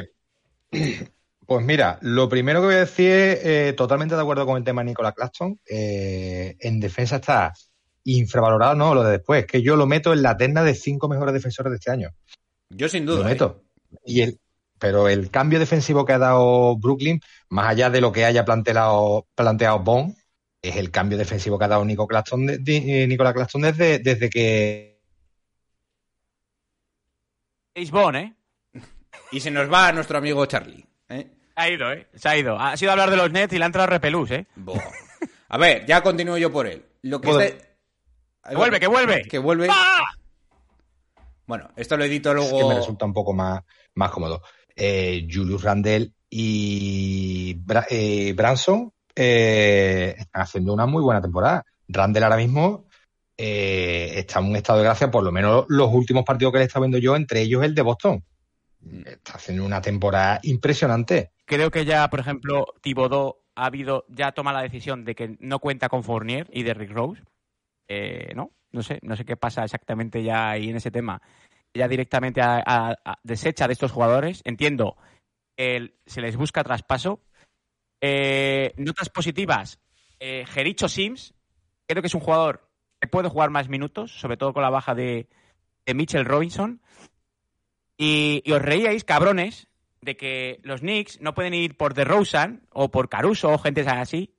Pues 1.43 1.65
mira, 1.65 1.97
lo 2.01 2.29
primero 2.29 2.61
que 2.61 2.67
voy 2.67 2.75
a 2.75 2.79
decir 2.79 3.11
es 3.11 3.45
eh, 3.45 3.73
totalmente 3.75 4.15
de 4.15 4.21
acuerdo 4.21 4.45
con 4.45 4.55
el 4.55 4.63
tema 4.63 4.83
de 4.83 4.91
Nicolas 4.91 5.13
Claxton. 5.13 5.59
Eh, 5.69 6.55
en 6.59 6.79
defensa 6.79 7.17
está 7.17 7.51
infravalorado, 8.05 8.75
no, 8.75 8.95
lo 8.95 9.03
de 9.03 9.11
después, 9.13 9.45
que 9.45 9.61
yo 9.61 9.75
lo 9.75 9.85
meto 9.85 10.13
en 10.13 10.21
la 10.21 10.37
terna 10.37 10.63
de 10.63 10.75
cinco 10.75 11.09
mejores 11.09 11.33
defensores 11.33 11.71
de 11.71 11.75
este 11.77 11.91
año. 11.91 12.11
Yo 12.69 12.87
sin 12.87 13.05
Lo 13.05 13.17
duda. 13.17 13.25
¿eh? 13.25 13.33
meto. 13.33 13.63
Y 14.05 14.21
el, 14.21 14.39
pero 14.79 15.07
el 15.09 15.29
cambio 15.29 15.59
defensivo 15.59 16.05
que 16.05 16.13
ha 16.13 16.17
dado 16.17 16.75
Brooklyn, 16.77 17.19
más 17.49 17.67
allá 17.69 17.89
de 17.89 18.01
lo 18.01 18.11
que 18.11 18.25
haya 18.25 18.45
planteado, 18.45 19.27
planteado 19.35 19.79
Bond, 19.79 20.15
es 20.61 20.75
el 20.75 20.91
cambio 20.91 21.17
defensivo 21.17 21.57
que 21.57 21.65
ha 21.65 21.69
dado 21.69 21.85
Nico 21.85 22.07
Claxton, 22.07 22.45
de- 22.45 22.57
de- 22.59 23.03
eh, 23.03 23.07
Nicolas 23.07 23.33
Claxton 23.33 23.61
desde, 23.63 23.99
desde 23.99 24.29
que 24.29 25.01
James 27.75 27.91
Bond, 27.91 28.15
¿eh? 28.17 28.33
Y 29.31 29.39
se 29.39 29.49
nos 29.51 29.71
va 29.71 29.91
nuestro 29.91 30.17
amigo 30.17 30.45
Charlie. 30.45 30.85
¿eh? 31.09 31.27
Se 31.55 31.61
ha 31.61 31.69
ido, 31.69 31.91
¿eh? 31.93 32.07
Se 32.15 32.29
ha 32.29 32.37
ido. 32.37 32.59
Ha 32.59 32.75
sido 32.77 32.91
a 32.91 32.93
hablar 32.93 33.09
de 33.11 33.17
los 33.17 33.31
Nets 33.31 33.53
y 33.53 33.57
le 33.57 33.63
ha 33.63 33.67
entrado 33.67 33.87
repelús, 33.87 34.29
¿eh? 34.31 34.45
Buah. 34.55 34.79
A 35.49 35.57
ver, 35.57 35.85
ya 35.85 36.01
continúo 36.01 36.37
yo 36.37 36.51
por 36.51 36.67
él. 36.67 36.85
Lo 37.03 37.19
que 37.21 37.29
Joder. 37.31 37.47
está- 37.47 38.49
¡Que 38.49 38.55
vuelve, 38.55 38.79
que 38.79 38.87
vuelve! 38.87 39.21
Que 39.23 39.37
vuelve. 39.37 39.67
¡Ah! 39.69 40.03
Bueno, 41.45 41.69
esto 41.75 41.95
lo 41.97 42.03
edito 42.05 42.29
es 42.31 42.35
luego. 42.35 42.57
que 42.57 42.65
me 42.65 42.75
resulta 42.75 43.05
un 43.05 43.13
poco 43.13 43.33
más, 43.33 43.61
más 43.95 44.11
cómodo. 44.11 44.41
Eh, 44.75 45.27
Julius 45.31 45.63
Randle 45.63 46.13
y 46.29 47.57
eh, 47.89 48.33
Branson 48.35 48.91
eh, 49.15 50.15
están 50.17 50.41
haciendo 50.41 50.73
una 50.73 50.85
muy 50.85 51.03
buena 51.03 51.21
temporada. 51.21 51.63
Randle 51.87 52.23
ahora 52.23 52.37
mismo 52.37 52.85
está 53.37 54.39
en 54.39 54.45
un 54.45 54.55
estado 54.55 54.79
de 54.79 54.85
gracia, 54.85 55.09
por 55.09 55.23
lo 55.23 55.31
menos 55.31 55.65
los 55.67 55.91
últimos 55.91 56.23
partidos 56.23 56.51
que 56.51 56.59
le 56.59 56.63
he 56.65 56.67
estado 56.67 56.83
viendo 56.83 56.99
yo, 56.99 57.15
entre 57.15 57.41
ellos 57.41 57.63
el 57.63 57.73
de 57.73 57.81
Boston. 57.81 58.23
Está 59.03 59.33
haciendo 59.33 59.65
una 59.65 59.81
temporada 59.81 60.39
impresionante. 60.43 61.31
Creo 61.45 61.71
que 61.71 61.83
ya, 61.83 62.07
por 62.09 62.19
ejemplo, 62.19 62.67
Thibodeau 62.81 63.37
ha 63.55 63.65
habido, 63.65 64.05
ya 64.09 64.31
toma 64.31 64.53
la 64.53 64.61
decisión 64.61 65.05
de 65.05 65.15
que 65.15 65.37
no 65.39 65.59
cuenta 65.59 65.89
con 65.89 66.03
Fournier 66.03 66.47
y 66.51 66.63
de 66.63 66.73
Rick 66.73 66.91
Rose. 66.91 67.21
Eh, 67.87 68.31
¿No? 68.35 68.51
No 68.71 68.83
sé, 68.83 68.99
no 69.01 69.17
sé 69.17 69.25
qué 69.25 69.35
pasa 69.35 69.65
exactamente 69.65 70.23
ya 70.23 70.51
ahí 70.51 70.69
en 70.69 70.77
ese 70.77 70.91
tema. 70.91 71.21
Ya 71.73 71.87
directamente 71.87 72.41
a, 72.41 72.57
a- 72.65 72.95
a- 73.05 73.19
desecha 73.23 73.67
de 73.67 73.73
estos 73.73 73.91
jugadores. 73.91 74.41
Entiendo, 74.45 74.97
el- 75.57 75.95
se 76.05 76.21
les 76.21 76.35
busca 76.35 76.63
traspaso. 76.63 77.21
Eh, 78.01 78.73
notas 78.77 79.09
positivas. 79.09 79.79
Eh, 80.19 80.45
Jericho 80.47 80.89
Sims, 80.89 81.33
creo 81.87 82.01
que 82.01 82.07
es 82.07 82.15
un 82.15 82.21
jugador 82.21 82.69
que 82.99 83.07
puede 83.07 83.29
jugar 83.29 83.49
más 83.49 83.69
minutos, 83.69 84.11
sobre 84.19 84.37
todo 84.37 84.53
con 84.53 84.63
la 84.63 84.69
baja 84.69 84.93
de, 84.95 85.27
de 85.85 85.93
Mitchell 85.93 86.25
Robinson. 86.25 86.81
Y, 87.97 88.41
y 88.45 88.51
os 88.51 88.61
reíais, 88.61 89.03
cabrones, 89.03 89.67
de 90.01 90.17
que 90.17 90.59
los 90.63 90.81
Knicks 90.81 91.21
no 91.21 91.33
pueden 91.35 91.53
ir 91.53 91.77
por 91.77 91.93
DeRozan 91.93 92.67
o 92.71 92.89
por 92.89 93.09
Caruso 93.09 93.51
o 93.51 93.57
gente 93.59 93.81
así, 93.81 94.33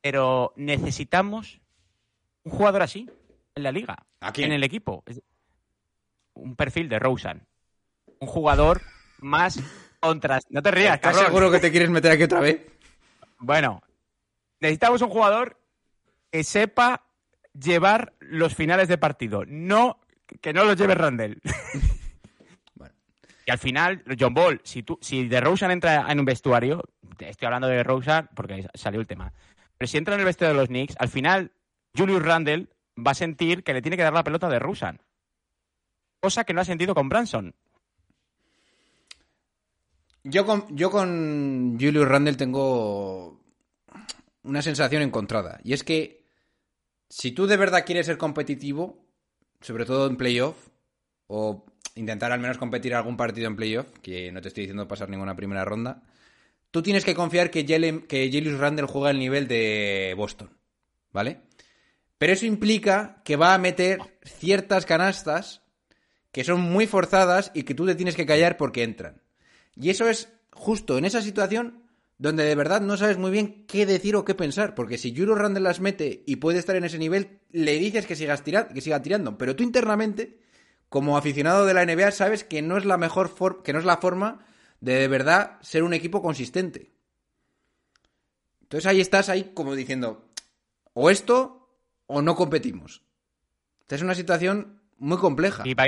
pero 0.00 0.52
necesitamos 0.56 1.60
un 2.44 2.52
jugador 2.52 2.82
así 2.82 3.08
en 3.54 3.62
la 3.62 3.70
liga, 3.72 4.06
¿A 4.20 4.32
quién? 4.32 4.48
en 4.48 4.54
el 4.54 4.64
equipo. 4.64 5.04
Un 6.36 6.54
perfil 6.54 6.88
de 6.88 6.98
Rosen. 6.98 7.46
Un 8.20 8.28
jugador 8.28 8.82
más 9.18 9.58
contras. 10.00 10.44
No 10.50 10.62
te 10.62 10.70
rías, 10.70 10.94
¿Estás 10.94 11.12
cabrón. 11.12 11.26
seguro 11.26 11.50
que 11.50 11.58
te 11.58 11.70
quieres 11.70 11.90
meter 11.90 12.12
aquí 12.12 12.22
otra 12.22 12.40
vez? 12.40 12.60
Bueno, 13.38 13.82
necesitamos 14.60 15.02
un 15.02 15.10
jugador 15.10 15.58
que 16.30 16.44
sepa 16.44 17.04
llevar 17.52 18.12
los 18.20 18.54
finales 18.54 18.88
de 18.88 18.98
partido, 18.98 19.44
no 19.46 19.98
que 20.40 20.52
no 20.52 20.64
los 20.64 20.76
lleve 20.76 20.94
Randall. 20.94 21.40
Bueno. 22.74 22.94
Y 23.48 23.50
al 23.52 23.58
final, 23.58 24.02
John 24.18 24.34
Ball, 24.34 24.60
si 24.64 24.82
tú, 24.82 24.98
si 25.00 25.28
de 25.28 25.40
Rosen 25.40 25.70
entra 25.70 26.06
en 26.10 26.18
un 26.18 26.24
vestuario, 26.24 26.82
estoy 27.20 27.46
hablando 27.46 27.68
de 27.68 27.84
Rosen 27.84 28.28
porque 28.34 28.66
salió 28.74 29.00
el 29.00 29.06
tema, 29.06 29.32
pero 29.78 29.86
si 29.86 29.98
entra 29.98 30.14
en 30.14 30.20
el 30.20 30.26
vestuario 30.26 30.54
de 30.54 30.60
los 30.60 30.68
Knicks, 30.68 30.96
al 30.98 31.08
final 31.08 31.52
Julius 31.96 32.22
Randle 32.22 32.66
va 32.98 33.12
a 33.12 33.14
sentir 33.14 33.62
que 33.62 33.72
le 33.72 33.82
tiene 33.82 33.96
que 33.96 34.02
dar 34.02 34.12
la 34.12 34.24
pelota 34.24 34.48
de 34.48 34.58
Rosen. 34.58 35.00
Cosa 36.26 36.42
que 36.42 36.52
no 36.52 36.60
ha 36.60 36.64
sentido 36.64 36.92
con 36.92 37.08
Branson. 37.08 37.54
Yo 40.24 40.44
con, 40.44 40.76
yo 40.76 40.90
con 40.90 41.78
Julius 41.80 42.08
Randle 42.08 42.34
tengo 42.34 43.40
una 44.42 44.60
sensación 44.60 45.02
encontrada. 45.02 45.60
Y 45.62 45.72
es 45.72 45.84
que 45.84 46.24
si 47.08 47.30
tú 47.30 47.46
de 47.46 47.56
verdad 47.56 47.84
quieres 47.86 48.06
ser 48.06 48.18
competitivo, 48.18 49.06
sobre 49.60 49.84
todo 49.84 50.08
en 50.08 50.16
playoff, 50.16 50.56
o 51.28 51.64
intentar 51.94 52.32
al 52.32 52.40
menos 52.40 52.58
competir 52.58 52.96
algún 52.96 53.16
partido 53.16 53.46
en 53.46 53.54
playoff, 53.54 53.86
que 54.02 54.32
no 54.32 54.40
te 54.40 54.48
estoy 54.48 54.62
diciendo 54.62 54.88
pasar 54.88 55.08
ninguna 55.08 55.36
primera 55.36 55.64
ronda, 55.64 56.02
tú 56.72 56.82
tienes 56.82 57.04
que 57.04 57.14
confiar 57.14 57.52
que, 57.52 57.64
que 57.64 58.30
Julius 58.32 58.58
Randle 58.58 58.88
juega 58.88 59.10
al 59.10 59.20
nivel 59.20 59.46
de 59.46 60.12
Boston. 60.16 60.50
¿Vale? 61.12 61.42
Pero 62.18 62.32
eso 62.32 62.46
implica 62.46 63.22
que 63.24 63.36
va 63.36 63.54
a 63.54 63.58
meter 63.58 64.00
ciertas 64.24 64.86
canastas 64.86 65.62
que 66.36 66.44
son 66.44 66.60
muy 66.60 66.86
forzadas 66.86 67.50
y 67.54 67.62
que 67.62 67.72
tú 67.74 67.86
te 67.86 67.94
tienes 67.94 68.14
que 68.14 68.26
callar 68.26 68.58
porque 68.58 68.82
entran. 68.82 69.22
Y 69.74 69.88
eso 69.88 70.06
es 70.06 70.28
justo 70.52 70.98
en 70.98 71.06
esa 71.06 71.22
situación 71.22 71.82
donde 72.18 72.44
de 72.44 72.54
verdad 72.54 72.82
no 72.82 72.98
sabes 72.98 73.16
muy 73.16 73.30
bien 73.30 73.64
qué 73.66 73.86
decir 73.86 74.16
o 74.16 74.26
qué 74.26 74.34
pensar. 74.34 74.74
Porque 74.74 74.98
si 74.98 75.16
Julius 75.16 75.38
Randle 75.38 75.62
las 75.62 75.80
mete 75.80 76.24
y 76.26 76.36
puede 76.36 76.58
estar 76.58 76.76
en 76.76 76.84
ese 76.84 76.98
nivel, 76.98 77.38
le 77.52 77.78
dices 77.78 78.04
que, 78.04 78.14
sigas 78.16 78.44
tira- 78.44 78.68
que 78.68 78.82
siga 78.82 79.00
tirando. 79.00 79.38
Pero 79.38 79.56
tú 79.56 79.62
internamente, 79.62 80.38
como 80.90 81.16
aficionado 81.16 81.64
de 81.64 81.72
la 81.72 81.84
NBA, 81.86 82.10
sabes 82.10 82.44
que 82.44 82.60
no 82.60 82.76
es 82.76 82.84
la 82.84 82.98
mejor 82.98 83.30
for- 83.30 83.62
que 83.62 83.72
no 83.72 83.78
es 83.78 83.86
la 83.86 83.96
forma 83.96 84.44
de 84.82 84.92
de 84.96 85.08
verdad 85.08 85.56
ser 85.62 85.84
un 85.84 85.94
equipo 85.94 86.20
consistente. 86.20 86.92
Entonces 88.60 88.84
ahí 88.84 89.00
estás 89.00 89.30
ahí 89.30 89.52
como 89.54 89.74
diciendo, 89.74 90.28
o 90.92 91.08
esto 91.08 91.70
o 92.06 92.20
no 92.20 92.36
competimos. 92.36 93.02
Esta 93.80 93.94
es 93.96 94.02
una 94.02 94.14
situación 94.14 94.82
muy 94.98 95.16
compleja. 95.16 95.62
Y 95.66 95.72
va, 95.72 95.86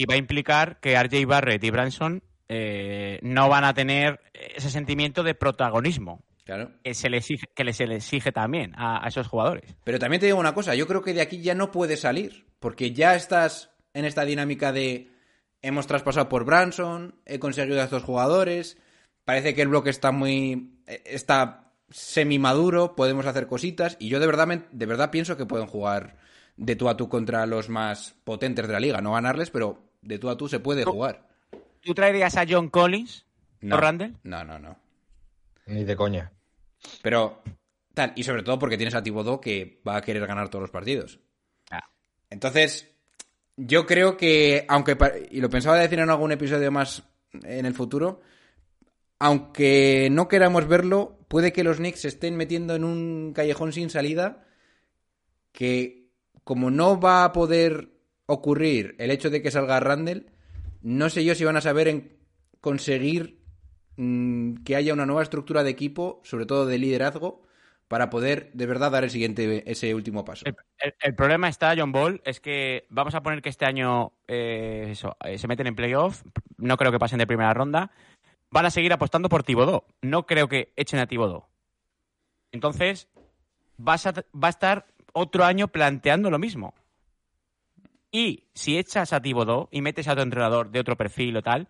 y 0.00 0.06
va 0.06 0.14
a 0.14 0.18
implicar 0.18 0.80
que 0.80 0.94
RJ 1.00 1.26
Barrett 1.26 1.62
y 1.62 1.70
Branson 1.70 2.22
eh, 2.48 3.18
no 3.22 3.48
van 3.48 3.64
a 3.64 3.74
tener 3.74 4.20
ese 4.32 4.70
sentimiento 4.70 5.22
de 5.22 5.34
protagonismo 5.34 6.24
Claro. 6.44 6.70
que 6.82 6.94
se 6.94 7.08
le 7.10 7.18
exige, 7.18 7.46
que 7.54 7.72
se 7.72 7.86
le 7.86 7.96
exige 7.96 8.32
también 8.32 8.72
a, 8.76 9.04
a 9.04 9.08
esos 9.08 9.28
jugadores. 9.28 9.76
Pero 9.84 9.98
también 9.98 10.18
te 10.20 10.26
digo 10.26 10.38
una 10.38 10.54
cosa, 10.54 10.74
yo 10.74 10.86
creo 10.88 11.02
que 11.02 11.12
de 11.14 11.20
aquí 11.20 11.42
ya 11.42 11.54
no 11.54 11.70
puedes 11.70 12.00
salir, 12.00 12.46
porque 12.58 12.92
ya 12.92 13.14
estás 13.14 13.70
en 13.94 14.04
esta 14.04 14.24
dinámica 14.24 14.72
de 14.72 15.10
hemos 15.62 15.86
traspasado 15.86 16.28
por 16.28 16.44
Branson, 16.44 17.14
he 17.26 17.38
conseguido 17.38 17.80
a 17.80 17.84
estos 17.84 18.02
jugadores, 18.02 18.78
parece 19.24 19.54
que 19.54 19.62
el 19.62 19.68
bloque 19.68 19.90
está 19.90 20.10
muy 20.10 20.72
eh, 20.86 21.02
está 21.06 21.72
semi 21.90 22.38
maduro, 22.38 22.96
podemos 22.96 23.26
hacer 23.26 23.46
cositas 23.46 23.96
y 24.00 24.08
yo 24.08 24.18
de 24.18 24.26
verdad 24.26 24.46
me- 24.46 24.62
de 24.72 24.86
verdad 24.86 25.10
pienso 25.10 25.36
que 25.36 25.46
pueden 25.46 25.66
jugar 25.66 26.16
de 26.56 26.74
tú 26.76 26.88
a 26.88 26.96
tú 26.96 27.08
contra 27.08 27.46
los 27.46 27.68
más 27.68 28.14
potentes 28.24 28.66
de 28.66 28.72
la 28.72 28.80
liga. 28.80 29.00
No 29.00 29.12
ganarles, 29.12 29.50
pero 29.50 29.89
de 30.02 30.18
tú 30.18 30.30
a 30.30 30.36
tú 30.36 30.48
se 30.48 30.60
puede 30.60 30.84
jugar. 30.84 31.28
¿Tú 31.80 31.94
traerías 31.94 32.36
a 32.36 32.44
John 32.48 32.68
Collins 32.68 33.26
No, 33.60 33.76
o 33.76 33.80
Randall? 33.80 34.16
No, 34.22 34.44
no, 34.44 34.58
no. 34.58 34.78
Ni 35.66 35.84
de 35.84 35.96
coña. 35.96 36.32
Pero, 37.02 37.42
tal, 37.94 38.12
y 38.16 38.22
sobre 38.22 38.42
todo 38.42 38.58
porque 38.58 38.76
tienes 38.76 38.94
a 38.94 39.02
Thibodeau 39.02 39.40
que 39.40 39.80
va 39.86 39.96
a 39.96 40.02
querer 40.02 40.26
ganar 40.26 40.48
todos 40.48 40.62
los 40.62 40.70
partidos. 40.70 41.20
Ah. 41.70 41.88
Entonces, 42.28 42.90
yo 43.56 43.86
creo 43.86 44.16
que, 44.16 44.64
aunque, 44.68 44.96
y 45.30 45.40
lo 45.40 45.50
pensaba 45.50 45.78
decir 45.78 45.98
en 46.00 46.10
algún 46.10 46.32
episodio 46.32 46.70
más 46.70 47.02
en 47.32 47.66
el 47.66 47.74
futuro, 47.74 48.20
aunque 49.18 50.08
no 50.10 50.28
queramos 50.28 50.66
verlo, 50.66 51.18
puede 51.28 51.52
que 51.52 51.64
los 51.64 51.76
Knicks 51.76 52.00
se 52.00 52.08
estén 52.08 52.36
metiendo 52.36 52.74
en 52.74 52.84
un 52.84 53.32
callejón 53.34 53.72
sin 53.72 53.90
salida 53.90 54.46
que, 55.52 56.10
como 56.42 56.70
no 56.70 56.98
va 56.98 57.24
a 57.24 57.32
poder 57.32 57.99
ocurrir 58.30 58.94
el 58.98 59.10
hecho 59.10 59.30
de 59.30 59.42
que 59.42 59.50
salga 59.50 59.80
Randall, 59.80 60.26
no 60.82 61.10
sé 61.10 61.24
yo 61.24 61.34
si 61.34 61.44
van 61.44 61.56
a 61.56 61.60
saber 61.60 61.88
en 61.88 62.16
conseguir 62.60 63.40
mm, 63.96 64.62
que 64.64 64.76
haya 64.76 64.92
una 64.92 65.06
nueva 65.06 65.22
estructura 65.22 65.62
de 65.62 65.70
equipo, 65.70 66.20
sobre 66.24 66.46
todo 66.46 66.66
de 66.66 66.78
liderazgo, 66.78 67.42
para 67.88 68.08
poder 68.08 68.50
de 68.52 68.66
verdad 68.66 68.92
dar 68.92 69.02
el 69.02 69.10
siguiente, 69.10 69.68
ese 69.70 69.94
último 69.94 70.24
paso. 70.24 70.44
El, 70.78 71.14
problema 71.16 71.48
está, 71.48 71.74
John 71.76 71.90
Ball, 71.90 72.22
es 72.24 72.40
que 72.40 72.86
vamos 72.88 73.14
a 73.16 73.22
poner 73.22 73.42
que 73.42 73.48
este 73.48 73.66
año 73.66 74.12
eh, 74.28 74.94
eh, 75.24 75.38
se 75.38 75.48
meten 75.48 75.66
en 75.66 75.74
playoff. 75.74 76.22
No 76.56 76.76
creo 76.76 76.92
que 76.92 77.00
pasen 77.00 77.18
de 77.18 77.26
primera 77.26 77.52
ronda. 77.52 77.90
Van 78.50 78.64
a 78.64 78.70
seguir 78.70 78.92
apostando 78.92 79.28
por 79.28 79.42
Tibodó. 79.42 79.86
No 80.02 80.24
creo 80.24 80.48
que 80.48 80.72
echen 80.76 81.00
a 81.00 81.06
Tibodó. 81.06 81.48
Entonces, 82.52 83.08
va 83.76 83.94
a 83.94 84.48
estar 84.48 84.86
otro 85.12 85.44
año 85.44 85.68
planteando 85.68 86.30
lo 86.30 86.38
mismo. 86.38 86.74
Y 88.12 88.44
si 88.54 88.76
echas 88.78 89.12
a 89.12 89.20
Tibodó 89.22 89.68
y 89.70 89.82
metes 89.82 90.08
a 90.08 90.12
otro 90.12 90.22
entrenador 90.24 90.70
de 90.70 90.80
otro 90.80 90.96
perfil 90.96 91.36
o 91.36 91.42
tal, 91.42 91.68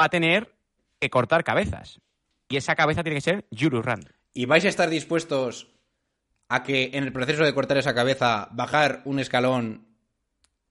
va 0.00 0.04
a 0.06 0.08
tener 0.08 0.54
que 1.00 1.10
cortar 1.10 1.42
cabezas. 1.44 2.00
Y 2.48 2.56
esa 2.56 2.74
cabeza 2.76 3.02
tiene 3.02 3.16
que 3.16 3.20
ser 3.22 3.46
Julius 3.50 3.84
Randle. 3.84 4.12
¿Y 4.32 4.46
vais 4.46 4.64
a 4.64 4.68
estar 4.68 4.88
dispuestos 4.90 5.68
a 6.48 6.62
que 6.62 6.90
en 6.94 7.04
el 7.04 7.12
proceso 7.12 7.44
de 7.44 7.54
cortar 7.54 7.78
esa 7.78 7.94
cabeza 7.94 8.48
bajar 8.52 9.02
un 9.04 9.18
escalón 9.18 9.86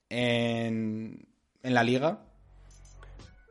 en, 0.09 1.27
en 1.63 1.73
la 1.73 1.83
liga? 1.83 2.19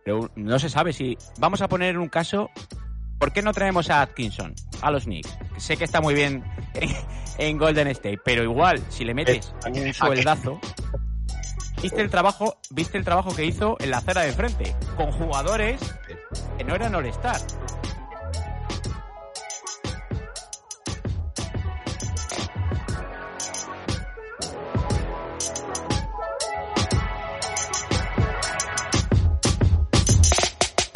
Pero 0.04 0.30
no 0.36 0.58
se 0.58 0.68
sabe 0.70 0.92
si. 0.92 1.16
Vamos 1.38 1.60
a 1.62 1.68
poner 1.68 1.98
un 1.98 2.08
caso. 2.08 2.50
¿Por 3.18 3.32
qué 3.32 3.42
no 3.42 3.52
traemos 3.52 3.90
a 3.90 4.00
Atkinson 4.00 4.54
a 4.80 4.90
los 4.90 5.04
Knicks? 5.04 5.36
Sé 5.56 5.76
que 5.76 5.84
está 5.84 6.00
muy 6.00 6.14
bien 6.14 6.44
en, 6.74 6.90
en 7.38 7.58
Golden 7.58 7.88
State, 7.88 8.20
pero 8.24 8.42
igual, 8.44 8.80
si 8.90 9.04
le 9.04 9.12
metes 9.12 9.52
¿A 9.64 9.70
qué- 9.72 9.80
a 9.80 9.82
un 9.86 9.92
sueldazo. 9.94 10.60
¿Viste 11.82 12.00
el 12.00 12.10
trabajo, 12.10 12.56
viste 12.70 12.98
el 12.98 13.04
trabajo 13.04 13.34
que 13.34 13.44
hizo 13.44 13.76
en 13.78 13.90
la 13.92 13.98
acera 13.98 14.22
de 14.22 14.32
frente? 14.32 14.74
Con 14.96 15.12
jugadores 15.12 15.80
que 16.56 16.64
no 16.64 16.74
eran 16.74 16.94
All-Star. 16.94 17.36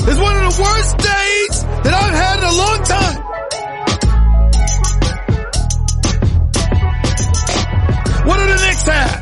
It's 0.05 0.21
one 0.21 0.37
of 0.37 0.43
the 0.43 0.63
worst 0.63 0.99
days 0.99 1.65
that 1.85 1.95
I've 1.95 2.15
had 2.15 2.39
in 2.39 2.45
a 2.45 2.53
long 2.53 2.83
time. 2.83 3.23
What 8.27 8.37
do 8.39 8.47
the 8.47 8.57
Knicks 8.67 8.83
have? 8.89 9.22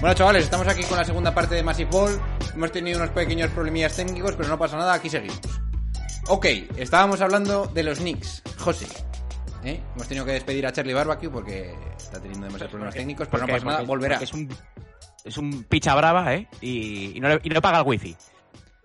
Bueno, 0.00 0.14
chavales, 0.14 0.44
estamos 0.44 0.66
aquí 0.66 0.82
con 0.84 0.96
la 0.96 1.04
segunda 1.04 1.34
parte 1.34 1.54
de 1.54 1.62
Massive 1.62 1.90
Ball. 1.90 2.18
Hemos 2.54 2.72
tenido 2.72 2.98
unos 2.98 3.10
pequeños 3.10 3.50
problemillas 3.50 3.94
técnicos, 3.96 4.34
pero 4.34 4.48
no 4.48 4.58
pasa 4.58 4.76
nada, 4.78 4.94
aquí 4.94 5.10
seguimos. 5.10 5.40
Ok, 6.28 6.46
estábamos 6.76 7.20
hablando 7.20 7.66
de 7.66 7.82
los 7.82 7.98
Knicks. 7.98 8.42
José, 8.58 8.86
¿eh? 9.64 9.80
hemos 9.94 10.08
tenido 10.08 10.24
que 10.24 10.32
despedir 10.32 10.66
a 10.66 10.72
Charlie 10.72 10.94
Barbecue 10.94 11.28
porque 11.28 11.74
está 11.98 12.18
teniendo 12.20 12.46
demasiados 12.46 12.70
problemas 12.70 12.94
técnicos, 12.94 13.28
pero 13.28 13.42
no 13.42 13.46
Porque- 13.46 13.60
pasa 13.64 13.72
nada, 13.76 13.86
volverá. 13.86 14.16
Es 14.16 14.32
un, 14.32 14.48
es 15.24 15.36
un 15.36 15.64
picha 15.64 15.94
brava, 15.94 16.34
¿eh? 16.34 16.48
Y, 16.62 17.16
y 17.16 17.20
no, 17.20 17.28
le, 17.28 17.40
y 17.42 17.50
no 17.50 17.60
paga 17.60 17.80
el 17.80 17.86
wifi. 17.86 18.16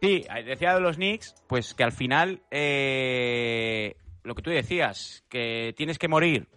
Sí, 0.01 0.25
decía 0.45 0.73
de 0.75 0.81
los 0.81 0.97
Knicks, 0.97 1.35
pues 1.47 1.73
que 1.73 1.83
al 1.85 1.93
final, 1.93 2.41
eh, 2.51 3.95
lo 4.23 4.35
que 4.35 4.41
tú 4.41 4.49
decías, 4.49 5.23
que 5.29 5.73
tienes 5.77 5.97
que 5.97 6.09
morir 6.09 6.49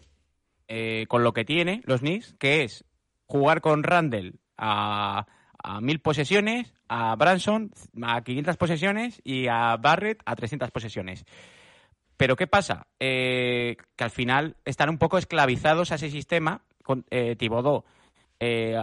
eh, 0.66 1.06
con 1.08 1.22
lo 1.22 1.32
que 1.32 1.44
tiene 1.44 1.80
los 1.84 2.00
Knicks, 2.00 2.34
que 2.40 2.64
es 2.64 2.84
jugar 3.26 3.60
con 3.60 3.84
Randall 3.84 4.40
a, 4.58 5.26
a 5.62 5.80
mil 5.80 6.00
posesiones, 6.00 6.74
a 6.88 7.14
Branson 7.16 7.70
a 8.02 8.22
500 8.22 8.56
posesiones 8.56 9.20
y 9.24 9.48
a 9.48 9.76
Barrett 9.76 10.20
a 10.24 10.36
300 10.36 10.70
posesiones. 10.70 11.24
Pero 12.16 12.36
¿qué 12.36 12.46
pasa? 12.46 12.88
Eh, 12.98 13.76
que 13.96 14.04
al 14.04 14.10
final 14.10 14.56
están 14.64 14.90
un 14.90 14.98
poco 14.98 15.18
esclavizados 15.18 15.92
a 15.92 15.94
ese 15.94 16.10
sistema. 16.10 16.62
Con, 16.82 17.04
eh, 17.10 17.36
Thibodeau 17.36 17.84
eh, 18.40 18.80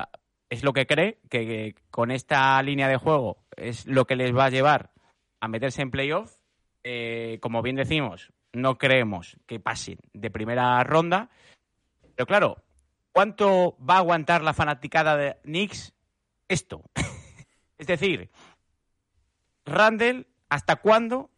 es 0.49 0.63
lo 0.63 0.73
que 0.73 0.86
cree 0.86 1.19
que, 1.30 1.45
que 1.45 1.76
con 1.91 2.11
esta 2.11 2.61
línea 2.61 2.88
de 2.88 2.97
juego 2.97 3.38
es 3.57 3.86
lo 3.88 4.05
que 4.05 4.15
les 4.15 4.36
va 4.36 4.45
a 4.45 4.49
llevar 4.49 4.91
a 5.39 5.47
meterse 5.47 5.82
en 5.82 5.91
playoff. 5.91 6.38
Eh, 6.84 7.39
como 7.41 7.61
bien 7.61 7.76
decimos, 7.76 8.32
no 8.53 8.78
creemos 8.78 9.38
que 9.47 9.59
pasen 9.59 9.97
de 10.13 10.30
primera 10.30 10.84
ronda. 10.84 11.30
Pero 12.15 12.28
claro, 12.28 12.63
¿cuánto 13.16 13.78
va 13.78 13.95
a 13.95 13.99
aguantar 13.99 14.43
la 14.43 14.53
fanaticada 14.53 15.16
de 15.16 15.38
Knicks 15.43 15.93
esto? 16.49 16.84
es 17.78 17.88
decir, 17.88 18.30
Randall, 19.66 20.28
¿hasta 20.49 20.76
cuándo 20.76 21.30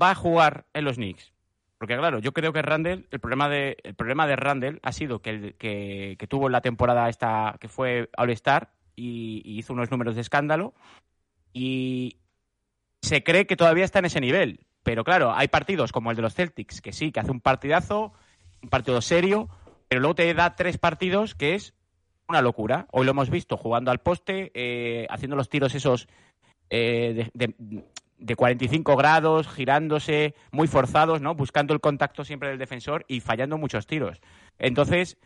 va 0.00 0.12
a 0.12 0.14
jugar 0.14 0.64
en 0.72 0.86
los 0.86 0.96
Knicks? 0.96 1.34
Porque 1.76 1.98
claro, 1.98 2.18
yo 2.20 2.32
creo 2.32 2.54
que 2.54 2.62
Randall, 2.62 3.06
el 3.10 3.20
problema 3.20 3.50
de, 3.50 3.76
el 3.82 3.94
problema 3.94 4.26
de 4.26 4.36
Randall 4.36 4.80
ha 4.82 4.92
sido 4.92 5.20
que, 5.20 5.54
que, 5.58 6.26
tuvo 6.28 6.48
la 6.48 6.62
temporada 6.62 7.10
esta 7.10 7.56
que 7.60 7.68
fue 7.68 8.08
All-Star 8.16 8.72
y 8.96 9.42
hizo 9.44 9.74
unos 9.74 9.90
números 9.90 10.14
de 10.14 10.22
escándalo 10.22 10.72
y 11.52 12.20
se 13.02 13.22
cree 13.22 13.46
que 13.46 13.56
todavía 13.56 13.84
está 13.84 13.98
en 13.98 14.06
ese 14.06 14.20
nivel. 14.20 14.60
Pero 14.82 15.04
claro, 15.04 15.34
hay 15.34 15.48
partidos 15.48 15.92
como 15.92 16.10
el 16.10 16.16
de 16.16 16.22
los 16.22 16.34
Celtics, 16.34 16.80
que 16.80 16.92
sí, 16.92 17.12
que 17.12 17.20
hace 17.20 17.32
un 17.32 17.40
partidazo, 17.40 18.14
un 18.62 18.70
partido 18.70 19.02
serio, 19.02 19.50
pero 19.92 20.00
luego 20.00 20.14
te 20.14 20.32
da 20.32 20.56
tres 20.56 20.78
partidos 20.78 21.34
que 21.34 21.54
es 21.54 21.74
una 22.26 22.40
locura. 22.40 22.86
Hoy 22.92 23.04
lo 23.04 23.10
hemos 23.10 23.28
visto 23.28 23.58
jugando 23.58 23.90
al 23.90 23.98
poste, 24.00 24.50
eh, 24.54 25.06
haciendo 25.10 25.36
los 25.36 25.50
tiros 25.50 25.74
esos 25.74 26.08
eh, 26.70 27.28
de, 27.34 27.54
de- 27.58 27.84
de 28.16 28.34
45 28.34 28.96
grados, 28.96 29.48
girándose, 29.48 30.34
muy 30.50 30.66
forzados, 30.66 31.20
¿no? 31.20 31.34
Buscando 31.34 31.74
el 31.74 31.80
contacto 31.82 32.24
siempre 32.24 32.48
del 32.48 32.56
defensor 32.58 33.04
y 33.06 33.20
fallando 33.20 33.58
muchos 33.58 33.86
tiros. 33.86 34.18
Entonces, 34.58 35.18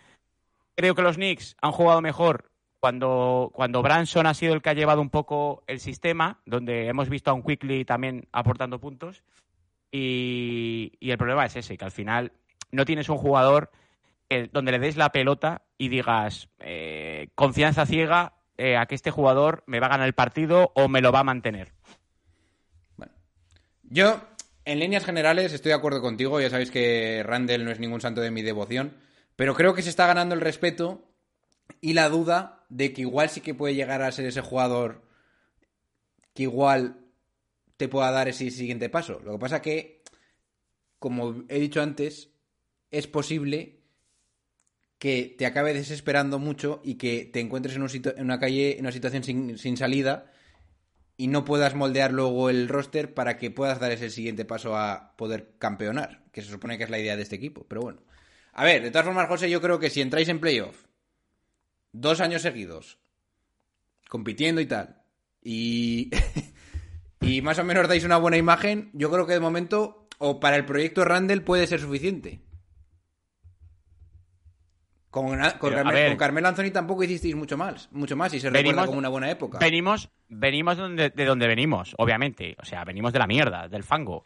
creo 0.75 0.97
que 0.97 1.03
los 1.03 1.15
Knicks 1.15 1.57
han 1.63 1.71
jugado 1.71 2.01
mejor 2.01 2.51
cuando, 2.81 3.53
cuando 3.55 3.83
Branson 3.83 4.27
ha 4.27 4.35
sido 4.35 4.53
el 4.53 4.63
que 4.63 4.71
ha 4.71 4.75
llevado 4.75 5.01
un 5.01 5.11
poco 5.11 5.63
el 5.69 5.79
sistema, 5.79 6.41
donde 6.45 6.89
hemos 6.89 7.09
visto 7.09 7.31
a 7.31 7.35
un 7.35 7.45
Quickly 7.45 7.85
también 7.85 8.27
aportando 8.33 8.81
puntos. 8.81 9.23
Y, 9.93 10.95
y 10.99 11.13
el 11.13 11.19
problema 11.19 11.47
es 11.47 11.55
ese, 11.55 11.77
que 11.79 11.85
al 11.85 11.93
final 11.93 12.33
no 12.73 12.85
tienes 12.85 13.09
un 13.09 13.19
jugador 13.19 13.71
donde 14.53 14.73
le 14.73 14.79
des 14.79 14.97
la 14.97 15.13
pelota 15.13 15.63
y 15.79 15.89
digas 15.89 16.49
eh, 16.59 17.29
confianza 17.35 17.87
ciega 17.87 18.35
eh, 18.59 18.77
a 18.77 18.87
que 18.87 18.95
este 18.95 19.11
jugador 19.11 19.63
me 19.67 19.81
va 19.81 19.87
a 19.87 19.91
ganar 19.91 20.07
el 20.07 20.15
partido 20.15 20.73
o 20.75 20.89
me 20.89 21.01
lo 21.01 21.13
va 21.13 21.21
a 21.21 21.25
mantener. 21.25 21.73
Yo, 23.83 24.21
en 24.65 24.81
líneas 24.81 25.05
generales, 25.05 25.53
estoy 25.53 25.71
de 25.71 25.77
acuerdo 25.77 26.01
contigo. 26.01 26.41
Ya 26.41 26.51
sabéis 26.51 26.71
que 26.71 27.23
Randall 27.25 27.65
no 27.65 27.71
es 27.71 27.79
ningún 27.79 28.01
santo 28.01 28.21
de 28.21 28.31
mi 28.31 28.43
devoción. 28.43 28.97
Pero 29.37 29.55
creo 29.55 29.75
que 29.75 29.83
se 29.83 29.91
está 29.91 30.07
ganando 30.07 30.35
el 30.35 30.41
respeto 30.41 31.13
y 31.81 31.93
la 31.93 32.09
duda 32.09 32.65
de 32.69 32.93
que 32.93 33.03
igual 33.03 33.29
sí 33.29 33.41
que 33.43 33.55
puede 33.55 33.75
llegar 33.75 34.03
a 34.03 34.11
ser 34.11 34.27
ese 34.27 34.41
jugador 34.41 35.03
que 36.35 36.45
igual 36.45 37.07
te 37.77 37.89
pueda 37.89 38.11
dar 38.11 38.29
ese 38.29 38.51
siguiente 38.51 38.89
paso. 38.89 39.21
Lo 39.25 39.33
que 39.33 39.39
pasa 39.39 39.63
que, 39.63 40.03
como 40.99 41.45
he 41.49 41.61
dicho 41.61 41.83
antes, 41.83 42.31
es 42.91 43.07
posible 43.07 43.76
que 44.99 45.35
te 45.37 45.47
acabe 45.47 45.75
desesperando 45.75 46.39
mucho 46.39 46.81
y 46.85 46.95
que 46.95 47.25
te 47.25 47.41
encuentres 47.41 47.77
en, 47.77 47.83
un 47.83 47.91
en 47.93 48.25
una 48.25 48.39
calle, 48.39 48.75
en 48.75 48.81
una 48.81 48.93
situación 48.93 49.23
sin, 49.23 49.59
sin 49.59 49.77
salida 49.77 50.33
y 51.17 51.29
no 51.29 51.45
puedas 51.45 51.75
moldear 51.75 52.13
luego 52.13 52.51
el 52.51 52.69
roster 52.69 53.15
para 53.15 53.39
que 53.39 53.51
puedas 53.51 53.81
dar 53.81 53.93
ese 53.93 54.11
siguiente 54.11 54.45
paso 54.45 54.77
a 54.77 55.15
poder 55.17 55.55
campeonar, 55.59 56.25
que 56.31 56.43
se 56.43 56.51
supone 56.51 56.77
que 56.77 56.85
es 56.85 56.91
la 56.91 56.99
idea 56.99 57.17
de 57.17 57.23
este 57.23 57.37
equipo. 57.37 57.65
Pero 57.69 57.81
bueno. 57.81 58.03
A 58.53 58.65
ver, 58.65 58.83
de 58.83 58.91
todas 58.91 59.07
formas, 59.07 59.29
José, 59.29 59.51
yo 59.51 59.61
creo 59.61 59.79
que 59.79 59.91
si 59.91 60.01
entráis 60.01 60.29
en 60.29 60.41
playoff 60.41 60.85
dos 61.93 62.21
años 62.21 62.43
seguidos, 62.43 62.99
compitiendo 64.09 64.61
y 64.61 64.67
tal, 64.67 65.03
y, 65.43 66.11
y 67.21 67.41
más 67.43 67.59
o 67.59 67.65
menos 67.65 67.89
dais 67.89 68.05
una 68.05 68.19
buena 68.19 68.37
imagen, 68.37 68.91
yo 68.93 69.11
creo 69.11 69.27
que 69.27 69.35
de 69.35 69.41
momento, 69.41 70.09
o 70.19 70.41
para 70.41 70.57
el 70.57 70.67
proyecto 70.67 71.05
Randall 71.05 71.43
puede 71.43 71.67
ser 71.67 71.81
suficiente. 71.81 72.41
Con, 75.25 75.39
con, 75.39 75.71
Pero, 75.71 75.81
a 75.81 75.83
Carmel- 75.85 75.95
ver. 75.95 76.09
con 76.09 76.17
Carmelo 76.19 76.49
Anthony 76.49 76.71
tampoco 76.73 77.05
hicisteis 77.05 77.35
mucho 77.35 77.57
más, 77.57 77.89
mucho 77.93 78.17
más 78.17 78.33
y 78.35 78.41
se 78.41 78.51
recuerda 78.51 78.87
como 78.87 78.99
una 78.99 79.09
buena 79.09 79.31
época. 79.31 79.59
Venimos, 79.59 80.11
venimos 80.29 80.77
donde, 80.77 81.11
de 81.11 81.25
donde 81.25 81.47
venimos, 81.47 81.95
obviamente. 81.99 82.57
O 82.61 82.65
sea, 82.65 82.85
venimos 82.85 83.13
de 83.13 83.19
la 83.19 83.27
mierda, 83.27 83.69
del 83.69 83.83
fango. 83.83 84.25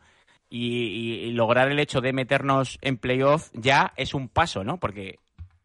Y, 0.48 0.66
y- 0.66 1.14
y 1.26 1.32
lograr 1.32 1.70
el 1.70 1.78
hecho 1.78 2.00
de 2.00 2.12
meternos 2.12 2.78
en 2.82 2.96
playoff 2.96 3.50
ya 3.54 3.92
es 3.96 4.14
un 4.14 4.28
paso, 4.28 4.64
¿no? 4.64 4.78
Porque 4.78 5.18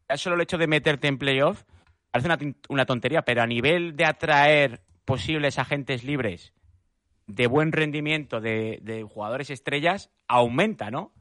ya 0.08 0.16
solo 0.16 0.36
el 0.36 0.42
hecho 0.42 0.58
de 0.58 0.68
meterte 0.68 1.08
en 1.08 1.18
playoff 1.18 1.64
parece 2.12 2.28
una, 2.28 2.38
una 2.68 2.86
tontería, 2.86 3.22
pero 3.22 3.42
a 3.42 3.46
nivel 3.46 3.96
de 3.96 4.04
atraer 4.04 4.80
posibles 5.04 5.58
agentes 5.58 6.04
libres 6.04 6.52
de 7.26 7.48
buen 7.48 7.72
rendimiento 7.72 8.40
de, 8.40 8.78
de 8.82 9.02
jugadores 9.02 9.50
estrellas, 9.50 10.10
aumenta, 10.28 10.90
¿no? 10.92 11.12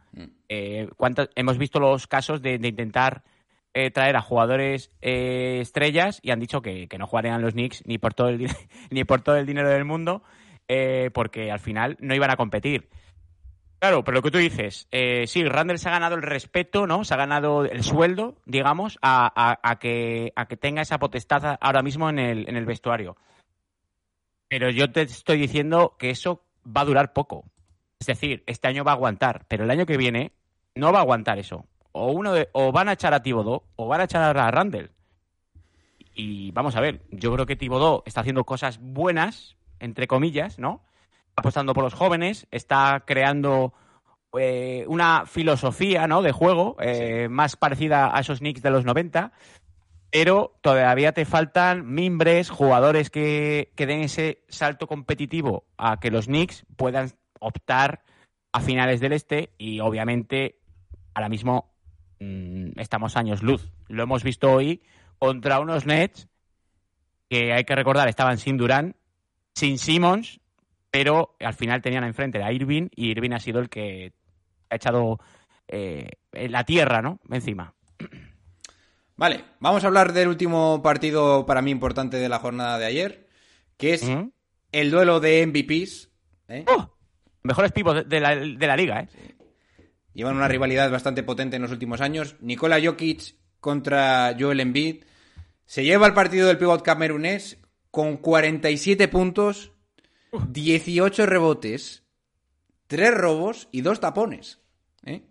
Eh, 0.48 0.88
¿cuántas- 0.96 1.30
hemos 1.36 1.58
visto 1.58 1.80
los 1.80 2.06
casos 2.06 2.42
de, 2.44 2.60
de 2.60 2.68
intentar 2.68 3.24
eh, 3.76 3.92
traer 3.92 4.16
a 4.16 4.22
jugadores 4.22 4.90
eh, 5.04 5.60
estrellas 5.62 6.20
y 6.24 6.32
han 6.32 6.40
dicho 6.40 6.64
que, 6.64 6.88
que 6.88 6.98
no 6.98 7.06
jugarían 7.06 7.44
los 7.44 7.54
Knicks 7.54 7.84
ni 7.86 8.00
por 8.00 8.16
todo 8.16 8.30
el, 8.30 8.48
ni 8.90 9.04
por 9.04 9.22
todo 9.22 9.36
el 9.36 9.46
dinero 9.46 9.70
del 9.70 9.86
mundo 9.86 10.24
eh, 10.68 11.12
porque 11.14 11.52
al 11.52 11.60
final 11.60 11.98
no 12.00 12.16
iban 12.16 12.32
a 12.32 12.38
competir. 12.38 12.90
Claro, 13.80 14.04
pero 14.04 14.16
lo 14.16 14.22
que 14.24 14.32
tú 14.32 14.38
dices, 14.40 14.88
sí, 15.28 15.44
Randall 15.44 15.78
se 15.78 15.90
ha 15.90 15.92
ganado 15.92 16.16
el 16.16 16.24
respeto, 16.24 16.88
¿no? 16.88 17.04
Se 17.04 17.14
ha 17.14 17.18
ganado 17.18 17.66
el 17.66 17.84
sueldo, 17.84 18.36
digamos, 18.46 18.98
a, 19.04 19.32
a- 19.36 19.60
a 19.62 19.78
que, 19.78 20.32
a 20.36 20.48
que 20.48 20.58
tenga 20.58 20.82
esa 20.82 20.98
potestad 20.98 21.58
ahora 21.62 21.84
mismo 21.84 22.10
en 22.10 22.18
el, 22.18 22.50
en 22.50 22.56
el 22.56 22.66
vestuario. 22.66 23.16
Pero 24.48 24.70
yo 24.70 24.92
te 24.92 25.02
estoy 25.02 25.38
diciendo 25.38 25.96
que 26.00 26.10
eso 26.10 26.42
va 26.66 26.82
a 26.82 26.86
durar 26.86 27.14
poco. 27.14 27.46
Es 28.00 28.08
decir, 28.08 28.44
este 28.48 28.68
año 28.68 28.84
va 28.84 28.92
a 28.92 28.96
aguantar, 28.96 29.46
pero 29.48 29.64
el 29.66 29.72
año 29.72 29.86
que 29.86 29.98
viene 29.98 30.32
no 30.76 30.92
va 30.92 31.00
a 31.00 31.02
aguantar 31.02 31.38
eso. 31.40 31.66
O 31.98 32.12
uno 32.12 32.34
de- 32.34 32.50
o 32.52 32.74
van 32.74 32.90
a 32.90 32.94
echar 32.94 33.14
a 33.14 33.24
Tibodó 33.24 33.64
o 33.78 33.88
van 33.88 34.02
a 34.02 34.04
echar 34.04 34.38
a 34.38 34.52
Randall. 34.52 34.92
Y 36.14 36.52
vamos 36.52 36.76
a 36.76 36.82
ver, 36.82 37.02
yo 37.10 37.32
creo 37.34 37.46
que 37.46 37.56
Tibodó 37.56 38.04
está 38.06 38.20
haciendo 38.20 38.44
cosas 38.44 38.80
buenas, 38.82 39.56
entre 39.80 40.06
comillas, 40.06 40.60
¿no? 40.60 40.84
Apostando 41.38 41.74
por 41.74 41.86
los 41.86 41.94
jóvenes, 41.94 42.48
está 42.52 43.04
creando 43.08 43.74
eh, 44.38 44.84
una 44.90 45.26
filosofía, 45.26 46.06
¿no? 46.06 46.22
De 46.22 46.34
juego 46.34 46.76
eh, 46.82 47.30
más 47.30 47.56
parecida 47.56 48.14
a 48.14 48.20
esos 48.20 48.40
Knicks 48.40 48.62
de 48.62 48.72
los 48.72 48.84
90, 48.84 49.32
pero 50.12 50.58
todavía 50.60 51.14
te 51.14 51.24
faltan 51.24 51.94
mimbres, 51.94 52.50
jugadores 52.50 53.10
que, 53.10 53.72
que 53.78 53.86
den 53.86 54.02
ese 54.02 54.44
salto 54.50 54.88
competitivo 54.88 55.64
a 55.78 56.02
que 56.02 56.12
los 56.12 56.26
Knicks 56.26 56.66
puedan 56.76 57.14
optar 57.40 58.04
a 58.52 58.60
finales 58.60 59.00
del 59.00 59.14
este 59.14 59.54
y 59.58 59.80
obviamente 59.80 60.60
ahora 61.14 61.30
mismo 61.30 61.75
estamos 62.78 63.18
años 63.18 63.44
luz. 63.44 63.72
Lo 63.88 64.04
hemos 64.04 64.24
visto 64.24 64.52
hoy 64.52 64.82
contra 65.20 65.60
unos 65.60 65.86
Nets 65.86 66.28
que 67.30 67.54
hay 67.54 67.64
que 67.64 67.76
recordar 67.76 68.08
estaban 68.08 68.38
sin 68.38 68.58
Durán, 68.58 68.96
sin 69.54 69.78
Simmons, 69.78 70.40
pero 70.92 71.36
al 71.40 71.54
final 71.54 71.82
tenían 71.82 72.04
enfrente 72.04 72.44
a 72.44 72.52
Irving 72.52 72.90
y 72.96 73.10
Irving 73.10 73.32
ha 73.32 73.40
sido 73.40 73.60
el 73.60 73.70
que 73.70 74.14
ha 74.70 74.76
echado 74.76 75.20
eh, 75.68 76.10
la 76.32 76.64
tierra, 76.64 77.02
¿no? 77.02 77.20
Encima. 77.30 77.74
Vale, 79.18 79.46
vamos 79.60 79.84
a 79.84 79.88
hablar 79.88 80.14
del 80.14 80.28
último 80.28 80.82
partido 80.82 81.46
para 81.46 81.62
mí 81.62 81.72
importante 81.72 82.18
de 82.18 82.30
la 82.30 82.40
jornada 82.40 82.78
de 82.78 82.86
ayer, 82.86 83.28
que 83.78 83.94
es 83.94 84.08
¿Mm? 84.08 84.30
el 84.72 84.92
duelo 84.92 85.20
de 85.20 85.46
MVPs. 85.48 86.10
¿eh? 86.50 86.66
¡Oh! 86.68 86.90
Mejores 87.44 87.72
pivos 87.72 87.96
de, 87.96 88.04
de 88.04 88.20
la, 88.20 88.36
de 88.36 88.68
la 88.68 88.76
liga, 88.76 89.02
¿eh? 89.02 89.35
Llevan 90.16 90.38
una 90.38 90.48
rivalidad 90.48 90.90
bastante 90.90 91.24
potente 91.24 91.58
en 91.58 91.62
los 91.62 91.72
últimos 91.72 92.00
años. 92.00 92.38
Nikola 92.40 92.82
Jokic 92.82 93.36
contra 93.60 94.34
Joel 94.40 94.62
Embiid. 94.62 95.04
Se 95.66 95.84
lleva 95.84 96.08
el 96.08 96.14
partido 96.14 96.48
del 96.48 96.58
pivot 96.58 96.84
camerunés 96.84 97.58
con 97.92 98.16
47 98.18 99.10
puntos, 99.10 99.74
18 100.32 101.26
rebotes, 101.26 102.04
3 102.88 103.14
robos 103.14 103.68
y 103.74 103.82
2 103.82 104.00
tapones. 104.00 104.62
¿eh? 105.04 105.24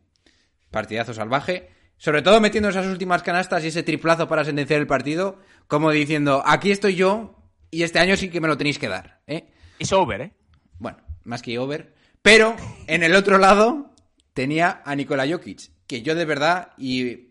Partidazo 0.70 1.14
salvaje. 1.14 1.70
Sobre 1.97 2.20
todo 2.20 2.41
metiendo 2.43 2.68
esas 2.68 2.87
últimas 2.87 3.22
canastas 3.22 3.64
y 3.64 3.68
ese 3.68 3.85
triplazo 3.85 4.28
para 4.28 4.45
sentenciar 4.45 4.80
el 4.80 4.87
partido, 4.87 5.39
como 5.66 5.93
diciendo, 5.93 6.43
aquí 6.45 6.70
estoy 6.70 6.95
yo 6.95 7.39
y 7.70 7.85
este 7.85 8.01
año 8.01 8.18
sí 8.18 8.28
que 8.28 8.43
me 8.43 8.49
lo 8.49 8.59
tenéis 8.59 8.78
que 8.78 8.89
dar. 8.89 9.22
¿eh? 9.26 9.49
Es 9.78 9.93
over, 9.95 10.20
¿eh? 10.20 10.32
Bueno, 10.78 10.99
más 11.22 11.41
que 11.41 11.59
over. 11.59 11.95
Pero 12.20 12.55
en 12.87 13.03
el 13.03 13.14
otro 13.14 13.39
lado 13.39 13.94
tenía 14.35 14.82
a 14.85 14.95
Nikola 14.95 15.26
Jokic, 15.26 15.70
que 15.87 16.03
yo 16.03 16.14
de 16.14 16.24
verdad, 16.24 16.72
y 16.76 17.30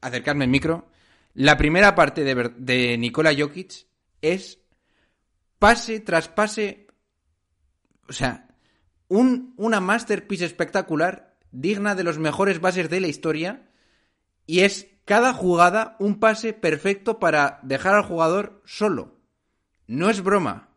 acercarme 0.00 0.44
al 0.44 0.50
micro, 0.50 0.88
la 1.34 1.56
primera 1.56 1.94
parte 1.94 2.22
de, 2.22 2.52
de 2.56 2.96
Nikola 2.98 3.34
Jokic 3.36 3.86
es 4.22 4.60
pase 5.58 6.00
tras 6.00 6.28
pase, 6.28 6.86
o 8.08 8.12
sea, 8.12 8.48
un, 9.08 9.54
una 9.56 9.80
masterpiece 9.80 10.44
espectacular, 10.44 11.36
digna 11.50 11.94
de 11.94 12.04
los 12.04 12.18
mejores 12.18 12.60
bases 12.60 12.90
de 12.90 13.00
la 13.00 13.08
historia, 13.08 13.70
y 14.46 14.60
es 14.60 14.88
cada 15.04 15.32
jugada 15.32 15.96
un 15.98 16.20
pase 16.20 16.52
perfecto 16.52 17.18
para 17.18 17.60
dejar 17.62 17.94
al 17.94 18.04
jugador 18.04 18.62
solo. 18.66 19.18
No 19.86 20.10
es 20.10 20.22
broma. 20.22 20.67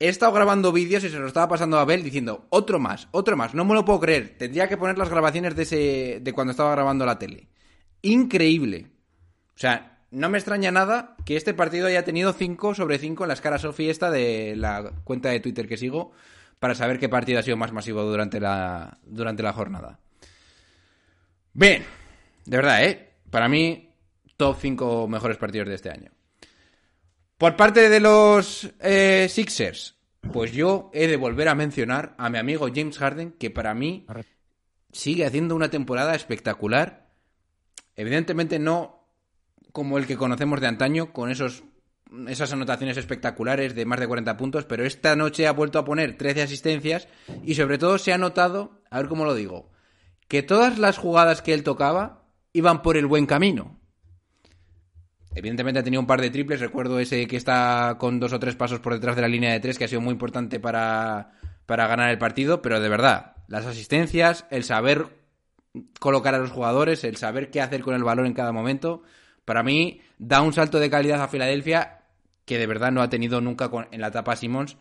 He 0.00 0.08
estado 0.08 0.32
grabando 0.32 0.70
vídeos 0.70 1.02
y 1.02 1.08
se 1.08 1.18
lo 1.18 1.26
estaba 1.26 1.48
pasando 1.48 1.76
a 1.76 1.82
Abel 1.82 2.04
diciendo, 2.04 2.46
otro 2.50 2.78
más, 2.78 3.08
otro 3.10 3.36
más, 3.36 3.54
no 3.54 3.64
me 3.64 3.74
lo 3.74 3.84
puedo 3.84 4.00
creer. 4.00 4.36
Tendría 4.38 4.68
que 4.68 4.76
poner 4.76 4.96
las 4.96 5.10
grabaciones 5.10 5.56
de 5.56 5.62
ese. 5.62 6.20
de 6.20 6.32
cuando 6.32 6.52
estaba 6.52 6.70
grabando 6.70 7.04
la 7.04 7.18
tele. 7.18 7.48
Increíble. 8.02 8.86
O 9.56 9.58
sea, 9.58 9.98
no 10.10 10.30
me 10.30 10.38
extraña 10.38 10.70
nada 10.70 11.16
que 11.24 11.36
este 11.36 11.52
partido 11.52 11.88
haya 11.88 12.04
tenido 12.04 12.32
5 12.32 12.74
sobre 12.74 12.98
5 12.98 13.24
en 13.24 13.28
la 13.28 13.34
escala 13.34 13.58
Sofi 13.58 13.90
esta 13.90 14.10
de 14.10 14.54
la 14.56 14.92
cuenta 15.04 15.30
de 15.30 15.40
Twitter 15.40 15.66
que 15.66 15.76
sigo 15.76 16.12
para 16.60 16.74
saber 16.74 16.98
qué 16.98 17.08
partido 17.08 17.40
ha 17.40 17.42
sido 17.42 17.56
más 17.56 17.72
masivo 17.72 18.02
durante 18.02 18.40
la, 18.40 18.98
durante 19.04 19.42
la 19.42 19.52
jornada. 19.52 19.98
Bien, 21.52 21.84
de 22.46 22.56
verdad, 22.56 22.84
¿eh? 22.84 23.10
Para 23.30 23.48
mí, 23.48 23.90
top 24.36 24.56
5 24.60 25.08
mejores 25.08 25.36
partidos 25.36 25.68
de 25.68 25.74
este 25.74 25.90
año. 25.90 26.12
Por 27.38 27.54
parte 27.54 27.88
de 27.88 28.00
los 28.00 28.68
eh, 28.80 29.28
Sixers, 29.30 29.94
pues 30.32 30.50
yo 30.50 30.90
he 30.92 31.06
de 31.06 31.16
volver 31.16 31.46
a 31.46 31.54
mencionar 31.54 32.16
a 32.18 32.28
mi 32.30 32.38
amigo 32.38 32.66
James 32.74 32.98
Harden, 32.98 33.30
que 33.30 33.48
para 33.48 33.74
mí 33.74 34.06
sigue 34.90 35.24
haciendo 35.24 35.54
una 35.54 35.70
temporada 35.70 36.16
espectacular. 36.16 37.12
Evidentemente 37.94 38.58
no 38.58 39.06
como 39.70 39.98
el 39.98 40.08
que 40.08 40.16
conocemos 40.16 40.60
de 40.60 40.66
antaño, 40.66 41.12
con 41.12 41.30
esos, 41.30 41.62
esas 42.26 42.52
anotaciones 42.52 42.96
espectaculares 42.96 43.76
de 43.76 43.86
más 43.86 44.00
de 44.00 44.08
40 44.08 44.36
puntos, 44.36 44.64
pero 44.64 44.84
esta 44.84 45.14
noche 45.14 45.46
ha 45.46 45.52
vuelto 45.52 45.78
a 45.78 45.84
poner 45.84 46.18
13 46.18 46.42
asistencias 46.42 47.06
y 47.44 47.54
sobre 47.54 47.78
todo 47.78 47.98
se 47.98 48.12
ha 48.12 48.18
notado, 48.18 48.82
a 48.90 48.98
ver 48.98 49.06
cómo 49.06 49.24
lo 49.24 49.36
digo, 49.36 49.70
que 50.26 50.42
todas 50.42 50.80
las 50.80 50.98
jugadas 50.98 51.40
que 51.42 51.54
él 51.54 51.62
tocaba 51.62 52.24
iban 52.52 52.82
por 52.82 52.96
el 52.96 53.06
buen 53.06 53.26
camino. 53.26 53.77
Evidentemente 55.34 55.80
ha 55.80 55.82
tenido 55.84 56.00
un 56.00 56.06
par 56.06 56.20
de 56.20 56.30
triples. 56.30 56.60
Recuerdo 56.60 56.98
ese 56.98 57.26
que 57.26 57.36
está 57.36 57.96
con 57.98 58.18
dos 58.20 58.32
o 58.32 58.40
tres 58.40 58.56
pasos 58.56 58.80
por 58.80 58.94
detrás 58.94 59.16
de 59.16 59.22
la 59.22 59.28
línea 59.28 59.52
de 59.52 59.60
tres, 59.60 59.78
que 59.78 59.84
ha 59.84 59.88
sido 59.88 60.00
muy 60.00 60.12
importante 60.12 60.58
para, 60.60 61.32
para 61.66 61.86
ganar 61.86 62.10
el 62.10 62.18
partido. 62.18 62.62
Pero 62.62 62.80
de 62.80 62.88
verdad, 62.88 63.36
las 63.46 63.66
asistencias, 63.66 64.46
el 64.50 64.64
saber 64.64 65.06
colocar 66.00 66.34
a 66.34 66.38
los 66.38 66.50
jugadores, 66.50 67.04
el 67.04 67.16
saber 67.16 67.50
qué 67.50 67.60
hacer 67.60 67.82
con 67.82 67.94
el 67.94 68.02
balón 68.02 68.26
en 68.26 68.34
cada 68.34 68.52
momento, 68.52 69.02
para 69.44 69.62
mí 69.62 70.00
da 70.18 70.40
un 70.42 70.52
salto 70.52 70.80
de 70.80 70.90
calidad 70.90 71.22
a 71.22 71.28
Filadelfia 71.28 72.00
que 72.44 72.58
de 72.58 72.66
verdad 72.66 72.90
no 72.90 73.02
ha 73.02 73.10
tenido 73.10 73.40
nunca 73.40 73.70
en 73.92 74.00
la 74.00 74.08
etapa 74.08 74.34
Simmons 74.34 74.76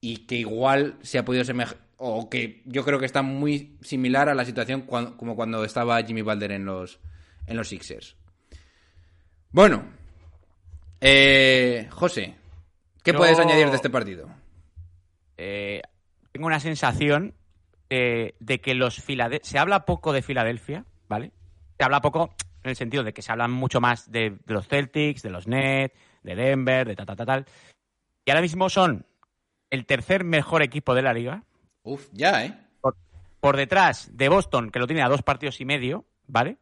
y 0.00 0.26
que 0.26 0.34
igual 0.36 0.96
se 1.00 1.18
ha 1.18 1.24
podido 1.24 1.44
semejar, 1.44 1.78
o 1.96 2.28
que 2.28 2.62
yo 2.66 2.84
creo 2.84 2.98
que 2.98 3.06
está 3.06 3.22
muy 3.22 3.78
similar 3.80 4.28
a 4.28 4.34
la 4.34 4.44
situación 4.44 4.82
cuan- 4.82 5.16
como 5.16 5.36
cuando 5.36 5.64
estaba 5.64 6.02
Jimmy 6.02 6.22
Balder 6.22 6.52
en 6.52 6.64
los, 6.64 6.98
en 7.46 7.56
los 7.56 7.68
Sixers. 7.68 8.16
Bueno, 9.54 9.84
eh, 11.00 11.86
José, 11.92 12.34
¿qué 13.04 13.12
Yo- 13.12 13.18
puedes 13.18 13.38
añadir 13.38 13.70
de 13.70 13.76
este 13.76 13.88
partido? 13.88 14.28
Eh, 15.36 15.80
tengo 16.32 16.48
una 16.48 16.58
sensación 16.58 17.34
eh, 17.88 18.34
de 18.40 18.60
que 18.60 18.74
los 18.74 18.98
Filade- 19.00 19.38
se 19.44 19.56
habla 19.60 19.84
poco 19.84 20.12
de 20.12 20.22
Filadelfia, 20.22 20.84
¿vale? 21.08 21.30
Se 21.78 21.84
habla 21.84 22.00
poco 22.00 22.34
en 22.64 22.70
el 22.70 22.74
sentido 22.74 23.04
de 23.04 23.12
que 23.12 23.22
se 23.22 23.30
hablan 23.30 23.52
mucho 23.52 23.80
más 23.80 24.10
de, 24.10 24.30
de 24.44 24.54
los 24.54 24.66
Celtics, 24.66 25.22
de 25.22 25.30
los 25.30 25.46
Nets, 25.46 25.94
de 26.24 26.34
Denver, 26.34 26.88
de 26.88 26.96
tal, 26.96 27.06
tal, 27.06 27.16
tal, 27.16 27.26
tal. 27.26 27.46
Y 28.24 28.30
ahora 28.32 28.40
mismo 28.42 28.68
son 28.68 29.06
el 29.70 29.86
tercer 29.86 30.24
mejor 30.24 30.62
equipo 30.62 30.96
de 30.96 31.02
la 31.02 31.12
liga, 31.14 31.44
Uf, 31.84 32.08
ya, 32.12 32.44
¿eh? 32.44 32.58
por 33.38 33.56
detrás 33.56 34.08
de 34.16 34.28
Boston, 34.28 34.70
que 34.70 34.80
lo 34.80 34.88
tiene 34.88 35.02
a 35.02 35.08
dos 35.08 35.22
partidos 35.22 35.60
y 35.60 35.64
medio, 35.64 36.06
¿vale? 36.26 36.56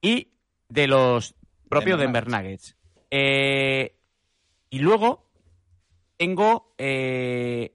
Y 0.00 0.32
de 0.68 0.88
los 0.88 1.36
propios 1.72 1.98
Denver 1.98 2.24
Denver 2.24 2.44
Nuggets. 2.44 2.76
Eh, 3.10 3.96
y 4.70 4.78
luego 4.78 5.28
tengo 6.16 6.74
eh, 6.78 7.74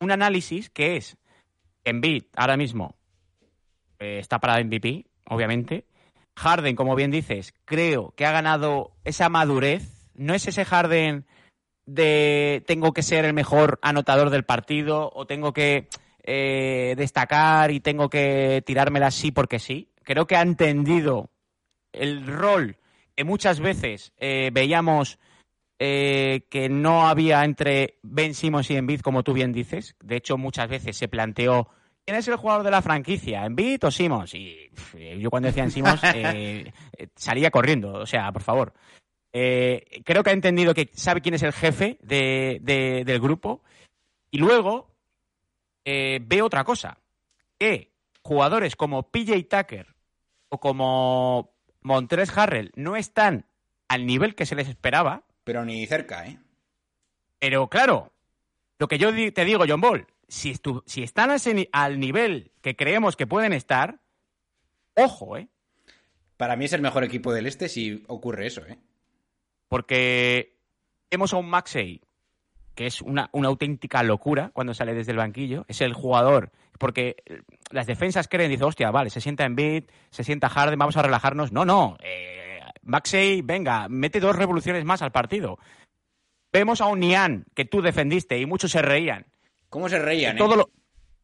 un 0.00 0.10
análisis 0.10 0.70
que 0.70 0.96
es 0.96 1.16
Embiid 1.84 2.24
ahora 2.36 2.56
mismo 2.56 2.96
eh, 4.02 4.18
está 4.18 4.40
para 4.40 4.62
MVP, 4.62 5.06
obviamente. 5.28 5.86
Harden, 6.36 6.74
como 6.74 6.96
bien 6.96 7.12
dices, 7.12 7.54
creo 7.64 8.12
que 8.16 8.26
ha 8.26 8.32
ganado 8.32 8.96
esa 9.04 9.28
madurez. 9.28 10.10
No 10.14 10.34
es 10.34 10.48
ese 10.48 10.64
Harden 10.64 11.24
de 11.86 12.64
tengo 12.66 12.92
que 12.92 13.02
ser 13.02 13.24
el 13.24 13.32
mejor 13.32 13.78
anotador 13.80 14.30
del 14.30 14.44
partido 14.44 15.10
o 15.14 15.26
tengo 15.26 15.52
que 15.52 15.88
eh, 16.24 16.94
destacar 16.96 17.70
y 17.70 17.80
tengo 17.80 18.08
que 18.08 18.62
tirármela 18.66 19.06
así 19.06 19.30
porque 19.30 19.60
sí. 19.60 19.88
Creo 20.02 20.26
que 20.26 20.34
ha 20.34 20.42
entendido 20.42 21.30
el 21.92 22.26
rol 22.26 22.76
que 23.16 23.24
muchas 23.24 23.60
veces 23.60 24.12
eh, 24.18 24.50
veíamos 24.52 25.18
eh, 25.78 26.46
que 26.48 26.68
no 26.68 27.06
había 27.08 27.44
entre 27.44 27.98
Ben 28.02 28.34
Simmons 28.34 28.70
y 28.70 28.76
Embiid, 28.76 29.00
como 29.00 29.22
tú 29.22 29.32
bien 29.32 29.52
dices. 29.52 29.96
De 30.02 30.16
hecho, 30.16 30.36
muchas 30.38 30.68
veces 30.68 30.96
se 30.96 31.08
planteó 31.08 31.68
¿Quién 32.04 32.16
es 32.16 32.26
el 32.26 32.34
jugador 32.34 32.64
de 32.64 32.72
la 32.72 32.82
franquicia? 32.82 33.44
¿Embiid 33.46 33.84
o 33.84 33.90
Simmons? 33.92 34.34
Y 34.34 34.70
pff, 34.74 34.96
yo 35.20 35.30
cuando 35.30 35.46
decían 35.46 35.70
Simmons 35.70 36.02
eh, 36.14 36.72
eh, 36.98 37.08
salía 37.14 37.52
corriendo, 37.52 37.92
o 37.92 38.06
sea, 38.06 38.32
por 38.32 38.42
favor. 38.42 38.72
Eh, 39.32 40.02
creo 40.04 40.24
que 40.24 40.30
ha 40.30 40.32
entendido 40.32 40.74
que 40.74 40.90
sabe 40.94 41.20
quién 41.20 41.34
es 41.36 41.44
el 41.44 41.52
jefe 41.52 41.98
de- 42.02 42.58
de- 42.60 43.04
del 43.04 43.20
grupo. 43.20 43.62
Y 44.32 44.38
luego 44.38 44.90
eh, 45.84 46.18
ve 46.22 46.42
otra 46.42 46.64
cosa, 46.64 46.98
que 47.56 47.92
jugadores 48.22 48.74
como 48.74 49.04
PJ 49.10 49.44
Tucker 49.48 49.86
o 50.48 50.58
como 50.58 51.51
Montrez 51.82 52.36
Harrell 52.36 52.72
no 52.74 52.96
están 52.96 53.46
al 53.88 54.06
nivel 54.06 54.34
que 54.34 54.46
se 54.46 54.54
les 54.54 54.68
esperaba, 54.68 55.24
Pero 55.44 55.64
ni 55.64 55.86
cerca, 55.86 56.26
¿eh? 56.26 56.38
pero 57.38 57.68
claro, 57.68 58.12
lo 58.78 58.88
que 58.88 58.98
yo 58.98 59.10
te 59.32 59.44
digo, 59.44 59.64
John 59.68 59.80
Ball, 59.80 60.06
si, 60.28 60.52
estu- 60.52 60.82
si 60.86 61.02
están 61.02 61.30
ese 61.30 61.68
al 61.72 61.98
nivel 62.00 62.52
que 62.62 62.76
creemos 62.76 63.16
que 63.16 63.26
pueden 63.26 63.52
estar, 63.52 64.00
ojo, 64.94 65.36
¿eh? 65.36 65.48
Para 66.36 66.56
mí 66.56 66.64
es 66.64 66.72
el 66.72 66.80
mejor 66.82 67.04
equipo 67.04 67.32
del 67.32 67.46
este 67.46 67.68
si 67.68 68.02
ocurre 68.08 68.46
eso, 68.46 68.64
¿eh? 68.66 68.78
Porque 69.68 70.56
vemos 71.10 71.32
a 71.32 71.36
un 71.36 71.48
Maxey, 71.48 72.00
que 72.74 72.86
es 72.86 73.02
una, 73.02 73.28
una 73.32 73.48
auténtica 73.48 74.02
locura 74.02 74.50
cuando 74.52 74.74
sale 74.74 74.94
desde 74.94 75.12
el 75.12 75.18
banquillo. 75.18 75.64
Es 75.68 75.80
el 75.80 75.94
jugador. 75.94 76.50
Porque 76.78 77.16
las 77.70 77.86
defensas 77.86 78.28
creen, 78.28 78.50
dice, 78.50 78.64
hostia, 78.64 78.90
vale, 78.90 79.10
se 79.10 79.20
sienta 79.20 79.44
en 79.44 79.54
beat, 79.54 79.84
se 80.10 80.24
sienta 80.24 80.48
Harden, 80.48 80.78
vamos 80.78 80.96
a 80.96 81.02
relajarnos. 81.02 81.52
No, 81.52 81.64
no. 81.64 81.96
Eh, 82.00 82.60
Maxey, 82.82 83.42
venga, 83.42 83.88
mete 83.88 84.20
dos 84.20 84.36
revoluciones 84.36 84.84
más 84.84 85.02
al 85.02 85.12
partido. 85.12 85.58
Vemos 86.52 86.80
a 86.80 86.86
un 86.86 87.00
Nian 87.00 87.46
que 87.54 87.64
tú 87.64 87.80
defendiste 87.82 88.38
y 88.38 88.46
muchos 88.46 88.72
se 88.72 88.82
reían. 88.82 89.26
¿Cómo 89.68 89.88
se 89.88 89.98
reían, 89.98 90.36
todo 90.36 90.54
eh? 90.54 90.56
lo, 90.58 90.70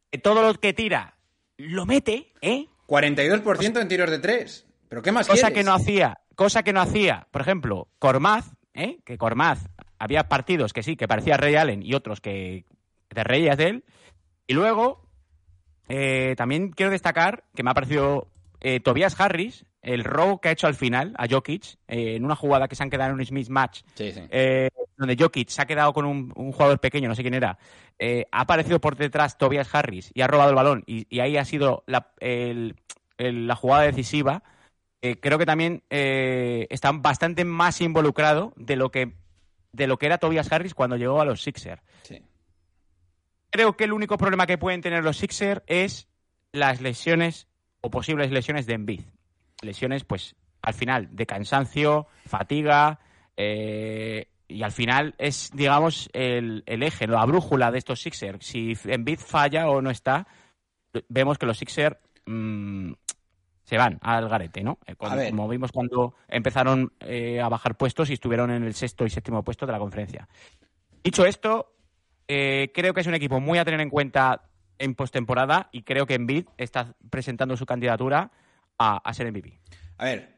que 0.09 0.17
todo 0.17 0.41
lo 0.41 0.53
que 0.55 0.73
tira 0.73 1.17
lo 1.57 1.85
mete, 1.85 2.31
¿eh? 2.41 2.67
42% 2.87 3.79
en 3.79 3.87
tiros 3.87 4.09
de 4.09 4.17
tres. 4.17 4.65
¿Pero 4.87 5.03
qué 5.03 5.11
más 5.11 5.27
Cosa 5.27 5.47
quieres? 5.47 5.57
que 5.57 5.63
no 5.63 5.73
hacía, 5.73 6.17
cosa 6.35 6.63
que 6.63 6.73
no 6.73 6.81
hacía, 6.81 7.27
por 7.29 7.41
ejemplo, 7.41 7.89
Cormaz, 7.99 8.55
¿eh? 8.73 8.97
que 9.05 9.19
Cormaz 9.19 9.69
había 9.99 10.27
partidos 10.29 10.73
que 10.73 10.81
sí, 10.83 10.95
que 10.95 11.07
parecía 11.07 11.37
Ray 11.37 11.55
Allen 11.55 11.83
y 11.83 11.93
otros 11.93 12.21
que 12.21 12.65
te 13.09 13.23
reías 13.23 13.57
de 13.57 13.65
él. 13.67 13.83
Y 14.47 14.53
luego, 14.53 15.05
eh, 15.87 16.33
también 16.37 16.71
quiero 16.71 16.91
destacar 16.91 17.43
que 17.55 17.63
me 17.63 17.71
ha 17.71 17.73
parecido 17.75 18.27
eh, 18.61 18.79
Tobias 18.79 19.19
Harris, 19.19 19.65
el 19.81 20.03
robo 20.03 20.41
que 20.41 20.49
ha 20.49 20.51
hecho 20.51 20.67
al 20.67 20.75
final 20.75 21.13
a 21.17 21.27
Jokic, 21.29 21.77
eh, 21.87 22.15
en 22.15 22.25
una 22.25 22.35
jugada 22.35 22.67
que 22.67 22.75
se 22.75 22.83
han 22.83 22.89
quedado 22.89 23.11
en 23.11 23.19
un 23.19 23.25
Smith 23.25 23.49
match, 23.49 23.81
Sí, 23.95 24.11
sí. 24.11 24.21
donde 24.97 25.15
Jokic 25.17 25.49
se 25.49 25.61
ha 25.61 25.65
quedado 25.65 25.93
con 25.93 26.05
un, 26.05 26.33
un 26.35 26.51
jugador 26.51 26.79
pequeño, 26.79 27.07
no 27.07 27.15
sé 27.15 27.21
quién 27.21 27.33
era, 27.35 27.57
ha 28.31 28.41
aparecido 28.41 28.79
por 28.81 28.97
detrás 28.97 29.37
Tobias 29.37 29.73
Harris 29.73 30.11
y 30.13 30.21
ha 30.21 30.27
robado 30.27 30.49
el 30.49 30.55
balón 30.55 30.83
y, 30.85 31.05
y 31.09 31.21
ahí 31.21 31.37
ha 31.37 31.45
sido 31.45 31.83
la, 31.87 32.11
el- 32.19 32.75
el- 33.17 33.47
la 33.47 33.55
jugada 33.55 33.83
decisiva. 33.83 34.43
Creo 35.21 35.37
que 35.37 35.45
también 35.45 35.83
está 35.89 36.91
bastante 36.91 37.45
más 37.45 37.79
involucrado 37.79 38.51
de 38.57 38.75
lo 38.75 38.91
que 38.91 39.13
de 39.71 39.87
lo 39.87 39.97
que 39.97 40.05
era 40.07 40.17
Tobias 40.17 40.51
Harris 40.51 40.73
cuando 40.73 40.97
llegó 40.97 41.21
a 41.21 41.25
los 41.25 41.41
Sixers. 41.41 41.81
sí. 42.03 42.21
Creo 43.51 43.75
que 43.75 43.85
el 43.85 43.93
único 43.93 44.17
problema 44.17 44.45
que 44.45 44.59
pueden 44.59 44.81
tener 44.81 45.03
los 45.03 45.17
Sixers 45.17 45.63
es 45.65 46.07
las 46.51 46.81
lesiones 46.81 47.47
o 47.81 47.89
posibles 47.89 48.31
lesiones 48.31 48.67
de 48.67 48.73
Embiid. 48.73 49.01
Lesiones, 49.61 50.03
pues, 50.03 50.35
al 50.61 50.75
final, 50.75 51.09
de 51.11 51.25
cansancio, 51.25 52.07
fatiga, 52.27 52.99
eh, 53.37 54.27
y 54.47 54.63
al 54.63 54.71
final 54.71 55.15
es, 55.17 55.51
digamos, 55.53 56.09
el, 56.13 56.63
el 56.65 56.83
eje, 56.83 57.07
la 57.07 57.25
brújula 57.25 57.71
de 57.71 57.77
estos 57.77 58.01
Sixers. 58.01 58.45
Si 58.45 58.77
Embiid 58.85 59.19
falla 59.19 59.69
o 59.69 59.81
no 59.81 59.89
está, 59.89 60.27
vemos 61.07 61.37
que 61.37 61.45
los 61.45 61.57
Sixers 61.57 61.97
mm, 62.25 62.93
se 63.69 63.77
van 63.77 63.99
al 64.01 64.27
garete, 64.27 64.63
¿no? 64.63 64.79
Eh, 64.87 64.95
cuando- 64.95 65.17
como 65.29 65.47
vimos 65.47 65.71
cuando 65.71 66.15
empezaron 66.27 66.91
eh, 67.01 67.39
a 67.39 67.49
bajar 67.49 67.77
puestos 67.77 68.09
y 68.09 68.13
estuvieron 68.13 68.49
en 68.49 68.63
el 68.63 68.73
sexto 68.73 69.05
y 69.05 69.11
séptimo 69.11 69.43
puesto 69.43 69.67
de 69.67 69.71
la 69.73 69.77
conferencia. 69.77 70.27
Dicho 71.03 71.23
esto, 71.23 71.75
eh, 72.27 72.71
creo 72.73 72.93
que 72.95 73.01
es 73.01 73.07
un 73.07 73.13
equipo 73.13 73.39
muy 73.39 73.59
a 73.59 73.65
tener 73.65 73.79
en 73.81 73.91
cuenta 73.91 74.41
en 74.79 74.95
postemporada 74.95 75.69
y 75.71 75.83
creo 75.83 76.07
que 76.07 76.15
Embiid 76.15 76.45
está 76.57 76.95
presentando 77.11 77.55
su 77.55 77.67
candidatura 77.67 78.31
a, 78.79 78.97
a 78.97 79.13
ser 79.13 79.27
MVP. 79.31 79.59
A 79.97 80.05
ver, 80.05 80.35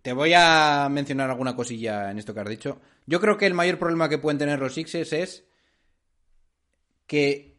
te 0.00 0.12
voy 0.14 0.32
a 0.34 0.88
mencionar 0.90 1.28
alguna 1.28 1.54
cosilla 1.54 2.10
en 2.10 2.18
esto 2.18 2.32
que 2.32 2.40
has 2.40 2.48
dicho. 2.48 2.80
Yo 3.04 3.20
creo 3.20 3.36
que 3.36 3.44
el 3.46 3.54
mayor 3.54 3.78
problema 3.78 4.08
que 4.08 4.18
pueden 4.18 4.38
tener 4.38 4.58
los 4.60 4.72
Sixers 4.74 5.12
es 5.12 5.44
que 7.06 7.58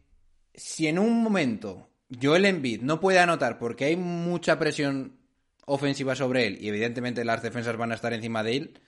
si 0.54 0.86
en 0.88 0.98
un 0.98 1.22
momento 1.22 1.87
Joel 2.10 2.46
Embiid 2.46 2.82
no 2.82 3.00
puede 3.00 3.18
anotar 3.18 3.58
porque 3.58 3.86
hay 3.86 3.96
mucha 3.96 4.58
presión 4.58 5.18
ofensiva 5.66 6.14
sobre 6.14 6.46
él 6.46 6.58
y 6.60 6.68
evidentemente 6.68 7.24
las 7.24 7.42
defensas 7.42 7.76
van 7.76 7.92
a 7.92 7.94
estar 7.94 8.12
encima 8.12 8.42
de 8.42 8.56
él, 8.56 8.80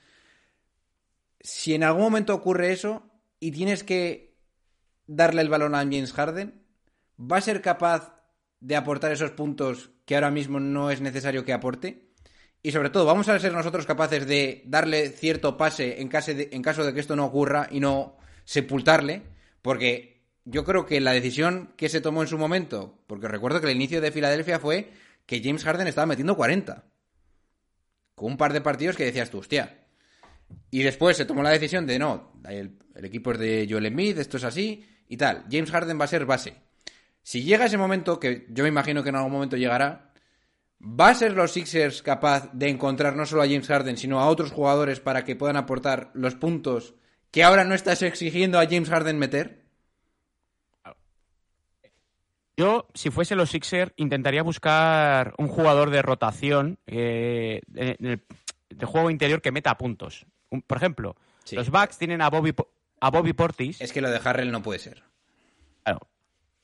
si 1.40 1.74
en 1.74 1.84
algún 1.84 2.02
momento 2.02 2.34
ocurre 2.34 2.72
eso 2.72 3.10
y 3.38 3.52
tienes 3.52 3.84
que 3.84 4.36
darle 5.06 5.42
el 5.42 5.48
balón 5.48 5.74
a 5.74 5.78
James 5.78 6.12
Harden, 6.12 6.62
¿va 7.18 7.38
a 7.38 7.42
ser 7.42 7.62
capaz 7.62 8.14
de 8.60 8.76
aportar 8.76 9.12
esos 9.12 9.30
puntos 9.32 9.90
que 10.04 10.14
ahora 10.14 10.30
mismo 10.30 10.60
no 10.60 10.90
es 10.90 11.00
necesario 11.00 11.44
que 11.44 11.52
aporte? 11.52 12.10
Y 12.62 12.72
sobre 12.72 12.90
todo, 12.90 13.06
¿vamos 13.06 13.28
a 13.28 13.38
ser 13.38 13.52
nosotros 13.52 13.86
capaces 13.86 14.26
de 14.26 14.62
darle 14.66 15.08
cierto 15.08 15.56
pase 15.56 16.00
en 16.00 16.08
caso 16.08 16.34
de, 16.34 16.50
en 16.52 16.62
caso 16.62 16.84
de 16.84 16.92
que 16.92 17.00
esto 17.00 17.16
no 17.16 17.24
ocurra 17.24 17.68
y 17.70 17.80
no 17.80 18.18
sepultarle? 18.44 19.22
Porque 19.62 20.09
yo 20.44 20.64
creo 20.64 20.86
que 20.86 21.00
la 21.00 21.12
decisión 21.12 21.72
que 21.76 21.88
se 21.88 22.00
tomó 22.00 22.22
en 22.22 22.28
su 22.28 22.38
momento, 22.38 23.02
porque 23.06 23.28
recuerdo 23.28 23.60
que 23.60 23.66
el 23.66 23.76
inicio 23.76 24.00
de 24.00 24.12
Filadelfia 24.12 24.58
fue 24.58 24.90
que 25.26 25.42
James 25.42 25.64
Harden 25.64 25.86
estaba 25.86 26.06
metiendo 26.06 26.36
40. 26.36 26.84
Con 28.14 28.32
un 28.32 28.36
par 28.36 28.52
de 28.52 28.60
partidos 28.60 28.96
que 28.96 29.04
decías 29.04 29.30
tú, 29.30 29.38
hostia. 29.38 29.86
Y 30.70 30.82
después 30.82 31.16
se 31.16 31.24
tomó 31.24 31.42
la 31.42 31.50
decisión 31.50 31.86
de 31.86 31.98
no, 31.98 32.32
el, 32.48 32.78
equipo 33.02 33.32
es 33.32 33.38
de 33.38 33.66
Joel 33.68 33.86
Embiid, 33.86 34.18
esto 34.18 34.36
es 34.36 34.44
así 34.44 34.84
y 35.08 35.16
tal. 35.16 35.44
James 35.50 35.70
Harden 35.70 35.98
va 36.00 36.04
a 36.04 36.08
ser 36.08 36.26
base. 36.26 36.54
Si 37.22 37.42
llega 37.42 37.66
ese 37.66 37.78
momento, 37.78 38.18
que 38.18 38.46
yo 38.50 38.64
me 38.64 38.68
imagino 38.68 39.02
que 39.02 39.10
en 39.10 39.16
algún 39.16 39.32
momento 39.32 39.56
llegará, 39.56 40.12
¿va 40.80 41.08
a 41.08 41.14
ser 41.14 41.32
los 41.32 41.52
Sixers 41.52 42.02
capaz 42.02 42.50
de 42.52 42.68
encontrar 42.68 43.14
no 43.14 43.26
solo 43.26 43.42
a 43.42 43.46
James 43.46 43.68
Harden, 43.68 43.96
sino 43.96 44.20
a 44.20 44.28
otros 44.28 44.52
jugadores 44.52 45.00
para 45.00 45.24
que 45.24 45.36
puedan 45.36 45.56
aportar 45.56 46.10
los 46.14 46.34
puntos 46.34 46.94
que 47.30 47.44
ahora 47.44 47.64
no 47.64 47.74
estás 47.74 48.02
exigiendo 48.02 48.58
a 48.58 48.66
James 48.66 48.88
Harden 48.88 49.18
meter? 49.18 49.60
Yo, 52.60 52.88
si 52.92 53.10
fuese 53.10 53.34
los 53.36 53.48
Sixers, 53.50 53.92
intentaría 53.96 54.42
buscar 54.42 55.32
un 55.38 55.48
jugador 55.48 55.88
de 55.90 56.02
rotación 56.02 56.78
eh, 56.86 57.62
de, 57.66 57.96
de- 57.98 58.20
de 58.68 58.86
juego 58.86 59.10
interior 59.10 59.40
que 59.40 59.50
meta 59.50 59.76
puntos. 59.78 60.26
Un- 60.50 60.60
por 60.62 60.76
ejemplo, 60.76 61.16
Sí. 61.44 61.56
los 61.56 61.70
Bucks 61.70 61.96
tienen 61.96 62.20
a 62.20 62.28
Bobby, 62.28 62.54
a 63.00 63.10
Bobby 63.10 63.32
Portis. 63.32 63.80
Es 63.80 63.92
que 63.94 64.02
lo 64.02 64.10
de 64.10 64.20
Harrell 64.22 64.52
no 64.52 64.62
puede 64.62 64.78
ser. 64.78 65.02
Claro. 65.84 66.00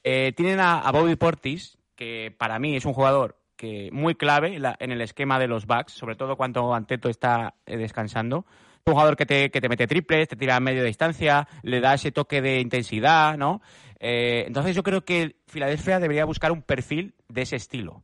Eh, 0.05 0.33
tienen 0.37 0.61
a, 0.61 0.81
a 0.81 0.93
Bobby 0.93 1.17
Portis, 1.17 1.79
que 1.95 2.35
para 2.37 2.59
mí 2.59 2.77
es 2.77 2.85
un 2.85 2.93
jugador 2.93 3.39
que 3.57 3.89
muy 3.91 4.15
clave 4.17 4.55
en, 4.57 4.63
la- 4.63 4.77
en 4.79 4.93
el 4.93 5.01
esquema 5.01 5.39
de 5.39 5.49
los 5.49 5.67
Bucks, 5.67 5.93
sobre 5.95 6.15
todo 6.15 6.37
cuando 6.37 6.75
Anteto 6.75 7.09
está 7.09 7.55
eh, 7.65 7.79
descansando. 7.79 8.45
Es 8.77 8.83
un 8.85 8.93
jugador 8.93 9.17
que 9.17 9.25
te, 9.27 9.51
que 9.51 9.61
te 9.63 9.69
mete 9.71 9.87
triples, 9.89 10.29
te 10.29 10.37
tira 10.37 10.57
a 10.57 10.61
medio 10.61 10.85
distancia, 10.85 11.49
le 11.63 11.81
da 11.81 11.95
ese 11.95 12.13
toque 12.13 12.41
de 12.43 12.61
intensidad, 12.61 13.37
¿no? 13.37 13.61
Eh, 13.99 14.45
entonces 14.47 14.75
yo 14.77 14.83
creo 14.83 15.05
que 15.05 15.37
Filadelfia 15.47 15.99
debería 15.99 16.25
buscar 16.25 16.53
un 16.53 16.63
perfil 16.63 17.15
de 17.29 17.43
ese 17.43 17.57
estilo. 17.57 18.03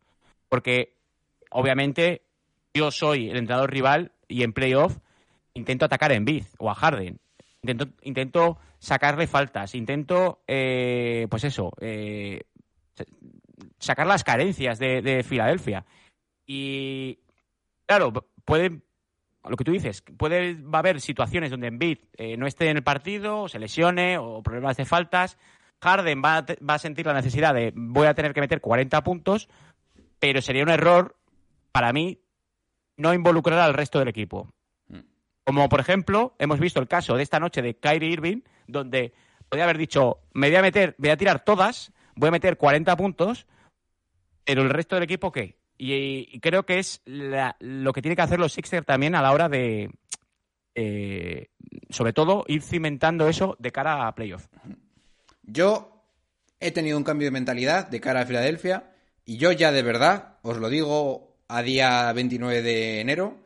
Porque, 0.48 0.94
obviamente, 1.50 2.22
yo 2.74 2.90
soy 2.90 3.30
el 3.30 3.36
entrenador 3.36 3.70
rival 3.70 4.12
y 4.28 4.42
en 4.42 4.52
playoff 4.52 4.98
intento 5.54 5.84
atacar 5.84 6.12
a 6.12 6.14
Embiid 6.14 6.44
o 6.58 6.70
a 6.70 6.74
Harden. 6.74 7.18
Intento, 7.62 7.86
intento 8.02 8.58
sacarle 8.78 9.26
faltas, 9.26 9.74
intento, 9.74 10.42
eh, 10.48 11.26
pues 11.30 11.44
eso, 11.44 11.70
eh, 11.80 12.40
sacar 13.78 14.06
las 14.06 14.24
carencias 14.24 14.78
de, 14.78 15.02
de 15.02 15.22
Filadelfia. 15.22 15.84
Y 16.46 17.18
claro, 17.86 18.12
puede, 18.44 18.80
lo 19.48 19.56
que 19.56 19.64
tú 19.64 19.72
dices, 19.72 20.02
puede, 20.16 20.54
va 20.54 20.78
a 20.78 20.80
haber 20.80 21.00
situaciones 21.00 21.50
donde 21.50 21.68
Embiid 21.68 21.98
eh, 22.16 22.36
no 22.36 22.46
esté 22.46 22.68
en 22.68 22.78
el 22.78 22.82
partido, 22.82 23.42
o 23.42 23.48
se 23.48 23.58
lesione, 23.58 24.18
o 24.18 24.42
problemas 24.42 24.76
de 24.76 24.84
faltas. 24.84 25.38
Harden 25.82 26.22
va 26.24 26.38
a, 26.38 26.46
va 26.68 26.74
a 26.74 26.78
sentir 26.78 27.06
la 27.06 27.12
necesidad 27.14 27.54
de 27.54 27.72
voy 27.74 28.06
a 28.06 28.14
tener 28.14 28.32
que 28.32 28.40
meter 28.40 28.60
40 28.60 29.02
puntos, 29.02 29.48
pero 30.18 30.40
sería 30.40 30.62
un 30.62 30.70
error 30.70 31.16
para 31.72 31.92
mí 31.92 32.20
no 32.96 33.12
involucrar 33.14 33.58
al 33.58 33.74
resto 33.74 33.98
del 33.98 34.08
equipo. 34.08 34.48
Como 35.44 35.68
por 35.68 35.80
ejemplo, 35.80 36.36
hemos 36.38 36.60
visto 36.60 36.78
el 36.80 36.86
caso 36.86 37.16
de 37.16 37.24
esta 37.24 37.40
noche 37.40 37.62
de 37.62 37.74
Kyrie 37.76 38.10
Irving, 38.12 38.42
donde 38.68 39.12
podría 39.48 39.64
haber 39.64 39.78
dicho, 39.78 40.20
me 40.34 40.48
voy 40.48 40.56
a 40.56 40.62
meter, 40.62 40.94
voy 40.98 41.10
a 41.10 41.16
tirar 41.16 41.44
todas, 41.44 41.92
voy 42.14 42.28
a 42.28 42.32
meter 42.32 42.56
40 42.56 42.96
puntos, 42.96 43.46
pero 44.44 44.62
el 44.62 44.70
resto 44.70 44.94
del 44.94 45.02
equipo, 45.04 45.32
¿qué? 45.32 45.58
Y, 45.76 46.28
y 46.32 46.38
creo 46.40 46.64
que 46.64 46.78
es 46.78 47.02
la- 47.06 47.56
lo 47.58 47.92
que 47.92 48.02
tiene 48.02 48.14
que 48.14 48.22
hacer 48.22 48.38
los 48.38 48.52
Sixers 48.52 48.86
también 48.86 49.16
a 49.16 49.22
la 49.22 49.32
hora 49.32 49.48
de, 49.48 49.90
eh, 50.76 51.48
sobre 51.90 52.12
todo, 52.12 52.44
ir 52.46 52.62
cimentando 52.62 53.26
eso 53.28 53.56
de 53.58 53.72
cara 53.72 54.06
a 54.06 54.14
playoff. 54.14 54.46
Yo 55.52 56.06
he 56.60 56.70
tenido 56.70 56.96
un 56.96 57.04
cambio 57.04 57.26
de 57.26 57.32
mentalidad 57.32 57.88
de 57.88 58.00
cara 58.00 58.22
a 58.22 58.26
Filadelfia 58.26 58.94
y 59.24 59.36
yo 59.36 59.52
ya 59.52 59.70
de 59.70 59.82
verdad, 59.82 60.38
os 60.42 60.56
lo 60.56 60.70
digo 60.70 61.36
a 61.46 61.62
día 61.62 62.10
29 62.12 62.62
de 62.62 63.00
enero, 63.00 63.44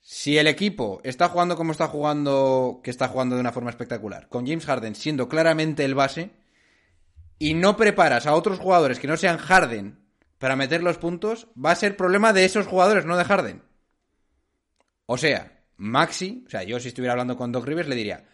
si 0.00 0.38
el 0.38 0.46
equipo 0.46 1.00
está 1.02 1.28
jugando 1.28 1.56
como 1.56 1.72
está 1.72 1.88
jugando, 1.88 2.80
que 2.84 2.90
está 2.90 3.08
jugando 3.08 3.34
de 3.34 3.40
una 3.40 3.52
forma 3.52 3.70
espectacular, 3.70 4.28
con 4.28 4.46
James 4.46 4.64
Harden 4.64 4.94
siendo 4.94 5.28
claramente 5.28 5.84
el 5.84 5.94
base, 5.96 6.30
y 7.38 7.54
no 7.54 7.76
preparas 7.76 8.26
a 8.26 8.34
otros 8.34 8.60
jugadores 8.60 9.00
que 9.00 9.08
no 9.08 9.16
sean 9.16 9.38
Harden 9.38 9.98
para 10.38 10.54
meter 10.54 10.82
los 10.82 10.98
puntos, 10.98 11.48
va 11.54 11.72
a 11.72 11.76
ser 11.76 11.96
problema 11.96 12.32
de 12.32 12.44
esos 12.44 12.68
jugadores, 12.68 13.04
no 13.04 13.16
de 13.16 13.24
Harden. 13.24 13.62
O 15.06 15.18
sea, 15.18 15.64
Maxi, 15.76 16.44
o 16.46 16.50
sea, 16.50 16.62
yo 16.62 16.78
si 16.78 16.88
estuviera 16.88 17.12
hablando 17.12 17.36
con 17.36 17.50
Doc 17.50 17.66
Rivers 17.66 17.88
le 17.88 17.96
diría, 17.96 18.24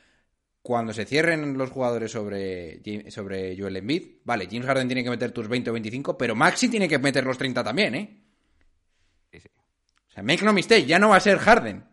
cuando 0.68 0.92
se 0.92 1.06
cierren 1.06 1.56
los 1.56 1.70
jugadores 1.70 2.12
sobre, 2.12 2.82
sobre 3.10 3.56
Joel 3.58 3.78
Embiid, 3.78 4.18
vale, 4.24 4.46
James 4.50 4.66
Harden 4.66 4.86
tiene 4.86 5.02
que 5.02 5.08
meter 5.08 5.30
tus 5.32 5.48
20 5.48 5.70
o 5.70 5.72
25, 5.72 6.18
pero 6.18 6.34
Maxi 6.34 6.68
tiene 6.68 6.86
que 6.86 6.98
meter 6.98 7.24
los 7.24 7.38
30 7.38 7.64
también, 7.64 7.94
¿eh? 7.94 8.20
Sí, 9.32 9.40
sí. 9.40 9.48
O 10.08 10.12
sea, 10.12 10.22
make 10.22 10.44
no 10.44 10.52
mistake, 10.52 10.84
ya 10.84 10.98
no 10.98 11.08
va 11.08 11.16
a 11.16 11.20
ser 11.20 11.38
Harden. 11.38 11.84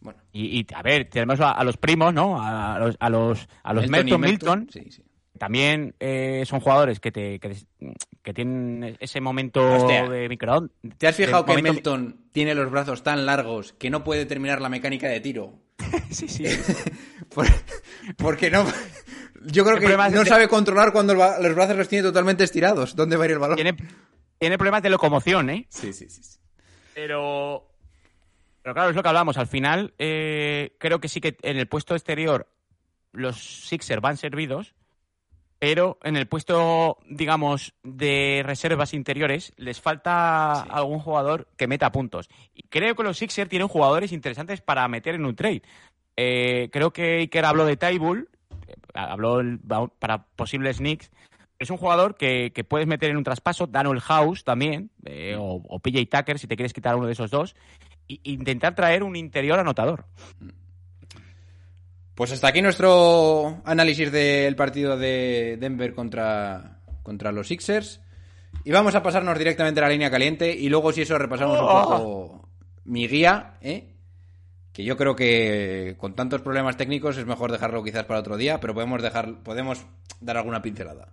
Bueno, 0.00 0.18
Y, 0.32 0.60
y, 0.60 0.66
a 0.74 0.80
ver, 0.82 1.10
tenemos 1.10 1.40
a, 1.40 1.52
a 1.52 1.62
los 1.62 1.76
primos, 1.76 2.14
¿no? 2.14 2.42
A, 2.42 2.78
los, 2.78 2.96
a 2.98 3.10
los, 3.10 3.46
a 3.62 3.74
los 3.74 3.88
Melton 3.90 4.20
Milton, 4.22 4.68
Sí, 4.72 4.90
sí. 4.90 5.02
también 5.38 5.94
eh, 6.00 6.44
son 6.46 6.60
jugadores 6.60 7.00
que, 7.00 7.12
te, 7.12 7.38
que, 7.38 8.32
tienen 8.32 8.96
ese 8.98 9.20
momento 9.20 9.60
Hostia. 9.74 10.08
de 10.08 10.26
microondas. 10.30 10.74
¿Te 10.96 11.06
has 11.06 11.16
fijado 11.16 11.44
que 11.44 11.52
momento- 11.52 11.72
Melton 11.98 12.24
tiene 12.32 12.54
los 12.54 12.70
brazos 12.70 13.02
tan 13.02 13.26
largos 13.26 13.74
que 13.74 13.90
no 13.90 14.02
puede 14.04 14.24
terminar 14.24 14.62
la 14.62 14.70
mecánica 14.70 15.08
de 15.08 15.20
tiro? 15.20 15.58
Sí, 16.10 16.28
sí. 16.28 16.44
Por- 17.34 17.46
porque 18.16 18.50
no... 18.50 18.66
Yo 19.44 19.64
creo 19.64 19.76
El 19.78 19.82
que 19.82 19.96
no 19.96 20.22
de- 20.22 20.26
sabe 20.26 20.46
controlar 20.48 20.92
cuando 20.92 21.14
los 21.14 21.54
brazos 21.54 21.76
los 21.76 21.88
tiene 21.88 22.04
totalmente 22.04 22.44
estirados. 22.44 22.94
¿Dónde 22.94 23.16
va 23.16 23.24
a 23.24 23.26
ir 23.26 23.32
el 23.32 23.38
balón? 23.40 23.56
tiene, 23.56 23.76
tiene 24.38 24.56
problemas 24.56 24.82
de 24.84 24.90
locomoción, 24.90 25.50
¿eh? 25.50 25.66
Sí, 25.68 25.92
sí, 25.92 26.08
sí. 26.08 26.22
sí. 26.22 26.38
Pero, 26.94 27.68
pero 28.62 28.74
claro, 28.74 28.90
es 28.90 28.96
lo 28.96 29.02
que 29.02 29.08
hablamos. 29.08 29.38
Al 29.38 29.48
final, 29.48 29.94
eh, 29.98 30.76
creo 30.78 31.00
que 31.00 31.08
sí 31.08 31.20
que 31.20 31.36
en 31.42 31.56
el 31.56 31.66
puesto 31.66 31.94
exterior 31.96 32.46
los 33.12 33.66
Sixers 33.66 34.00
van 34.00 34.16
servidos, 34.16 34.74
pero 35.62 35.96
en 36.02 36.16
el 36.16 36.26
puesto, 36.26 36.98
digamos, 37.08 37.72
de 37.84 38.42
reservas 38.44 38.94
interiores 38.94 39.52
les 39.56 39.80
falta 39.80 40.60
algún 40.60 40.98
jugador 40.98 41.46
que 41.56 41.68
meta 41.68 41.92
puntos. 41.92 42.28
Y 42.52 42.64
creo 42.64 42.96
que 42.96 43.04
los 43.04 43.18
Sixers 43.18 43.48
tienen 43.48 43.68
jugadores 43.68 44.10
interesantes 44.10 44.60
para 44.60 44.88
meter 44.88 45.14
en 45.14 45.24
un 45.24 45.36
trade. 45.36 45.62
Eh, 46.16 46.68
creo 46.72 46.92
que 46.92 47.18
Iker 47.18 47.44
habló 47.44 47.64
de 47.64 47.76
Tybull, 47.76 48.28
eh, 48.66 48.74
habló 48.92 49.40
para 50.00 50.24
posibles 50.34 50.78
Knicks. 50.78 51.12
Es 51.60 51.70
un 51.70 51.76
jugador 51.76 52.16
que, 52.16 52.50
que 52.52 52.64
puedes 52.64 52.88
meter 52.88 53.10
en 53.10 53.18
un 53.18 53.22
traspaso, 53.22 53.68
Daniel 53.68 54.00
House 54.00 54.42
también, 54.42 54.90
eh, 55.04 55.36
o, 55.38 55.62
o 55.64 55.78
PJ 55.78 56.06
Tucker 56.06 56.40
si 56.40 56.48
te 56.48 56.56
quieres 56.56 56.72
quitar 56.72 56.96
uno 56.96 57.06
de 57.06 57.12
esos 57.12 57.30
dos, 57.30 57.54
e 58.08 58.18
intentar 58.24 58.74
traer 58.74 59.04
un 59.04 59.14
interior 59.14 59.60
anotador. 59.60 60.06
Pues 62.14 62.30
hasta 62.32 62.48
aquí 62.48 62.60
nuestro 62.60 63.62
análisis 63.64 64.12
del 64.12 64.54
partido 64.54 64.98
de 64.98 65.56
Denver 65.58 65.94
contra, 65.94 66.78
contra 67.02 67.32
los 67.32 67.48
Sixers. 67.48 68.00
Y 68.64 68.70
vamos 68.70 68.94
a 68.94 69.02
pasarnos 69.02 69.38
directamente 69.38 69.80
a 69.80 69.84
la 69.84 69.88
línea 69.88 70.10
caliente 70.10 70.54
y 70.54 70.68
luego 70.68 70.92
si 70.92 71.02
eso 71.02 71.16
repasamos 71.18 71.58
un 71.58 71.66
poco 71.66 72.48
mi 72.84 73.08
guía, 73.08 73.54
¿eh? 73.62 73.94
que 74.72 74.84
yo 74.84 74.96
creo 74.96 75.16
que 75.16 75.96
con 75.98 76.14
tantos 76.14 76.42
problemas 76.42 76.76
técnicos 76.76 77.16
es 77.16 77.26
mejor 77.26 77.50
dejarlo 77.50 77.82
quizás 77.82 78.04
para 78.04 78.20
otro 78.20 78.36
día, 78.36 78.60
pero 78.60 78.74
podemos 78.74 79.02
dejar 79.02 79.42
podemos 79.42 79.84
dar 80.20 80.36
alguna 80.36 80.62
pincelada. 80.62 81.08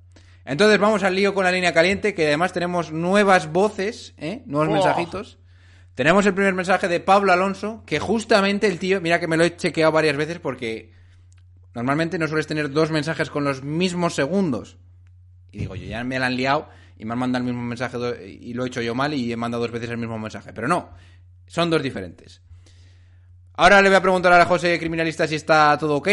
Entonces 0.45 0.80
vamos 0.80 1.04
al 1.04 1.16
lío 1.16 1.34
con 1.34 1.43
la 1.43 1.52
línea 1.52 1.74
caliente, 1.74 2.14
que 2.14 2.28
además 2.28 2.54
tenemos 2.54 2.91
nuevas 2.91 3.52
voces, 3.52 4.14
¿eh? 4.18 4.43
nuevos 4.45 4.70
Oh. 4.70 4.74
mensajitos. 4.74 5.39
Tenemos 6.00 6.26
el 6.26 6.34
primer 6.34 6.54
mensaje 6.54 6.88
de 6.88 7.02
Pablo 7.02 7.34
Alonso, 7.34 7.84
que 7.86 8.00
justamente 8.00 8.68
el 8.68 8.80
tío, 8.80 9.02
mira 9.02 9.20
que 9.20 9.28
me 9.28 9.36
lo 9.36 9.43
he 9.43 9.58
chequeado 9.58 9.91
varias 9.91 10.16
veces 10.16 10.39
porque 10.39 10.93
normalmente 11.76 12.18
no 12.18 12.26
sueles 12.30 12.47
tener 12.47 12.72
dos 12.72 12.89
mensajes 12.89 13.30
con 13.30 13.43
los 13.43 13.64
mismos 13.64 14.16
segundos. 14.16 14.78
Y 15.52 15.58
digo, 15.60 15.76
yo 15.76 15.86
ya 15.86 16.02
me 16.06 16.18
la 16.18 16.28
han 16.28 16.38
liado 16.38 16.70
y 16.97 17.04
me 17.04 17.12
han 17.12 17.20
mandado 17.20 17.43
el 17.43 17.52
mismo 17.52 17.68
mensaje 17.68 17.97
y 18.30 18.54
lo 18.54 18.64
he 18.64 18.68
hecho 18.70 18.82
yo 18.82 18.95
mal 18.95 19.14
y 19.14 19.30
he 19.30 19.36
mandado 19.36 19.62
dos 19.64 19.74
veces 19.74 19.89
el 19.89 19.97
mismo 19.97 20.18
mensaje. 20.18 20.54
Pero 20.54 20.70
no, 20.70 20.91
son 21.47 21.70
dos 21.70 21.84
diferentes. 21.84 22.41
Ahora 23.56 23.82
le 23.82 23.89
voy 23.89 23.97
a 23.97 24.02
preguntar 24.02 24.32
a 24.32 24.38
la 24.38 24.45
José 24.45 24.80
Criminalista 24.80 25.28
si 25.28 25.36
está 25.36 25.78
todo 25.78 25.97
ok 25.97 26.08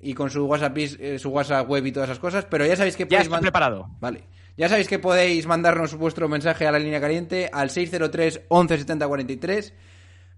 y 0.00 0.14
con 0.14 0.30
su 0.30 0.46
WhatsApp, 0.46 0.76
eh, 0.78 1.16
su 1.20 1.28
WhatsApp 1.30 1.68
web 1.70 1.86
y 1.86 1.92
todas 1.92 2.08
esas 2.08 2.18
cosas, 2.18 2.44
pero 2.46 2.66
ya 2.66 2.74
sabéis 2.74 2.96
que 2.96 3.04
Ya 3.04 3.06
podéis 3.06 3.22
estoy 3.26 3.34
man- 3.36 3.42
preparado. 3.42 3.88
Vale. 4.00 4.24
Ya 4.58 4.68
sabéis 4.68 4.88
que 4.88 4.98
podéis 4.98 5.46
mandarnos 5.46 5.94
vuestro 5.94 6.28
mensaje 6.28 6.66
a 6.66 6.72
la 6.72 6.80
línea 6.80 7.00
caliente 7.00 7.48
al 7.52 7.70
603 7.70 8.46
11 8.48 8.78
70 8.78 9.06
43 9.06 9.74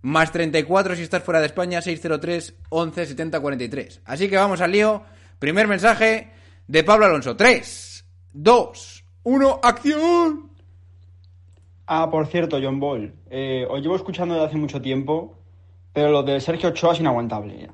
más 0.03 0.31
34 0.31 0.95
si 0.95 1.03
estás 1.03 1.23
fuera 1.23 1.41
de 1.41 1.47
España 1.47 1.81
603 1.81 2.55
11 2.68 3.07
70 3.07 3.41
43. 3.41 4.03
Así 4.05 4.29
que 4.29 4.37
vamos 4.37 4.61
al 4.61 4.73
lío. 4.73 5.03
Primer 5.39 5.68
mensaje 5.68 6.33
de 6.68 6.85
Pablo 6.85 7.07
Alonso. 7.07 7.35
3, 7.35 8.05
2, 8.35 9.05
1, 9.23 9.61
acción. 9.62 10.51
Ah, 11.87 12.11
por 12.11 12.27
cierto, 12.27 12.59
John 12.62 12.79
Ball, 12.79 13.14
eh, 13.31 13.66
os 13.71 13.81
llevo 13.81 13.97
escuchando 13.97 14.35
desde 14.35 14.49
hace 14.49 14.59
mucho 14.59 14.83
tiempo, 14.83 15.39
pero 15.95 16.11
lo 16.11 16.23
de 16.23 16.43
Sergio 16.43 16.68
Ochoa 16.68 16.93
es 16.93 17.01
inaguantable. 17.01 17.71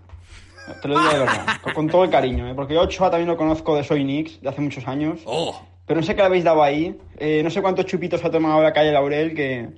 Te 0.80 0.86
lo 0.86 0.96
digo 0.96 1.12
de 1.12 1.18
verdad, 1.18 1.46
con, 1.74 1.88
todo 1.88 2.04
el 2.04 2.10
cariño, 2.10 2.48
¿eh? 2.48 2.54
porque 2.54 2.74
yo 2.74 2.82
Ochoa 2.82 3.10
también 3.10 3.28
lo 3.28 3.36
conozco 3.36 3.74
de 3.74 3.82
Soy 3.82 4.04
Knicks, 4.04 4.40
de 4.40 4.48
hace 4.48 4.60
muchos 4.60 4.86
años, 4.86 5.20
Oh, 5.26 5.60
pero 5.86 6.00
no 6.00 6.06
sé 6.06 6.14
qué 6.14 6.20
le 6.22 6.26
habéis 6.26 6.44
dado 6.44 6.62
ahí, 6.62 6.98
eh, 7.18 7.42
no 7.42 7.50
sé 7.50 7.62
cuántos 7.62 7.86
chupitos 7.86 8.24
ha 8.24 8.30
tomado 8.30 8.62
la 8.62 8.72
calle 8.72 8.92
Laurel, 8.92 9.34
que, 9.34 9.68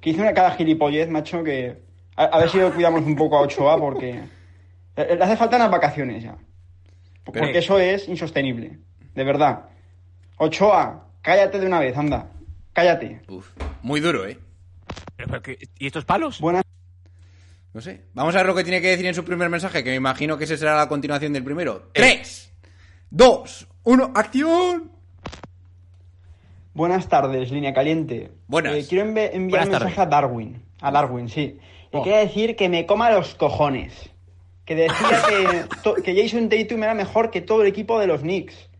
que 0.00 0.10
hizo 0.10 0.20
una 0.22 0.34
cada 0.34 0.52
gilipollez, 0.52 1.08
macho, 1.08 1.42
que 1.42 1.82
a, 2.16 2.24
a 2.24 2.38
ver 2.38 2.50
si 2.50 2.58
lo 2.58 2.72
cuidamos 2.72 3.02
un 3.02 3.16
poco 3.16 3.38
a 3.38 3.40
Ochoa, 3.40 3.78
porque 3.78 4.20
le, 4.96 5.16
le 5.16 5.24
hace 5.24 5.36
falta 5.36 5.56
unas 5.56 5.70
vacaciones 5.70 6.22
ya, 6.22 6.36
porque 7.24 7.58
eso 7.58 7.78
es 7.78 8.08
insostenible, 8.08 8.78
de 9.14 9.24
verdad. 9.24 9.66
Ochoa, 10.36 11.08
cállate 11.22 11.58
de 11.58 11.66
una 11.66 11.80
vez, 11.80 11.96
anda, 11.96 12.30
cállate. 12.72 13.22
Uf, 13.28 13.48
muy 13.82 14.00
duro, 14.00 14.26
¿eh? 14.26 14.38
Pero, 15.16 15.40
¿Y 15.78 15.86
estos 15.86 16.04
palos? 16.04 16.40
Buenas 16.40 16.64
No 17.72 17.80
sé. 17.80 18.02
Vamos 18.14 18.34
a 18.34 18.38
ver 18.38 18.46
lo 18.46 18.54
que 18.54 18.64
tiene 18.64 18.80
que 18.80 18.88
decir 18.88 19.06
en 19.06 19.14
su 19.14 19.24
primer 19.24 19.48
mensaje, 19.48 19.82
que 19.82 19.90
me 19.90 19.96
imagino 19.96 20.36
que 20.36 20.44
ese 20.44 20.56
será 20.56 20.76
la 20.76 20.88
continuación 20.88 21.32
del 21.32 21.44
primero. 21.44 21.90
3, 21.92 22.52
2, 23.10 23.68
1, 23.84 24.12
acción. 24.14 24.93
Buenas 26.74 27.08
tardes, 27.08 27.50
línea 27.50 27.72
caliente. 27.72 28.32
Buenas. 28.48 28.74
Eh, 28.74 28.86
quiero 28.88 29.06
envi- 29.06 29.30
enviar 29.32 29.62
Buenas 29.62 29.80
un 29.80 29.86
mensaje 29.86 30.00
a 30.00 30.06
Darwin. 30.06 30.62
A 30.80 30.90
Darwin, 30.90 31.28
sí. 31.28 31.58
Y 31.92 31.96
Oh. 31.96 32.02
quiero 32.02 32.18
decir 32.18 32.56
que 32.56 32.68
me 32.68 32.84
coma 32.86 33.10
los 33.10 33.34
cojones. 33.36 34.10
Que 34.64 34.74
decía 34.74 35.22
que, 35.28 36.02
que 36.02 36.20
Jason 36.22 36.48
Tatum 36.48 36.82
era 36.82 36.94
mejor 36.94 37.30
que 37.30 37.40
todo 37.40 37.62
el 37.62 37.68
equipo 37.68 37.98
de 38.00 38.06
los 38.08 38.22
Knicks. 38.22 38.70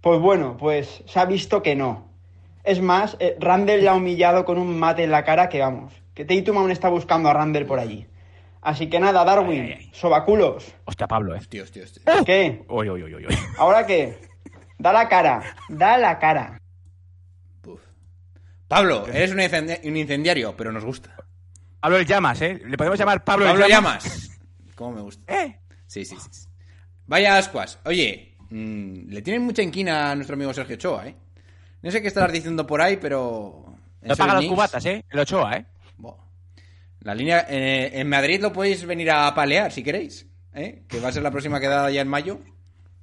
Pues 0.00 0.20
bueno, 0.20 0.56
pues 0.58 1.02
se 1.06 1.18
ha 1.18 1.24
visto 1.24 1.62
que 1.62 1.74
no. 1.74 2.08
Es 2.62 2.80
más, 2.80 3.16
eh, 3.18 3.36
Randall 3.40 3.80
le 3.82 3.88
ha 3.88 3.94
humillado 3.94 4.44
con 4.44 4.58
un 4.58 4.78
mate 4.78 5.02
en 5.04 5.10
la 5.10 5.24
cara 5.24 5.48
que 5.48 5.60
vamos. 5.60 5.92
Que 6.14 6.24
Tatum 6.24 6.58
aún 6.58 6.70
está 6.70 6.88
buscando 6.88 7.28
a 7.28 7.32
Randall 7.34 7.66
por 7.66 7.80
allí. 7.80 8.06
Así 8.62 8.88
que 8.88 9.00
nada, 9.00 9.24
Darwin, 9.24 9.62
Ay, 9.62 9.72
ay, 9.72 9.78
ay. 9.80 9.90
sobaculos. 9.92 10.72
Hostia, 10.84 11.06
Pablo, 11.08 11.34
¿eh? 11.34 11.40
Tío, 11.48 11.64
tío, 11.66 11.82
tío. 11.84 12.24
¿Qué? 12.24 12.62
Uy, 12.68 12.88
uy, 12.88 13.02
uy, 13.02 13.14
uy, 13.16 13.26
uy. 13.26 13.34
¿Ahora 13.58 13.84
qué? 13.86 14.18
Da 14.78 14.92
la 14.92 15.08
cara, 15.08 15.42
da 15.68 15.98
la 15.98 16.18
cara. 16.18 16.60
Pablo, 18.74 19.06
eres 19.08 19.30
un, 19.32 19.38
incendi- 19.38 19.80
un 19.84 19.96
incendiario, 19.96 20.56
pero 20.56 20.72
nos 20.72 20.84
gusta. 20.84 21.14
Pablo 21.80 21.98
el 21.98 22.06
Llamas, 22.06 22.40
¿eh? 22.42 22.60
Le 22.64 22.76
podemos 22.76 22.98
llamar 22.98 23.22
Pablo, 23.24 23.46
Pablo 23.46 23.64
el 23.64 23.70
Llamas. 23.70 24.04
Llamas. 24.04 24.40
¿Cómo 24.74 24.96
me 24.96 25.00
gusta? 25.02 25.32
¿Eh? 25.32 25.60
Sí, 25.86 26.04
sí, 26.04 26.16
sí. 26.30 26.48
Vaya 27.06 27.36
ascuas. 27.36 27.78
Oye, 27.84 28.36
mm, 28.50 29.10
le 29.10 29.22
tienen 29.22 29.42
mucha 29.42 29.62
inquina 29.62 30.10
a 30.10 30.14
nuestro 30.14 30.34
amigo 30.34 30.52
Sergio 30.52 30.74
Ochoa, 30.76 31.06
¿eh? 31.06 31.14
No 31.82 31.90
sé 31.90 32.00
qué 32.02 32.08
estarás 32.08 32.32
diciendo 32.32 32.66
por 32.66 32.80
ahí, 32.80 32.96
pero... 32.96 33.64
No 34.02 34.16
paga 34.16 34.34
los 34.34 34.46
cubatas, 34.46 34.84
¿eh? 34.86 35.04
El 35.10 35.18
Ochoa, 35.20 35.56
¿eh? 35.56 35.66
La 37.00 37.14
línea... 37.14 37.46
eh, 37.48 37.90
en 38.00 38.08
Madrid 38.08 38.40
lo 38.40 38.52
podéis 38.52 38.84
venir 38.86 39.10
a 39.10 39.32
palear, 39.34 39.70
si 39.70 39.82
queréis. 39.82 40.26
¿eh? 40.54 40.84
Que 40.88 40.98
va 41.00 41.08
a 41.08 41.12
ser 41.12 41.22
la 41.22 41.30
próxima 41.30 41.60
quedada 41.60 41.90
ya 41.90 42.00
en 42.00 42.08
mayo. 42.08 42.40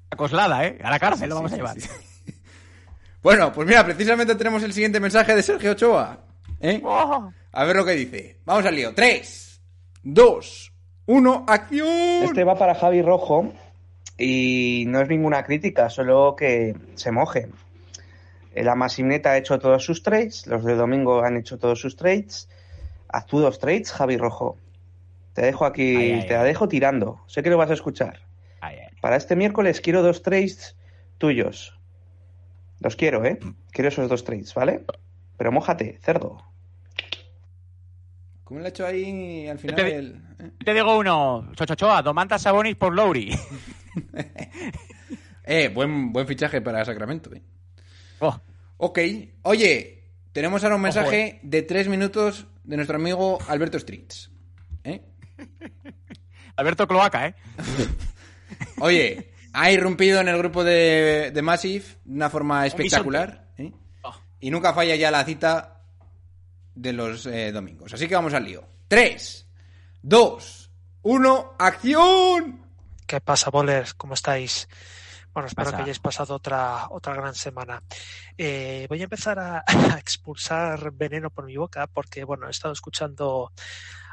La 0.09 0.17
coslada, 0.17 0.65
¿eh? 0.65 0.79
A 0.83 0.89
la 0.89 0.99
cárcel 0.99 1.29
lo 1.29 1.35
vamos 1.35 1.53
a 1.53 1.55
llevar. 1.55 1.77
Bueno, 3.21 3.51
pues 3.53 3.67
mira, 3.67 3.85
precisamente 3.85 4.35
tenemos 4.35 4.63
el 4.63 4.73
siguiente 4.73 4.99
mensaje 4.99 5.35
de 5.35 5.43
Sergio 5.43 5.71
Ochoa. 5.71 6.17
¿eh? 6.59 6.81
Oh. 6.83 7.31
A 7.51 7.65
ver 7.65 7.75
lo 7.75 7.85
que 7.85 7.91
dice. 7.91 8.37
Vamos 8.45 8.65
al 8.65 8.75
lío. 8.75 8.93
3, 8.95 9.61
2, 10.03 10.73
1, 11.05 11.45
acción. 11.47 12.23
Este 12.23 12.43
va 12.43 12.57
para 12.57 12.73
Javi 12.73 13.01
Rojo 13.01 13.53
y 14.17 14.85
no 14.87 15.01
es 15.01 15.09
ninguna 15.09 15.43
crítica, 15.43 15.89
solo 15.89 16.35
que 16.35 16.75
se 16.95 17.11
moje. 17.11 17.49
La 18.55 18.75
Masineta 18.75 19.31
ha 19.31 19.37
hecho 19.37 19.59
todos 19.59 19.85
sus 19.85 20.03
trades, 20.03 20.45
los 20.47 20.63
de 20.65 20.75
domingo 20.75 21.23
han 21.23 21.37
hecho 21.37 21.57
todos 21.57 21.79
sus 21.79 21.95
trades. 21.95 22.49
Haz 23.07 23.25
tú 23.25 23.39
dos 23.39 23.59
trades, 23.59 23.91
Javi 23.91 24.17
Rojo. 24.17 24.57
Te 25.33 25.43
dejo 25.43 25.65
aquí, 25.65 25.95
Ay, 25.95 26.11
ay, 26.13 26.27
te 26.27 26.33
la 26.33 26.43
dejo 26.43 26.67
tirando. 26.67 27.21
Sé 27.27 27.43
que 27.43 27.49
lo 27.49 27.57
vas 27.57 27.69
a 27.69 27.73
escuchar. 27.73 28.19
Ay, 28.59 28.77
ay. 28.81 28.95
Para 28.99 29.15
este 29.15 29.35
miércoles 29.35 29.79
quiero 29.79 30.01
dos 30.01 30.21
trades 30.21 30.75
tuyos. 31.17 31.80
Los 32.81 32.95
quiero, 32.97 33.23
¿eh? 33.25 33.39
Quiero 33.71 33.87
esos 33.89 34.09
dos 34.09 34.23
trades, 34.25 34.53
¿vale? 34.53 34.83
Pero 35.37 35.51
mójate, 35.51 35.97
cerdo. 36.03 36.43
¿Cómo 38.43 38.59
le 38.59 38.65
ha 38.65 38.69
hecho 38.69 38.85
ahí 38.85 39.47
al 39.47 39.57
final? 39.59 39.75
Te- 39.77 39.95
el- 39.95 40.21
eh? 40.39 40.51
Te 40.65 40.73
digo 40.73 40.97
uno, 40.97 41.49
Chochochoa, 41.55 42.01
Domantas 42.01 42.41
Sabonis 42.41 42.75
por 42.75 42.93
Lowry. 42.93 43.31
Eh, 45.43 45.69
buen, 45.69 46.13
buen 46.13 46.27
fichaje 46.27 46.61
para 46.61 46.85
Sacramento. 46.85 47.33
eh. 47.33 47.41
Oh, 48.19 48.39
Ok. 48.77 48.99
Oye, 49.41 50.11
tenemos 50.31 50.63
ahora 50.63 50.75
un 50.75 50.81
Ojo, 50.85 50.93
mensaje 50.93 51.39
de 51.43 51.61
tres 51.63 51.87
minutos 51.87 52.47
de 52.63 52.75
nuestro 52.77 52.95
amigo 52.97 53.39
Alberto 53.47 53.77
Streets. 53.79 54.31
¿Eh? 54.83 55.01
Alberto 56.55 56.87
Cloaca, 56.87 57.27
¿eh? 57.27 57.35
Oye, 58.79 59.30
ha 59.53 59.71
irrumpido 59.71 60.19
en 60.19 60.27
el 60.27 60.37
grupo 60.37 60.63
de, 60.63 61.31
de 61.33 61.41
Massive 61.41 61.85
de 62.05 62.15
una 62.15 62.29
forma 62.29 62.65
espectacular. 62.65 63.49
¿eh? 63.57 63.71
Oh. 64.03 64.15
Y 64.39 64.49
nunca 64.49 64.73
falla 64.73 64.95
ya 64.95 65.11
la 65.11 65.23
cita 65.23 65.81
de 66.75 66.93
los 66.93 67.25
eh, 67.25 67.51
domingos. 67.51 67.93
Así 67.93 68.07
que 68.07 68.15
vamos 68.15 68.33
al 68.33 68.45
lío. 68.45 68.63
3, 68.87 69.47
2, 70.01 70.71
1, 71.03 71.55
¡acción! 71.59 72.65
¿Qué 73.05 73.21
pasa, 73.21 73.49
bolers? 73.49 73.93
¿Cómo 73.93 74.13
estáis? 74.13 74.67
Bueno, 75.33 75.47
espero 75.47 75.65
Pasa. 75.65 75.77
que 75.77 75.83
hayáis 75.83 75.99
pasado 75.99 76.35
otra, 76.35 76.87
otra 76.89 77.13
gran 77.13 77.33
semana. 77.33 77.81
Eh, 78.37 78.85
voy 78.89 78.99
a 78.99 79.05
empezar 79.05 79.39
a, 79.39 79.63
a 79.67 79.97
expulsar 79.97 80.91
veneno 80.91 81.29
por 81.29 81.45
mi 81.45 81.55
boca 81.55 81.87
porque, 81.87 82.23
bueno, 82.23 82.47
he 82.47 82.51
estado 82.51 82.73
escuchando 82.73 83.51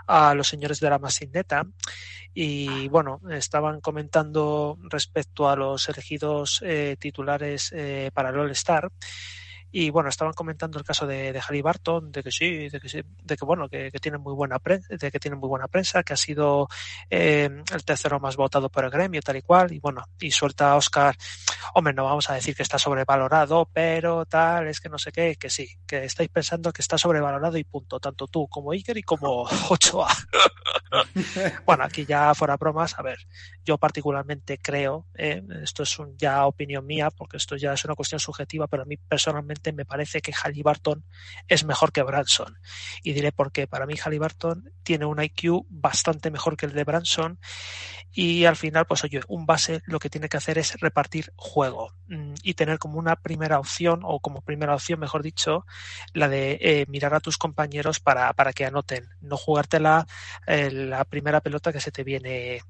a 0.09 0.35
los 0.35 0.49
señores 0.49 0.81
de 0.81 0.91
la 0.91 0.99
Masineta 0.99 1.65
y, 2.35 2.89
bueno, 2.89 3.21
estaban 3.31 3.81
comentando 3.81 4.79
respecto 4.91 5.49
a 5.49 5.57
los 5.57 5.89
elegidos 5.89 6.61
eh, 6.65 6.97
titulares 6.99 7.71
eh, 7.73 8.11
para 8.13 8.31
el 8.31 8.39
All-Star. 8.39 8.91
Y 9.71 9.91
bueno, 9.91 10.09
estaban 10.09 10.33
comentando 10.35 10.79
el 10.79 10.85
caso 10.85 11.07
de, 11.07 11.33
de 11.33 11.41
Halliburton, 11.41 12.11
de 12.11 12.23
que 12.23 12.31
sí, 12.31 12.69
de 12.69 12.81
que 12.81 12.89
sí, 12.89 13.03
de 13.23 13.37
que 13.37 13.45
bueno, 13.45 13.69
que, 13.69 13.91
que 13.91 13.99
tiene 13.99 14.19
muy 14.19 14.35
buena 14.35 14.59
prensa, 14.59 14.95
de 14.95 15.11
que 15.11 15.19
tiene 15.19 15.37
muy 15.37 15.49
buena 15.49 15.69
prensa, 15.69 16.03
que 16.03 16.15
ha 16.15 16.17
sido 16.17 16.69
eh, 17.11 17.51
el 17.73 17.85
tercero 17.85 18.19
más 18.21 18.37
votado 18.37 18.69
por 18.71 18.85
el 18.85 18.91
gremio, 18.91 19.21
tal 19.21 19.37
y 19.37 19.43
cual, 19.43 19.73
y 19.73 19.79
bueno, 19.79 20.05
y 20.21 20.31
suelta 20.31 20.73
a 20.73 20.77
Oscar, 20.77 21.17
hombre, 21.75 21.93
no 21.93 22.05
vamos 22.05 22.31
a 22.31 22.35
decir 22.35 22.55
que 22.55 22.63
está 22.63 22.79
sobrevalorado, 22.79 23.69
pero 23.73 24.25
tal, 24.27 24.69
es 24.69 24.81
que 24.81 24.89
no 24.89 24.99
sé 24.99 25.13
qué, 25.13 25.37
que 25.37 25.51
sí, 25.51 25.69
que 25.87 26.05
estáis 26.05 26.31
pensando 26.31 26.73
que 26.73 26.83
está 26.83 26.97
sobrevalorado 26.97 27.59
y 27.59 27.65
punto, 27.65 28.01
tanto 28.01 28.27
tú 28.27 28.49
como 28.49 28.73
Iker 28.73 28.97
y 28.97 29.03
como 29.03 29.43
Ochoa. 29.69 30.09
bueno, 31.67 31.85
aquí 31.85 32.07
ya 32.07 32.35
fuera 32.35 32.57
bromas, 32.57 32.99
a 32.99 33.03
ver, 33.03 33.19
yo 33.65 33.79
particularmente 33.79 34.59
creo, 34.59 35.07
eh, 35.15 35.43
esto 35.63 35.83
es 35.83 35.99
un, 35.99 36.17
ya 36.17 36.47
opinión 36.47 36.87
mía, 36.87 37.11
porque 37.11 37.37
esto 37.37 37.57
ya 37.57 37.73
es 37.75 37.85
una 37.85 37.95
cuestión 37.95 38.21
subjetiva, 38.21 38.67
pero 38.67 38.83
a 38.83 38.87
mí 38.87 38.97
personalmente 38.97 39.58
me 39.73 39.85
parece 39.85 40.21
que 40.21 40.33
Halliburton 40.33 41.05
es 41.47 41.65
mejor 41.65 41.93
que 41.93 42.03
Branson. 42.03 42.59
Y 43.03 43.13
diré 43.13 43.33
por 43.33 43.53
qué. 43.53 43.67
Para 43.67 43.87
mí 43.87 43.95
Halliburton 43.97 44.73
tiene 44.83 45.05
un 45.05 45.23
IQ 45.23 45.67
bastante 45.69 46.31
mejor 46.31 46.57
que 46.57 46.67
el 46.67 46.73
de 46.73 46.85
Branson 46.85 47.39
y 48.13 48.47
al 48.47 48.57
final, 48.57 48.87
pues 48.87 49.05
oye, 49.05 49.21
un 49.29 49.47
base 49.47 49.83
lo 49.87 49.99
que 49.99 50.11
tiene 50.11 50.29
que 50.29 50.39
hacer 50.39 50.59
es 50.59 50.81
repartir 50.81 51.33
juego 51.37 51.93
mm, 52.09 52.35
y 52.43 52.55
tener 52.55 52.79
como 52.79 52.99
una 52.99 53.17
primera 53.17 53.59
opción, 53.59 54.01
o 54.03 54.21
como 54.21 54.41
primera 54.43 54.75
opción, 54.75 54.99
mejor 54.99 55.23
dicho, 55.23 55.67
la 56.15 56.29
de 56.29 56.59
eh, 56.61 56.87
mirar 56.89 57.15
a 57.15 57.21
tus 57.21 57.37
compañeros 57.37 58.01
para, 58.01 58.33
para 58.33 58.53
que 58.53 58.65
anoten, 58.67 59.09
no 59.21 59.37
jugártela 59.37 60.07
eh, 60.47 60.71
la 60.71 61.05
primera 61.05 61.41
pelota 61.41 61.73
que 61.73 61.81
se 61.81 61.93
te 61.93 62.05
viene 62.05 62.63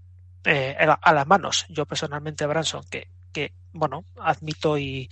eh, 0.44 0.76
a 0.78 0.92
a 0.92 1.12
las 1.12 1.26
manos. 1.26 1.66
Yo 1.68 1.86
personalmente, 1.86 2.46
Branson, 2.46 2.84
que, 2.90 3.08
que 3.38 3.52
bueno, 3.72 4.04
admito 4.16 4.78
y, 4.78 5.08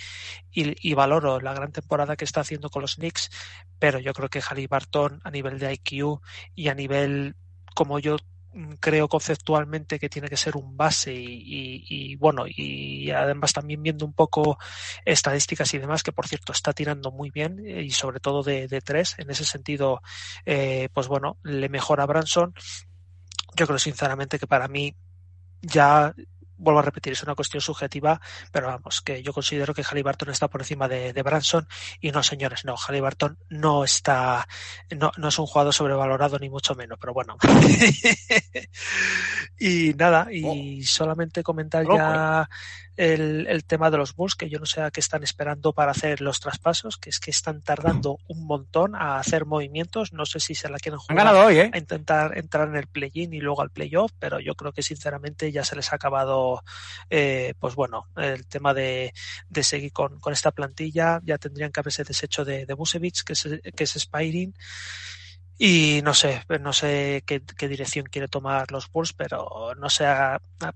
valoro 0.94 1.40
la 1.40 1.54
gran 1.54 1.70
temporada 1.70 2.16
que 2.16 2.24
está 2.24 2.40
haciendo 2.40 2.70
con 2.70 2.82
los 2.82 2.96
Knicks, 2.96 3.30
pero 3.78 4.00
yo 4.00 4.12
creo 4.12 4.28
que 4.28 4.40
Halliburton 4.40 5.20
a 5.22 5.30
nivel 5.30 5.58
de 5.58 5.72
IQ 5.74 6.20
y 6.54 6.68
a 6.68 6.74
nivel 6.74 7.36
como 7.74 7.98
yo 8.00 8.16
creo 8.80 9.06
conceptualmente 9.06 9.98
que 9.98 10.08
tiene 10.08 10.30
que 10.30 10.38
ser 10.38 10.56
un 10.56 10.78
base 10.78 11.12
y, 11.14 12.16
bueno 12.16 12.46
y 12.48 13.10
además 13.10 13.52
también 13.52 13.82
viendo 13.82 14.06
un 14.06 14.14
poco 14.14 14.58
estadísticas 15.04 15.74
y 15.74 15.78
demás 15.78 16.02
que 16.02 16.12
por 16.12 16.26
cierto 16.26 16.52
está 16.52 16.72
tirando 16.72 17.12
muy 17.12 17.30
bien 17.30 17.62
eh, 17.66 17.82
y 17.82 17.90
sobre 17.90 18.18
todo 18.18 18.42
de, 18.42 18.66
de 18.66 18.80
tres 18.80 19.14
en 19.18 19.28
ese 19.30 19.44
sentido 19.44 20.00
eh, 20.46 20.88
pues 20.94 21.06
bueno 21.06 21.36
le 21.42 21.68
mejora 21.68 22.04
a 22.04 22.06
Branson. 22.06 22.54
Yo 23.54 23.66
creo 23.66 23.78
sinceramente 23.78 24.38
que 24.38 24.46
para 24.46 24.68
mí 24.68 24.96
ya 25.60 26.14
vuelvo 26.58 26.80
a 26.80 26.82
repetir, 26.82 27.12
es 27.12 27.22
una 27.22 27.34
cuestión 27.34 27.60
subjetiva, 27.60 28.20
pero 28.52 28.68
vamos, 28.68 29.02
que 29.02 29.22
yo 29.22 29.32
considero 29.32 29.74
que 29.74 29.82
Halliburton 29.82 30.30
está 30.30 30.48
por 30.48 30.62
encima 30.62 30.88
de, 30.88 31.12
de 31.12 31.22
Branson. 31.22 31.66
Y 32.00 32.10
no, 32.10 32.22
señores, 32.22 32.64
no, 32.64 32.76
Halliburton 32.76 33.38
no 33.50 33.84
está, 33.84 34.46
no, 34.96 35.12
no 35.16 35.28
es 35.28 35.38
un 35.38 35.46
jugador 35.46 35.74
sobrevalorado 35.74 36.38
ni 36.38 36.48
mucho 36.48 36.74
menos, 36.74 36.98
pero 37.00 37.12
bueno. 37.12 37.36
y 39.58 39.94
nada, 39.94 40.28
y 40.32 40.82
solamente 40.84 41.42
comentar 41.42 41.86
ya 41.86 42.48
el, 42.96 43.46
el 43.48 43.64
tema 43.64 43.90
de 43.90 43.98
los 43.98 44.14
Bulls, 44.14 44.34
que 44.34 44.48
yo 44.48 44.58
no 44.58 44.66
sé 44.66 44.82
a 44.82 44.90
qué 44.90 45.00
están 45.00 45.22
esperando 45.22 45.72
para 45.72 45.90
hacer 45.90 46.20
los 46.20 46.40
traspasos, 46.40 46.96
que 46.96 47.10
es 47.10 47.20
que 47.20 47.30
están 47.30 47.62
tardando 47.62 48.18
un 48.28 48.46
montón 48.46 48.94
a 48.94 49.18
hacer 49.18 49.46
movimientos, 49.46 50.12
no 50.12 50.26
sé 50.26 50.40
si 50.40 50.54
se 50.54 50.68
la 50.68 50.78
quieren 50.78 50.98
Han 51.00 51.06
jugar 51.06 51.16
ganado 51.16 51.46
hoy, 51.46 51.58
¿eh? 51.58 51.70
a 51.72 51.78
intentar 51.78 52.36
entrar 52.36 52.68
en 52.68 52.76
el 52.76 52.86
play-in 52.86 53.32
y 53.32 53.40
luego 53.40 53.62
al 53.62 53.70
playoff, 53.70 54.12
pero 54.18 54.40
yo 54.40 54.54
creo 54.54 54.72
que 54.72 54.82
sinceramente 54.82 55.52
ya 55.52 55.64
se 55.64 55.76
les 55.76 55.92
ha 55.92 55.96
acabado, 55.96 56.62
eh, 57.10 57.54
pues 57.58 57.74
bueno, 57.74 58.06
el 58.16 58.46
tema 58.46 58.74
de, 58.74 59.12
de 59.48 59.62
seguir 59.62 59.92
con, 59.92 60.18
con 60.20 60.32
esta 60.32 60.50
plantilla. 60.50 61.20
Ya 61.24 61.38
tendrían 61.38 61.72
que 61.72 61.80
haberse 61.80 62.04
deshecho 62.04 62.44
de, 62.44 62.66
de 62.66 62.74
Busevich, 62.74 63.22
que 63.24 63.32
es, 63.34 63.48
que 63.74 63.84
es 63.84 63.96
Spiring. 63.96 64.54
Y 65.58 66.02
no 66.02 66.12
sé, 66.12 66.42
no 66.60 66.74
sé 66.74 67.22
qué, 67.24 67.40
dirección 67.68 68.04
quiere 68.06 68.28
tomar 68.28 68.70
los 68.72 68.90
Bulls, 68.92 69.14
pero 69.14 69.74
no 69.78 69.88
sé 69.88 70.04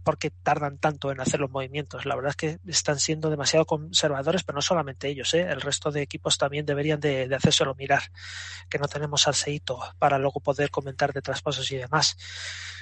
por 0.02 0.16
qué 0.16 0.30
tardan 0.30 0.78
tanto 0.78 1.12
en 1.12 1.20
hacer 1.20 1.38
los 1.40 1.50
movimientos. 1.50 2.06
La 2.06 2.16
verdad 2.16 2.30
es 2.30 2.36
que 2.36 2.58
están 2.66 2.98
siendo 2.98 3.28
demasiado 3.28 3.66
conservadores, 3.66 4.42
pero 4.42 4.56
no 4.56 4.62
solamente 4.62 5.08
ellos, 5.08 5.34
¿eh? 5.34 5.42
el 5.42 5.60
resto 5.60 5.90
de 5.90 6.00
equipos 6.00 6.38
también 6.38 6.64
deberían 6.64 6.98
de, 6.98 7.28
de 7.28 7.34
hacérselo 7.34 7.74
mirar, 7.74 8.04
que 8.70 8.78
no 8.78 8.88
tenemos 8.88 9.28
al 9.28 9.34
Seito 9.34 9.78
para 9.98 10.18
luego 10.18 10.40
poder 10.40 10.70
comentar 10.70 11.12
de 11.12 11.20
traspasos 11.20 11.70
y 11.72 11.76
demás. 11.76 12.16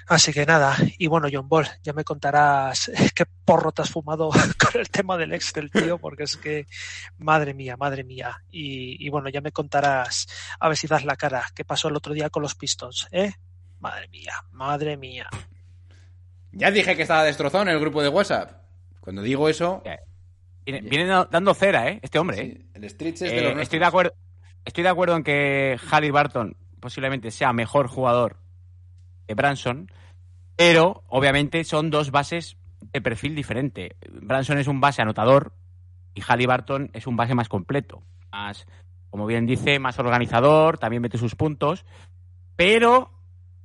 Así 0.09 0.33
que 0.33 0.47
nada, 0.47 0.75
y 0.97 1.07
bueno, 1.07 1.29
John 1.31 1.51
Ball, 1.51 1.69
ya 1.83 1.93
me 1.93 2.03
contarás 2.03 2.91
qué 3.15 3.27
porro 3.45 3.73
te 3.73 3.83
has 3.83 3.91
fumado 3.91 4.31
con 4.59 4.81
el 4.81 4.89
tema 4.89 5.19
del 5.19 5.35
ex 5.35 5.53
del 5.53 5.71
tío, 5.71 5.99
porque 5.99 6.23
es 6.23 6.39
que, 6.39 6.67
madre 7.19 7.53
mía, 7.53 7.77
madre 7.77 8.05
mía. 8.05 8.43
Y, 8.51 9.05
y 9.05 9.11
bueno, 9.11 9.29
ya 9.29 9.43
me 9.43 9.53
contarás, 9.53 10.27
a 10.59 10.69
ver 10.69 10.79
si 10.79 10.87
das 10.87 11.05
la 11.05 11.17
cara, 11.17 11.45
qué 11.55 11.63
pasó 11.63 11.88
el 11.89 11.97
otro 11.97 12.15
día 12.15 12.31
con 12.31 12.43
los 12.43 12.55
Pistons, 12.55 13.09
¿eh? 13.11 13.33
Madre 13.81 14.09
mía, 14.09 14.33
madre 14.51 14.97
mía. 14.97 15.29
Ya 16.53 16.71
dije 16.71 16.97
que 16.97 17.03
estaba 17.03 17.25
destrozado 17.25 17.63
en 17.63 17.69
el 17.69 17.81
grupo 17.81 18.03
de 18.03 18.09
WhatsApp. 18.09 18.63
Cuando 19.01 19.23
digo 19.23 19.49
eso, 19.49 19.83
Viene, 20.65 20.87
viene 20.87 21.07
dando 21.07 21.55
cera, 21.55 21.89
¿eh? 21.89 21.99
Este 22.03 22.19
hombre, 22.19 22.41
¿eh? 22.43 22.55
sí, 22.55 22.71
el 22.75 22.91
Streets 22.91 23.23
es 23.23 23.31
de 23.31 23.39
Eh, 23.39 23.55
los 23.55 23.63
estoy, 23.63 23.79
de 23.79 23.87
acuerdo, 23.87 24.13
estoy 24.67 24.85
de 24.85 24.91
acuerdo 24.91 25.17
en 25.17 25.25
que 25.25 25.79
Halliburton 25.91 26.59
posiblemente 26.79 27.31
sea 27.31 27.55
mejor 27.55 27.89
jugador 27.89 28.37
que 29.27 29.33
Branson, 29.33 29.91
pero 30.57 31.05
obviamente 31.09 31.65
son 31.65 31.89
dos 31.89 32.11
bases 32.11 32.59
de 32.93 33.01
perfil 33.01 33.35
diferente. 33.35 33.97
Branson 34.11 34.59
es 34.59 34.67
un 34.67 34.79
base 34.79 35.01
anotador 35.01 35.55
y 36.13 36.21
Halliburton 36.21 36.91
es 36.93 37.07
un 37.07 37.17
base 37.17 37.35
más 37.35 37.49
completo, 37.49 38.03
más 38.31 38.67
como 39.11 39.27
bien 39.27 39.47
dice, 39.47 39.79
más 39.79 39.99
organizador, 39.99 40.79
también 40.79 41.03
mete 41.03 41.19
sus 41.19 41.35
puntos. 41.35 41.85
Pero, 42.57 43.11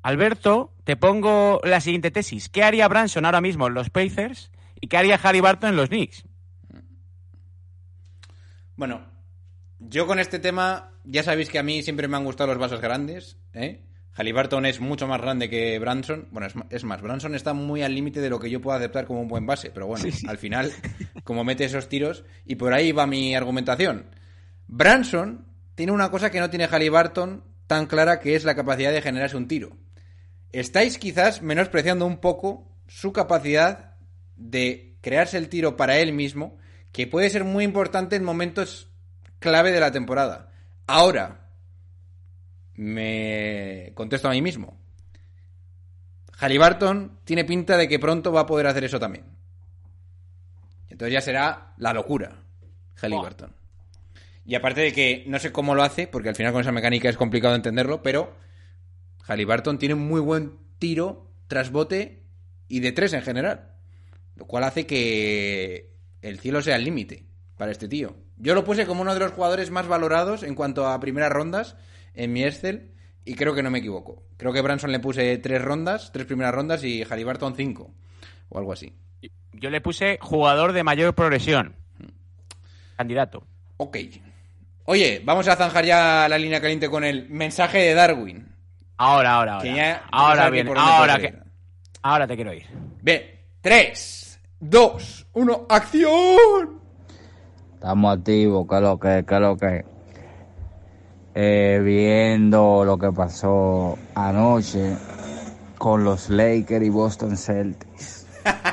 Alberto, 0.02 0.74
te 0.84 0.96
pongo 0.96 1.60
la 1.64 1.82
siguiente 1.82 2.12
tesis. 2.12 2.50
¿Qué 2.50 2.64
haría 2.64 2.88
Branson 2.88 3.26
ahora 3.26 3.42
mismo 3.42 3.68
en 3.68 3.74
los 3.74 3.90
Pacers 3.90 4.52
y 4.80 4.88
qué 4.88 4.98
haría 4.98 5.20
Harry 5.22 5.40
Barton 5.42 5.72
en 5.72 5.76
los 5.76 5.90
Knicks? 5.90 6.26
Bueno, 8.76 9.02
yo 9.80 10.08
con 10.08 10.20
este 10.20 10.40
tema, 10.40 10.92
ya 11.04 11.24
sabéis 11.24 11.50
que 11.50 11.60
a 11.60 11.64
mí 11.64 11.84
siempre 11.84 12.08
me 12.08 12.18
han 12.18 12.26
gustado 12.26 12.50
los 12.50 12.58
vasos 12.60 12.82
grandes, 12.82 13.38
¿eh? 13.54 13.82
Halliburton 14.16 14.68
es 14.68 14.80
mucho 14.80 15.08
más 15.08 15.20
grande 15.20 15.50
que 15.50 15.80
Branson. 15.80 16.28
Bueno, 16.32 16.46
es, 16.48 16.54
es 16.70 16.84
más, 16.84 17.02
Branson 17.02 17.34
está 17.34 17.54
muy 17.54 17.82
al 17.82 17.96
límite 17.96 18.22
de 18.22 18.30
lo 18.30 18.40
que 18.40 18.50
yo 18.50 18.62
puedo 18.62 18.78
aceptar 18.78 19.06
como 19.08 19.22
un 19.22 19.28
buen 19.28 19.48
base, 19.48 19.72
pero 19.72 19.88
bueno, 19.88 20.04
Sí, 20.04 20.12
sí. 20.12 20.28
al 20.28 20.38
final, 20.38 20.72
como 21.24 21.44
mete 21.44 21.66
esos 21.66 21.90
tiros, 21.90 22.24
y 22.46 22.56
por 22.56 22.74
ahí 22.74 22.92
va 22.92 23.08
mi 23.08 23.34
argumentación. 23.36 24.06
Branson 24.76 25.46
tiene 25.76 25.92
una 25.92 26.10
cosa 26.10 26.32
que 26.32 26.40
no 26.40 26.50
tiene 26.50 26.66
Halliburton 26.66 27.44
tan 27.68 27.86
clara, 27.86 28.20
que 28.20 28.36
es 28.36 28.44
la 28.44 28.56
capacidad 28.56 28.92
de 28.92 29.04
generarse 29.04 29.38
un 29.38 29.48
tiro. 29.48 29.78
Estáis 30.52 30.98
quizás 30.98 31.44
menospreciando 31.44 32.08
un 32.08 32.18
poco 32.18 32.76
su 32.88 33.14
capacidad 33.14 33.98
de 34.36 34.98
crearse 35.02 35.38
el 35.38 35.48
tiro 35.48 35.78
para 35.78 36.00
él 36.00 36.12
mismo, 36.12 36.58
que 36.92 37.06
puede 37.06 37.30
ser 37.30 37.44
muy 37.44 37.64
importante 37.64 38.16
en 38.16 38.24
momentos 38.24 38.90
clave 39.38 39.72
de 39.72 39.80
la 39.80 39.92
temporada. 39.92 40.52
Ahora, 40.88 41.52
me 42.74 43.92
contesto 43.94 44.28
a 44.28 44.32
mí 44.32 44.42
mismo. 44.42 44.82
Halliburton 46.40 47.20
tiene 47.26 47.46
pinta 47.46 47.78
de 47.78 47.88
que 47.88 48.00
pronto 48.00 48.32
va 48.32 48.42
a 48.42 48.48
poder 48.48 48.66
hacer 48.66 48.86
eso 48.86 49.00
también. 49.00 49.38
Entonces 50.90 51.14
ya 51.14 51.22
será 51.22 51.76
la 51.78 51.94
locura, 51.94 52.44
Halliburton. 52.96 53.63
Y 54.46 54.56
aparte 54.56 54.82
de 54.82 54.94
que 54.94 55.24
no 55.28 55.40
sé 55.40 55.52
cómo 55.52 55.76
lo 55.76 55.84
hace, 55.84 56.08
porque 56.08 56.30
al 56.30 56.36
final 56.36 56.52
con 56.52 56.62
esa 56.62 56.72
mecánica 56.72 57.10
es 57.10 57.18
complicado 57.18 57.56
entenderlo, 57.56 58.04
pero 58.04 58.36
Halliburton 59.26 59.80
tiene 59.80 59.96
un 59.96 60.08
muy 60.08 60.20
buen 60.20 60.58
tiro 60.80 61.32
tras 61.48 61.72
bote 61.72 62.24
y 62.68 62.82
de 62.82 62.92
tres 62.92 63.14
en 63.14 63.22
general. 63.22 63.76
Lo 64.36 64.46
cual 64.46 64.64
hace 64.64 64.86
que 64.86 65.94
el 66.22 66.40
cielo 66.40 66.62
sea 66.62 66.76
el 66.76 66.84
límite 66.84 67.26
para 67.58 67.72
este 67.72 67.88
tío. 67.88 68.16
Yo 68.38 68.56
lo 68.56 68.66
puse 68.66 68.86
como 68.86 69.02
uno 69.02 69.14
de 69.14 69.20
los 69.20 69.32
jugadores 69.32 69.72
más 69.72 69.88
valorados 69.88 70.44
en 70.44 70.56
cuanto 70.56 70.88
a 70.88 71.00
primeras 71.00 71.32
rondas 71.32 71.78
en 72.14 72.34
mi 72.34 72.44
Excel 72.44 72.92
y 73.26 73.36
creo 73.36 73.54
que 73.54 73.64
no 73.64 73.72
me 73.72 73.80
equivoco. 73.80 74.24
Creo 74.38 74.52
que 74.52 74.62
Branson 74.62 74.92
le 74.92 75.00
puse 75.00 75.38
tres 75.38 75.62
rondas, 75.62 76.12
tres 76.12 76.26
primeras 76.26 76.54
rondas 76.54 76.84
y 76.84 77.04
Halliburton 77.04 77.56
cinco 77.56 77.94
o 78.50 78.58
algo 78.58 78.74
así. 78.74 78.94
Yo 79.54 79.70
le 79.70 79.82
puse 79.82 80.18
jugador 80.20 80.74
de 80.74 80.84
mayor 80.84 81.14
progresión. 81.14 81.76
Candidato. 82.98 83.48
Ok. 83.78 83.98
Oye, 84.86 85.22
vamos 85.24 85.48
a 85.48 85.56
zanjar 85.56 85.86
ya 85.86 86.28
la 86.30 86.38
línea 86.38 86.60
caliente 86.62 86.90
con 86.90 87.04
el 87.04 87.30
mensaje 87.30 87.80
de 87.80 87.94
Darwin. 87.94 88.48
Ahora, 88.98 89.36
ahora, 89.36 89.54
ahora. 89.56 89.64
Que 89.64 89.76
ya- 89.76 90.04
ahora 90.12 90.50
bien, 90.50 90.68
ahora 90.78 91.18
que, 91.20 91.34
ahora 92.02 92.28
te 92.28 92.36
quiero 92.36 92.54
ir. 92.54 92.66
Bien, 93.02 93.24
3, 93.62 94.40
2, 94.60 95.28
1, 95.34 95.66
acción. 95.70 96.82
Estamos 97.76 98.18
activos, 98.18 98.66
¿qué 98.70 98.76
es 98.76 98.82
lo 98.82 99.00
que, 99.00 99.26
qué 99.28 99.36
es 99.36 99.42
lo 99.42 99.58
que? 99.58 99.86
Eh, 101.36 101.82
viendo 101.84 102.84
lo 102.86 102.98
que 102.98 103.12
pasó 103.12 103.98
anoche 104.16 104.96
con 105.78 106.04
los 106.04 106.30
Lakers 106.30 106.86
y 106.86 106.90
Boston 106.90 107.36
Celtics. 107.38 108.28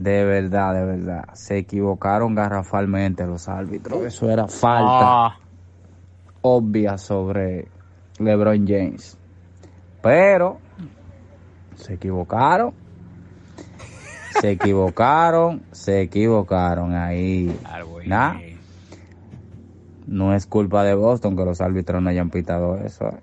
De 0.00 0.24
verdad, 0.24 0.72
de 0.74 0.84
verdad. 0.86 1.24
Se 1.34 1.58
equivocaron 1.58 2.34
garrafalmente 2.34 3.26
los 3.26 3.48
árbitros. 3.50 4.02
Eso 4.02 4.30
era 4.30 4.48
falta 4.48 5.26
Ah, 5.26 5.38
obvia 6.40 6.96
sobre 6.96 7.68
LeBron 8.18 8.66
James. 8.66 9.18
Pero 10.02 10.58
se 11.76 11.94
equivocaron. 11.94 12.72
Se 14.40 14.50
equivocaron, 14.52 15.62
se 15.70 16.00
equivocaron 16.00 16.94
ahí. 16.94 17.54
Nah. 18.06 18.36
No 20.06 20.34
es 20.34 20.46
culpa 20.46 20.82
de 20.82 20.94
Boston 20.94 21.36
que 21.36 21.44
los 21.44 21.60
árbitros 21.60 22.02
no 22.02 22.08
hayan 22.08 22.30
pitado 22.30 22.76
eso. 22.78 23.06
eh. 23.08 23.20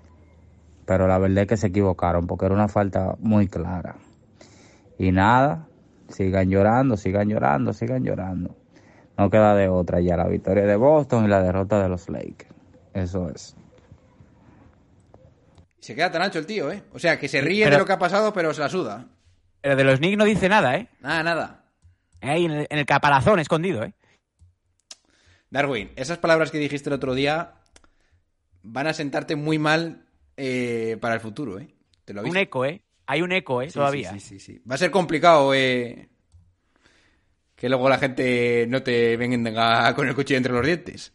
Pero 0.86 1.08
la 1.08 1.18
verdad 1.18 1.38
es 1.42 1.48
que 1.48 1.56
se 1.56 1.66
equivocaron 1.66 2.28
porque 2.28 2.46
era 2.46 2.54
una 2.54 2.68
falta 2.68 3.16
muy 3.18 3.48
clara. 3.48 3.96
Y 4.96 5.10
nada, 5.10 5.67
sigan 6.08 6.50
llorando, 6.50 6.96
sigan 6.96 7.28
llorando, 7.28 7.72
sigan 7.72 8.02
llorando. 8.04 8.56
No 9.16 9.30
queda 9.30 9.54
de 9.54 9.68
otra 9.68 10.00
ya 10.00 10.16
la 10.16 10.28
victoria 10.28 10.64
de 10.64 10.76
Boston 10.76 11.24
y 11.24 11.28
la 11.28 11.42
derrota 11.42 11.82
de 11.82 11.88
los 11.88 12.08
Lakers. 12.08 12.50
Eso 12.94 13.28
es. 13.30 13.56
Se 15.80 15.94
queda 15.94 16.10
tan 16.10 16.22
ancho 16.22 16.38
el 16.38 16.46
tío, 16.46 16.70
¿eh? 16.70 16.82
O 16.92 16.98
sea, 16.98 17.18
que 17.18 17.28
se 17.28 17.40
ríe 17.40 17.64
Pero- 17.64 17.76
de 17.76 17.80
lo 17.80 17.86
que 17.86 17.92
ha 17.92 17.98
pasado, 17.98 18.32
pero 18.32 18.52
se 18.52 18.60
la 18.60 18.68
suda. 18.68 19.06
Pero 19.60 19.74
de 19.76 19.84
los 19.84 19.98
Knicks 19.98 20.16
no 20.18 20.24
dice 20.24 20.48
nada, 20.48 20.76
¿eh? 20.76 20.88
Nada, 21.00 21.22
nada. 21.22 21.64
Ahí 22.20 22.44
en 22.44 22.50
el, 22.52 22.66
en 22.70 22.78
el 22.78 22.86
caparazón 22.86 23.38
escondido, 23.38 23.82
¿eh? 23.84 23.94
Darwin, 25.50 25.90
esas 25.96 26.18
palabras 26.18 26.50
que 26.50 26.58
dijiste 26.58 26.90
el 26.90 26.94
otro 26.94 27.14
día 27.14 27.54
van 28.62 28.86
a 28.86 28.92
sentarte 28.92 29.34
muy 29.34 29.58
mal 29.58 30.04
eh, 30.36 30.98
para 31.00 31.14
el 31.14 31.20
futuro, 31.20 31.58
¿eh? 31.58 31.68
Te 32.04 32.12
lo 32.12 32.22
Un 32.22 32.36
eco, 32.36 32.64
¿eh? 32.64 32.82
Hay 33.10 33.22
un 33.22 33.32
eco, 33.32 33.62
¿eh? 33.62 33.68
Sí, 33.68 33.72
Todavía. 33.74 34.12
Sí, 34.12 34.20
sí, 34.20 34.38
sí. 34.38 34.60
Va 34.70 34.74
a 34.74 34.78
ser 34.78 34.90
complicado, 34.90 35.54
eh, 35.54 36.10
que 37.56 37.68
luego 37.70 37.88
la 37.88 37.96
gente 37.96 38.66
no 38.68 38.82
te 38.82 39.16
venga 39.16 39.94
con 39.94 40.06
el 40.06 40.14
cuchillo 40.14 40.36
entre 40.36 40.52
los 40.52 40.64
dientes. 40.64 41.14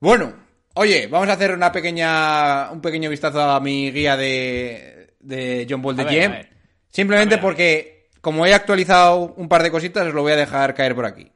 Bueno, 0.00 0.34
oye, 0.74 1.06
vamos 1.06 1.30
a 1.30 1.32
hacer 1.32 1.52
una 1.52 1.72
pequeña, 1.72 2.70
un 2.70 2.82
pequeño 2.82 3.08
vistazo 3.08 3.40
a 3.40 3.58
mi 3.58 3.90
guía 3.90 4.18
de, 4.18 5.14
de 5.18 5.66
John 5.68 5.80
Ball 5.80 5.96
de 5.96 6.04
ver. 6.04 6.50
Simplemente 6.90 7.36
A 7.36 7.38
ver, 7.38 7.44
a 7.44 7.48
ver. 7.48 7.50
porque, 7.54 8.10
como 8.20 8.44
he 8.44 8.52
actualizado 8.52 9.32
un 9.36 9.48
par 9.48 9.62
de 9.62 9.70
cositas, 9.70 10.06
os 10.06 10.12
lo 10.12 10.20
voy 10.20 10.32
a 10.32 10.36
dejar 10.36 10.74
caer 10.74 10.94
por 10.94 11.06
aquí. 11.06 11.32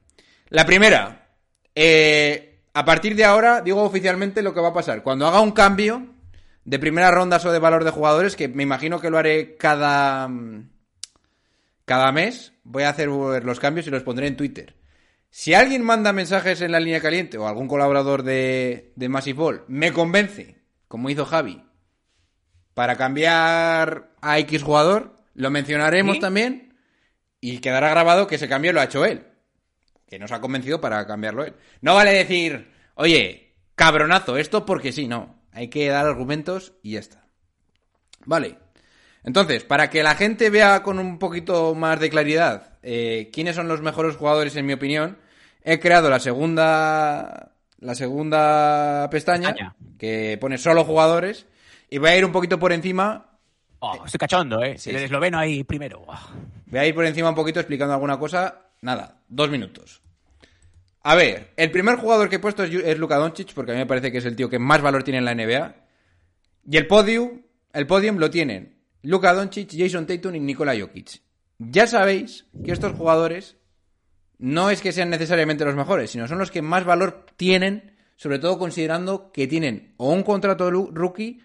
La 0.51 0.67
primera, 0.67 1.31
eh, 1.75 2.59
a 2.75 2.85
partir 2.85 3.17
de 3.17 3.25
ahora, 3.25 3.63
digo 3.63 3.83
oficialmente 3.83 4.43
lo 4.43 4.53
que 4.53 4.61
va 4.61 4.69
a 4.69 4.75
pasar. 4.75 5.03
Cuando 5.03 5.27
haga 5.27 5.41
un 5.41 5.53
cambio 5.53 6.15
de 6.67 6.81
primeras 6.81 7.15
rondas 7.15 7.45
o 7.47 7.53
de 7.53 7.61
valor 7.61 7.85
de 7.85 7.93
jugadores, 7.93 8.35
que 8.35 8.49
me 8.49 8.65
imagino 8.65 9.01
que 9.01 9.09
lo 9.09 9.19
haré 9.19 9.57
cada, 9.57 10.27
mm, 10.27 10.69
cada 11.85 12.11
mes, 12.11 12.53
voy 12.65 12.83
a 12.83 12.91
hacer 12.91 13.09
los 13.09 13.61
cambios 13.61 13.87
y 13.87 13.91
los 13.91 14.03
pondré 14.03 14.27
en 14.27 14.37
Twitter. 14.37 14.75
Si 15.31 15.55
alguien 15.55 15.85
manda 15.85 16.13
mensajes 16.13 16.61
en 16.61 16.73
la 16.73 16.81
línea 16.81 17.01
caliente 17.01 17.39
o 17.39 17.47
algún 17.47 17.69
colaborador 17.69 18.25
de, 18.25 18.93
de 18.97 19.09
Massive 19.09 19.39
Ball 19.39 19.65
me 19.69 19.93
convence, 19.93 20.57
como 20.89 21.09
hizo 21.09 21.25
Javi, 21.25 21.63
para 22.75 22.97
cambiar 22.97 24.11
a 24.21 24.39
X 24.41 24.65
jugador, 24.65 25.15
lo 25.35 25.51
mencionaremos 25.51 26.17
¿Sí? 26.17 26.21
también 26.21 26.75
y 27.41 27.59
quedará 27.59 27.91
grabado 27.91 28.27
que 28.27 28.35
ese 28.35 28.49
cambio 28.49 28.73
lo 28.73 28.81
ha 28.81 28.85
hecho 28.85 29.05
él. 29.05 29.25
Que 30.09 30.19
nos 30.19 30.33
ha 30.33 30.41
convencido 30.41 30.81
para 30.81 31.07
cambiarlo 31.07 31.45
él. 31.45 31.55
No 31.81 31.95
vale 31.95 32.13
decir, 32.13 32.73
oye, 32.95 33.55
cabronazo, 33.77 34.37
esto 34.37 34.67
porque 34.67 34.91
sí, 34.93 35.07
no. 35.07 35.36
Hay 35.57 35.69
que 35.69 35.89
dar 35.89 36.07
argumentos 36.07 36.75
y 36.83 36.93
ya 36.93 37.01
está. 37.01 37.25
Vale. 38.27 38.59
Entonces, 39.25 39.65
para 39.65 39.89
que 39.89 40.03
la 40.03 40.15
gente 40.15 40.51
vea 40.51 40.83
con 40.83 40.99
un 40.99 41.19
poquito 41.19 41.75
más 41.75 41.99
de 41.99 42.11
claridad 42.11 42.79
eh, 42.83 43.31
quiénes 43.33 43.57
son 43.57 43.67
los 43.67 43.81
mejores 43.81 44.17
jugadores, 44.17 44.55
en 44.55 44.67
mi 44.67 44.75
opinión, 44.75 45.19
he 45.65 45.81
creado 45.81 46.11
la 46.11 46.21
segunda. 46.21 47.53
La 47.79 47.95
segunda 47.95 49.09
pestaña, 49.11 49.49
Pestaña. 49.53 49.77
que 49.99 50.39
pone 50.41 50.59
solo 50.59 50.85
jugadores. 50.85 51.47
Y 51.91 51.99
voy 51.99 52.11
a 52.11 52.17
ir 52.17 52.25
un 52.25 52.33
poquito 52.33 52.59
por 52.59 52.73
encima 52.73 53.37
Oh, 53.79 54.03
estoy 54.05 54.19
cachondo, 54.19 54.63
¿eh? 54.63 54.79
Sí, 54.79 54.91
el 54.91 54.97
esloveno 54.97 55.39
ahí 55.39 55.63
primero. 55.65 56.05
Ah. 56.09 56.29
Voy 56.67 56.81
a 56.81 56.87
ir 56.87 56.95
por 56.95 57.05
encima 57.05 57.29
un 57.29 57.35
poquito 57.35 57.61
explicando 57.61 57.95
alguna 57.95 58.19
cosa. 58.19 58.63
Nada, 58.81 59.21
dos 59.29 59.51
minutos. 59.51 60.03
A 61.09 61.15
ver, 61.15 61.53
el 61.57 61.71
primer 61.71 61.99
jugador 61.99 62.29
que 62.29 62.35
he 62.35 62.41
puesto 62.41 62.65
es, 62.65 62.99
Luka 62.99 63.15
Doncic, 63.15 63.55
porque 63.55 63.71
a 63.71 63.75
mí 63.77 63.79
me 63.79 63.87
parece 63.87 64.11
que 64.11 64.19
es 64.19 64.25
el 64.25 64.35
tío 64.35 64.51
que 64.51 64.59
más 64.59 64.83
valor 64.83 65.05
tiene 65.05 65.19
en 65.19 65.25
la 65.25 65.37
NBA. 65.37 65.77
Y 66.69 66.77
el 66.77 66.89
podium, 66.89 67.43
el 67.73 67.87
podium 67.87 68.17
lo 68.17 68.29
tienen 68.29 68.83
Luka 69.03 69.33
Doncic, 69.33 69.71
Jason 69.71 70.05
Tatum 70.05 70.35
y 70.35 70.41
Nikola 70.41 70.75
Jokic. 70.77 71.23
Ya 71.59 71.87
sabéis 71.87 72.47
que 72.65 72.73
estos 72.73 72.95
jugadores 72.95 73.57
no 74.39 74.69
es 74.69 74.81
que 74.81 74.91
sean 74.91 75.09
necesariamente 75.09 75.65
los 75.65 75.77
mejores, 75.77 76.11
sino 76.11 76.27
son 76.27 76.39
los 76.39 76.51
que 76.51 76.61
más 76.61 76.85
valor 76.85 77.25
tienen, 77.37 77.97
sobre 78.17 78.41
todo 78.41 78.59
considerando 78.59 79.31
que 79.31 79.47
tienen 79.47 79.95
o 79.99 80.11
un 80.11 80.25
contrato 80.25 80.69
rookie 80.73 81.41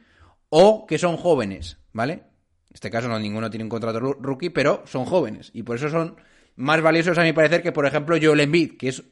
o 0.49 0.87
que 0.87 0.97
son 0.97 1.17
jóvenes, 1.17 1.77
¿vale? 1.93 2.13
En 2.13 2.73
este 2.73 2.89
caso 2.89 3.07
no 3.09 3.19
ninguno 3.19 3.51
tiene 3.51 3.65
un 3.65 3.69
contrato 3.69 3.99
rookie, 3.99 4.49
pero 4.49 4.81
son 4.87 5.05
jóvenes 5.05 5.51
y 5.53 5.61
por 5.61 5.75
eso 5.75 5.87
son 5.87 6.15
más 6.55 6.81
valiosos 6.81 7.19
a 7.19 7.23
mi 7.23 7.33
parecer 7.33 7.61
que 7.61 7.71
por 7.71 7.85
ejemplo 7.85 8.17
Joel 8.19 8.39
Embiid, 8.39 8.75
que 8.75 8.89
es 8.89 9.03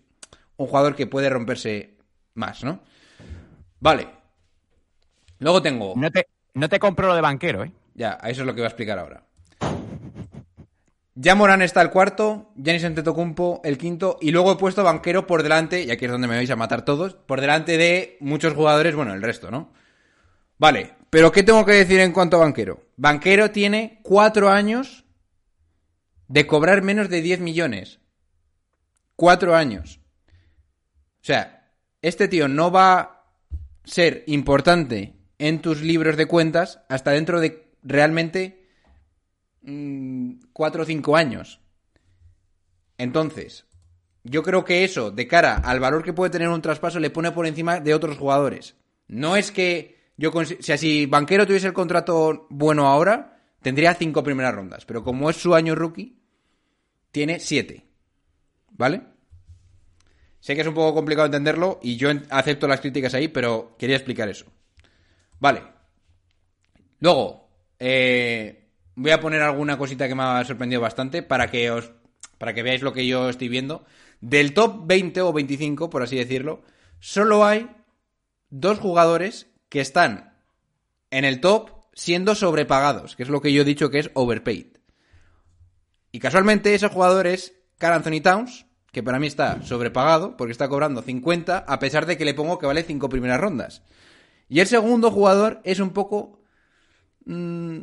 un 0.60 0.68
jugador 0.68 0.96
que 0.96 1.08
puede 1.08 1.30
romperse 1.30 1.98
más, 2.36 2.64
¿no? 2.64 2.82
Vale. 3.80 4.08
Luego 5.40 5.62
tengo 5.62 5.94
No 5.96 6.12
te, 6.12 6.28
no 6.54 6.68
te 6.68 6.80
compro 6.80 7.08
lo 7.08 7.16
de 7.16 7.22
banquero, 7.22 7.64
¿eh? 7.64 7.72
ya, 7.96 8.18
a 8.22 8.30
eso 8.30 8.42
es 8.42 8.48
lo 8.48 8.54
que 8.54 8.62
voy 8.62 8.66
a 8.66 8.68
explicar 8.68 9.00
ahora. 9.00 9.24
Ya 11.16 11.36
Morán 11.36 11.62
está 11.62 11.82
el 11.82 11.90
cuarto, 11.90 12.52
Giannis 12.56 12.84
Antetokounmpo 12.84 13.62
el 13.64 13.78
quinto, 13.78 14.18
y 14.22 14.32
luego 14.32 14.54
he 14.54 14.58
puesto 14.58 14.84
banquero 14.84 15.26
por 15.28 15.44
delante, 15.44 15.84
y 15.84 15.92
aquí 15.92 16.06
es 16.06 16.12
donde 16.12 16.28
me 16.28 16.36
vais 16.36 16.50
a 16.52 16.56
matar 16.56 16.84
todos, 16.84 17.16
por 17.16 17.42
delante 17.42 17.78
de 17.78 18.18
muchos 18.20 18.54
jugadores, 18.54 18.96
bueno, 18.96 19.14
el 19.14 19.22
resto, 19.22 19.52
¿no? 19.52 19.72
Vale, 20.58 20.94
pero 21.10 21.32
¿qué 21.32 21.44
tengo 21.44 21.66
que 21.66 21.74
decir 21.74 22.02
en 22.02 22.12
cuanto 22.12 22.38
a 22.38 22.42
banquero? 22.42 22.84
Banquero 22.98 23.52
tiene 23.52 24.00
cuatro 24.04 24.50
años 24.50 25.06
de 26.28 26.46
cobrar 26.48 26.82
menos 26.82 27.10
de 27.10 27.22
10 27.22 27.40
millones. 27.40 28.00
Cuatro 29.16 29.56
años. 29.56 30.00
O 31.22 31.26
sea, 31.26 31.74
este 32.02 32.28
tío 32.28 32.48
no 32.48 32.72
va 32.72 33.00
a 33.00 33.26
ser 33.84 34.24
importante 34.28 35.16
en 35.38 35.62
tus 35.62 35.82
libros 35.82 36.18
de 36.18 36.28
cuentas 36.28 36.82
hasta 36.90 37.12
dentro 37.12 37.40
de 37.40 37.74
realmente 37.84 38.70
mm, 39.62 40.34
cuatro 40.54 40.84
o 40.84 40.86
cinco 40.86 41.16
años. 41.16 41.62
Entonces, 42.98 43.66
yo 44.24 44.44
creo 44.44 44.66
que 44.66 44.84
eso, 44.84 45.12
de 45.12 45.28
cara 45.28 45.56
al 45.56 45.80
valor 45.80 46.04
que 46.04 46.14
puede 46.14 46.32
tener 46.32 46.50
un 46.50 46.62
traspaso, 46.62 47.00
le 47.00 47.10
pone 47.10 47.32
por 47.32 47.48
encima 47.48 47.80
de 47.80 47.94
otros 47.94 48.18
jugadores. 48.18 48.76
No 49.08 49.36
es 49.36 49.52
que 49.52 50.12
yo... 50.18 50.32
O 50.32 50.46
sea, 50.46 50.78
si 50.78 51.06
Banquero 51.06 51.48
tuviese 51.48 51.68
el 51.68 51.74
contrato 51.74 52.48
bueno 52.50 52.88
ahora, 52.88 53.42
tendría 53.62 53.94
cinco 53.94 54.24
primeras 54.24 54.54
rondas. 54.54 54.86
Pero 54.86 55.04
como 55.04 55.30
es 55.30 55.38
su 55.38 55.56
año 55.56 55.76
rookie, 55.76 56.20
tiene 57.12 57.40
siete. 57.40 57.88
¿Vale? 58.72 59.02
Sé 60.40 60.56
que 60.56 60.62
es 60.62 60.68
un 60.68 60.74
poco 60.74 60.94
complicado 60.94 61.26
entenderlo 61.26 61.80
y 61.82 61.98
yo 61.98 62.10
acepto 62.30 62.68
las 62.68 62.82
críticas 62.82 63.14
ahí, 63.14 63.28
pero 63.28 63.76
quería 63.78 63.96
explicar 63.96 64.30
eso. 64.30 64.46
Vale. 65.40 65.64
Luego, 67.00 67.50
eh, 67.78 68.70
voy 68.96 69.12
a 69.12 69.20
poner 69.20 69.42
alguna 69.42 69.78
cosita 69.78 70.08
que 70.08 70.16
me 70.16 70.24
ha 70.24 70.44
sorprendido 70.46 70.82
bastante 70.82 71.24
para 71.24 71.50
que 71.50 71.72
os 71.72 71.92
para 72.38 72.54
que 72.54 72.64
veáis 72.64 72.82
lo 72.82 72.94
que 72.94 73.06
yo 73.06 73.30
estoy 73.30 73.50
viendo. 73.50 73.86
Del 74.22 74.54
top 74.54 74.88
20 74.88 75.22
o 75.22 75.34
25, 75.34 75.90
por 75.90 76.04
así 76.04 76.16
decirlo, 76.16 76.62
solo 77.00 77.46
hay 77.46 77.70
dos 78.50 78.80
jugadores 78.80 79.48
que 79.68 79.82
están 79.82 80.38
en 81.12 81.26
el 81.26 81.42
top 81.42 81.72
siendo 81.94 82.34
sobrepagados, 82.36 83.16
que 83.16 83.24
es 83.24 83.30
lo 83.30 83.42
que 83.42 83.52
yo 83.52 83.62
he 83.62 83.66
dicho 83.66 83.90
que 83.90 84.00
es 84.00 84.10
overpaid. 84.14 84.68
Y 86.12 86.20
casualmente 86.20 86.74
ese 86.74 86.88
jugador 86.88 87.28
es 87.28 87.56
Carl 87.78 87.96
Anthony 87.96 88.22
Towns, 88.22 88.66
que 88.92 89.04
para 89.04 89.20
mí 89.20 89.28
está 89.28 89.62
sobrepagado 89.64 90.36
porque 90.38 90.52
está 90.52 90.68
cobrando 90.68 91.02
50 91.02 91.60
a 91.60 91.80
pesar 91.80 92.06
de 92.06 92.18
que 92.18 92.26
le 92.26 92.34
pongo 92.34 92.60
que 92.60 92.66
vale 92.66 92.84
5 92.84 93.10
primeras 93.10 93.40
rondas. 93.40 93.84
Y 94.48 94.60
el 94.60 94.68
segundo 94.68 95.12
jugador 95.12 95.62
es 95.64 95.80
un 95.80 95.92
poco 95.92 96.42
mm, 97.26 97.80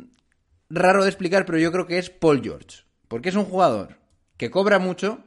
raro 0.69 1.03
de 1.03 1.09
explicar, 1.09 1.45
pero 1.45 1.57
yo 1.57 1.71
creo 1.71 1.87
que 1.87 1.97
es 1.97 2.09
Paul 2.09 2.41
George. 2.43 2.83
Porque 3.07 3.29
es 3.29 3.35
un 3.35 3.45
jugador 3.45 3.97
que 4.35 4.51
cobra 4.51 4.79
mucho, 4.79 5.23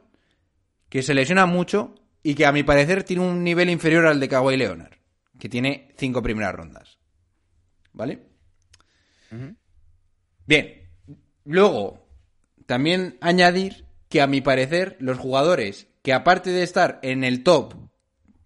que 0.89 1.01
se 1.01 1.15
lesiona 1.15 1.45
mucho 1.47 1.95
y 2.21 2.35
que 2.35 2.45
a 2.45 2.51
mi 2.51 2.63
parecer 2.63 3.03
tiene 3.03 3.23
un 3.23 3.43
nivel 3.43 3.69
inferior 3.69 4.05
al 4.05 4.19
de 4.19 4.29
Kawhi 4.29 4.57
Leonard, 4.57 4.93
que 5.39 5.49
tiene 5.49 5.93
5 5.97 6.21
primeras 6.21 6.53
rondas. 6.53 6.99
¿Vale? 7.93 8.27
Bien. 10.45 10.89
Luego, 11.43 12.07
también 12.67 13.17
añadir 13.19 13.85
que 14.11 14.21
a 14.21 14.27
mi 14.27 14.41
parecer 14.41 14.97
los 14.99 15.17
jugadores 15.17 15.87
que 16.03 16.13
aparte 16.13 16.51
de 16.51 16.61
estar 16.61 16.99
en 17.01 17.23
el 17.23 17.43
top 17.43 17.73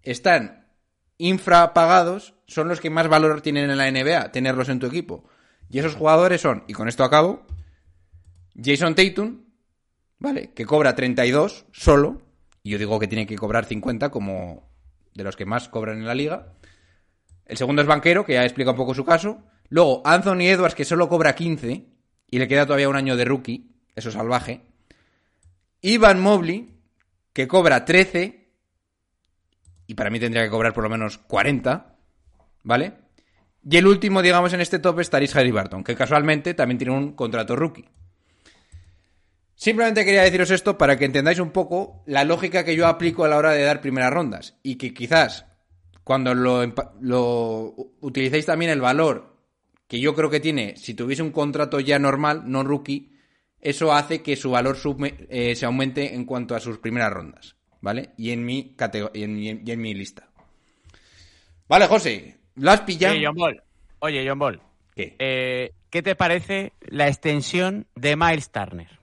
están 0.03 0.69
infrapagados 1.17 2.35
son 2.47 2.67
los 2.67 2.79
que 2.79 2.89
más 2.89 3.07
valor 3.07 3.41
tienen 3.41 3.69
en 3.69 3.77
la 3.77 3.91
NBA, 3.91 4.31
tenerlos 4.31 4.69
en 4.69 4.79
tu 4.79 4.85
equipo. 4.85 5.27
Y 5.69 5.79
esos 5.79 5.95
jugadores 5.95 6.41
son, 6.41 6.63
y 6.67 6.73
con 6.73 6.87
esto 6.87 7.03
acabo, 7.03 7.45
Jason 8.55 8.93
Tatum, 8.93 9.45
¿vale? 10.19 10.53
Que 10.53 10.65
cobra 10.65 10.95
32 10.95 11.65
solo, 11.71 12.21
y 12.61 12.69
yo 12.69 12.77
digo 12.77 12.99
que 12.99 13.07
tiene 13.07 13.25
que 13.25 13.35
cobrar 13.35 13.65
50 13.65 14.11
como 14.11 14.69
de 15.15 15.23
los 15.23 15.35
que 15.35 15.45
más 15.45 15.67
cobran 15.69 15.97
en 15.97 16.05
la 16.05 16.13
liga. 16.13 16.53
El 17.45 17.57
segundo 17.57 17.81
es 17.81 17.87
Banquero, 17.87 18.25
que 18.25 18.33
ya 18.33 18.43
explica 18.43 18.71
un 18.71 18.77
poco 18.77 18.93
su 18.93 19.03
caso. 19.03 19.43
Luego 19.69 20.03
Anthony 20.05 20.41
Edwards, 20.41 20.75
que 20.75 20.85
solo 20.85 21.09
cobra 21.09 21.33
15 21.33 21.87
y 22.29 22.37
le 22.37 22.47
queda 22.47 22.65
todavía 22.65 22.89
un 22.89 22.95
año 22.95 23.15
de 23.15 23.25
rookie, 23.25 23.71
eso 23.95 24.09
es 24.09 24.15
salvaje. 24.15 24.74
Ivan 25.85 26.19
Mobley, 26.19 26.67
que 27.31 27.47
cobra 27.47 27.85
13 27.85 28.49
y 29.85 29.93
para 29.93 30.09
mí 30.09 30.19
tendría 30.19 30.43
que 30.43 30.49
cobrar 30.49 30.73
por 30.73 30.83
lo 30.83 30.89
menos 30.89 31.19
40, 31.19 31.95
¿vale? 32.63 32.93
Y 33.63 33.77
el 33.77 33.85
último, 33.85 34.23
digamos, 34.23 34.51
en 34.53 34.61
este 34.61 34.79
top 34.79 35.01
es 35.01 35.11
Tyrese 35.11 35.37
Halliburton, 35.37 35.83
que 35.83 35.95
casualmente 35.95 36.55
también 36.55 36.79
tiene 36.79 36.93
un 36.95 37.13
contrato 37.13 37.55
rookie. 37.55 37.87
Simplemente 39.53 40.03
quería 40.03 40.23
deciros 40.23 40.49
esto 40.49 40.75
para 40.75 40.97
que 40.97 41.05
entendáis 41.05 41.37
un 41.37 41.51
poco 41.51 42.03
la 42.07 42.23
lógica 42.23 42.63
que 42.63 42.75
yo 42.75 42.87
aplico 42.87 43.23
a 43.23 43.27
la 43.27 43.37
hora 43.37 43.51
de 43.51 43.61
dar 43.61 43.79
primeras 43.79 44.11
rondas 44.11 44.57
y 44.63 44.77
que 44.77 44.91
quizás 44.91 45.45
cuando 46.03 46.33
lo, 46.33 46.63
lo 46.99 47.75
utilicéis 48.01 48.47
también 48.47 48.71
el 48.71 48.81
valor 48.81 49.37
que 49.87 49.99
yo 49.99 50.15
creo 50.15 50.31
que 50.31 50.39
tiene 50.39 50.77
si 50.77 50.95
tuviese 50.95 51.21
un 51.21 51.31
contrato 51.31 51.79
ya 51.79 51.99
normal, 51.99 52.43
no 52.47 52.63
rookie, 52.63 53.14
eso 53.69 53.91
hace 53.93 54.21
que 54.21 54.35
su 54.35 54.51
valor 54.51 54.77
subme- 54.77 55.25
eh, 55.29 55.55
se 55.55 55.65
aumente 55.65 56.13
en 56.15 56.25
cuanto 56.25 56.55
a 56.55 56.59
sus 56.59 56.77
primeras 56.79 57.11
rondas, 57.11 57.55
¿vale? 57.81 58.11
Y 58.17 58.31
en 58.31 58.45
mi, 58.45 58.75
y 59.13 59.23
en, 59.23 59.35
mi- 59.35 59.61
y 59.65 59.71
en 59.71 59.81
mi 59.81 59.93
lista. 59.93 60.29
Vale, 61.67 61.87
José, 61.87 62.37
¿lo 62.55 62.71
has 62.71 62.81
pillado? 62.81 63.15
Oye, 63.15 63.25
John 63.25 63.35
Ball. 63.35 63.63
Oye, 63.99 64.25
John 64.27 64.39
Ball. 64.39 64.61
¿Qué? 64.95 65.15
Eh, 65.19 65.71
¿Qué 65.89 66.01
te 66.03 66.15
parece 66.15 66.73
la 66.81 67.07
extensión 67.07 67.87
de 67.95 68.15
Miles 68.15 68.51
Turner? 68.51 68.99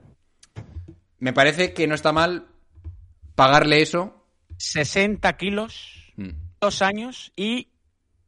Me 1.18 1.32
parece 1.32 1.72
que 1.72 1.86
no 1.86 1.94
está 1.94 2.12
mal 2.12 2.46
pagarle 3.34 3.82
eso. 3.82 4.24
60 4.58 5.36
kilos, 5.36 6.12
Mm. 6.16 6.30
dos 6.60 6.82
años 6.82 7.32
y 7.36 7.68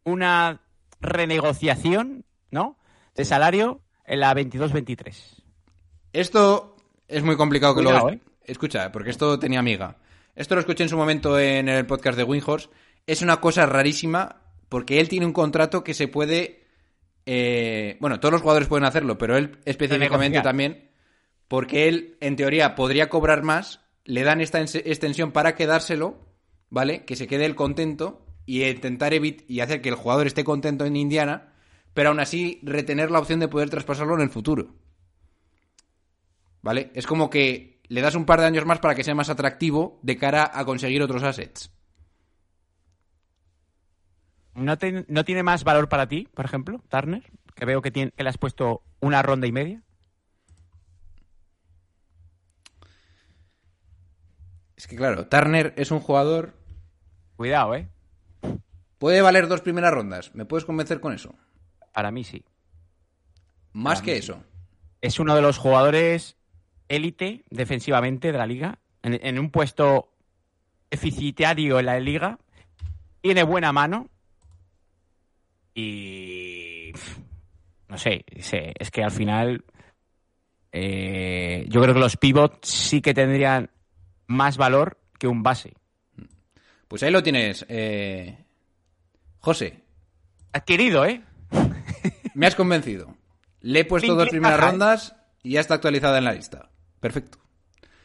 una 0.04 0.62
renegociación, 1.00 2.24
¿no? 2.50 2.76
De 3.14 3.24
salario 3.24 3.82
en 4.06 4.20
la 4.20 4.34
22-23. 4.34 5.43
Esto 6.14 6.76
es 7.08 7.22
muy 7.22 7.36
complicado 7.36 7.74
que 7.74 7.82
Cuidado, 7.82 8.06
lo... 8.08 8.14
¿eh? 8.14 8.20
Escucha, 8.46 8.90
porque 8.92 9.10
esto 9.10 9.38
tenía 9.38 9.58
amiga. 9.58 9.98
Esto 10.36 10.54
lo 10.54 10.60
escuché 10.60 10.84
en 10.84 10.88
su 10.88 10.96
momento 10.96 11.38
en 11.38 11.68
el 11.68 11.86
podcast 11.86 12.16
de 12.16 12.24
Windhorse. 12.24 12.68
Es 13.06 13.20
una 13.20 13.40
cosa 13.40 13.66
rarísima 13.66 14.40
porque 14.68 15.00
él 15.00 15.08
tiene 15.08 15.26
un 15.26 15.32
contrato 15.32 15.84
que 15.84 15.92
se 15.92 16.08
puede... 16.08 16.64
eh, 17.26 17.96
bueno, 18.00 18.20
todos 18.20 18.32
los 18.32 18.42
jugadores 18.42 18.68
pueden 18.68 18.84
hacerlo, 18.84 19.18
pero 19.18 19.36
él 19.36 19.58
específicamente 19.64 20.40
también, 20.40 20.90
porque 21.48 21.88
él, 21.88 22.16
en 22.20 22.36
teoría, 22.36 22.74
podría 22.74 23.08
cobrar 23.08 23.42
más, 23.42 23.80
le 24.04 24.22
dan 24.22 24.40
esta 24.40 24.60
ens- 24.60 24.82
extensión 24.84 25.32
para 25.32 25.54
quedárselo, 25.54 26.18
¿vale? 26.70 27.04
Que 27.04 27.16
se 27.16 27.26
quede 27.26 27.44
el 27.44 27.54
contento 27.54 28.24
y 28.46 28.62
intentar 28.64 29.14
evitar 29.14 29.44
y 29.48 29.60
hacer 29.60 29.80
que 29.80 29.88
el 29.88 29.94
jugador 29.94 30.26
esté 30.26 30.44
contento 30.44 30.84
en 30.84 30.96
Indiana, 30.96 31.54
pero 31.92 32.10
aún 32.10 32.20
así 32.20 32.60
retener 32.62 33.10
la 33.10 33.18
opción 33.20 33.40
de 33.40 33.48
poder 33.48 33.70
traspasarlo 33.70 34.14
en 34.14 34.20
el 34.20 34.30
futuro. 34.30 34.74
¿Vale? 36.64 36.90
Es 36.94 37.06
como 37.06 37.28
que 37.28 37.78
le 37.88 38.00
das 38.00 38.14
un 38.14 38.24
par 38.24 38.40
de 38.40 38.46
años 38.46 38.64
más 38.64 38.78
para 38.78 38.94
que 38.94 39.04
sea 39.04 39.14
más 39.14 39.28
atractivo 39.28 39.98
de 40.02 40.16
cara 40.16 40.50
a 40.50 40.64
conseguir 40.64 41.02
otros 41.02 41.22
assets. 41.22 41.70
¿No, 44.54 44.78
te- 44.78 45.04
¿No 45.08 45.26
tiene 45.26 45.42
más 45.42 45.62
valor 45.62 45.90
para 45.90 46.08
ti, 46.08 46.26
por 46.34 46.46
ejemplo, 46.46 46.82
Turner? 46.88 47.22
Que 47.54 47.66
veo 47.66 47.82
que, 47.82 47.90
tiene, 47.90 48.12
que 48.12 48.22
le 48.22 48.30
has 48.30 48.38
puesto 48.38 48.82
una 49.00 49.20
ronda 49.20 49.46
y 49.46 49.52
media. 49.52 49.82
Es 54.74 54.86
que 54.86 54.96
claro, 54.96 55.26
Turner 55.26 55.74
es 55.76 55.90
un 55.90 56.00
jugador. 56.00 56.54
Cuidado, 57.36 57.74
¿eh? 57.74 57.90
Puede 58.96 59.20
valer 59.20 59.48
dos 59.48 59.60
primeras 59.60 59.92
rondas. 59.92 60.34
¿Me 60.34 60.46
puedes 60.46 60.64
convencer 60.64 60.98
con 61.00 61.12
eso? 61.12 61.34
Para 61.92 62.10
mí 62.10 62.24
sí. 62.24 62.42
Más 63.74 63.96
Para 63.98 64.04
que 64.06 64.12
sí. 64.14 64.18
eso. 64.20 64.42
Es 65.02 65.18
uno 65.18 65.34
de 65.36 65.42
los 65.42 65.58
jugadores 65.58 66.38
élite 66.88 67.44
defensivamente 67.50 68.32
de 68.32 68.38
la 68.38 68.46
liga. 68.46 68.78
En, 69.02 69.18
en 69.26 69.38
un 69.38 69.50
puesto 69.50 70.10
deficitario 70.90 71.78
en 71.78 71.86
la 71.86 71.98
liga. 72.00 72.38
Tiene 73.20 73.42
buena 73.42 73.72
mano. 73.72 74.08
Y. 75.74 76.92
No 77.88 77.98
sé, 77.98 78.24
es 78.28 78.90
que 78.90 79.02
al 79.02 79.10
final. 79.10 79.64
eh, 80.72 81.66
yo 81.68 81.80
creo 81.82 81.94
que 81.94 82.00
los 82.00 82.16
pivots 82.16 82.68
sí 82.68 83.00
que 83.00 83.14
tendrían 83.14 83.70
más 84.26 84.56
valor 84.56 84.98
que 85.18 85.26
un 85.28 85.42
base. 85.42 85.74
Pues 86.88 87.02
ahí 87.02 87.10
lo 87.10 87.22
tienes, 87.22 87.64
eh... 87.68 88.38
José. 89.40 89.80
Adquirido, 90.52 91.04
¿eh? 91.06 91.22
Me 92.34 92.46
has 92.46 92.54
convencido. 92.54 93.14
Le 93.60 93.80
he 93.80 93.84
puesto 93.84 94.14
dos 94.14 94.28
primeras 94.28 94.60
rondas 94.60 95.16
y 95.42 95.52
ya 95.52 95.60
está 95.60 95.74
actualizada 95.74 96.18
en 96.18 96.24
la 96.24 96.32
lista. 96.32 96.70
Perfecto. 97.04 97.36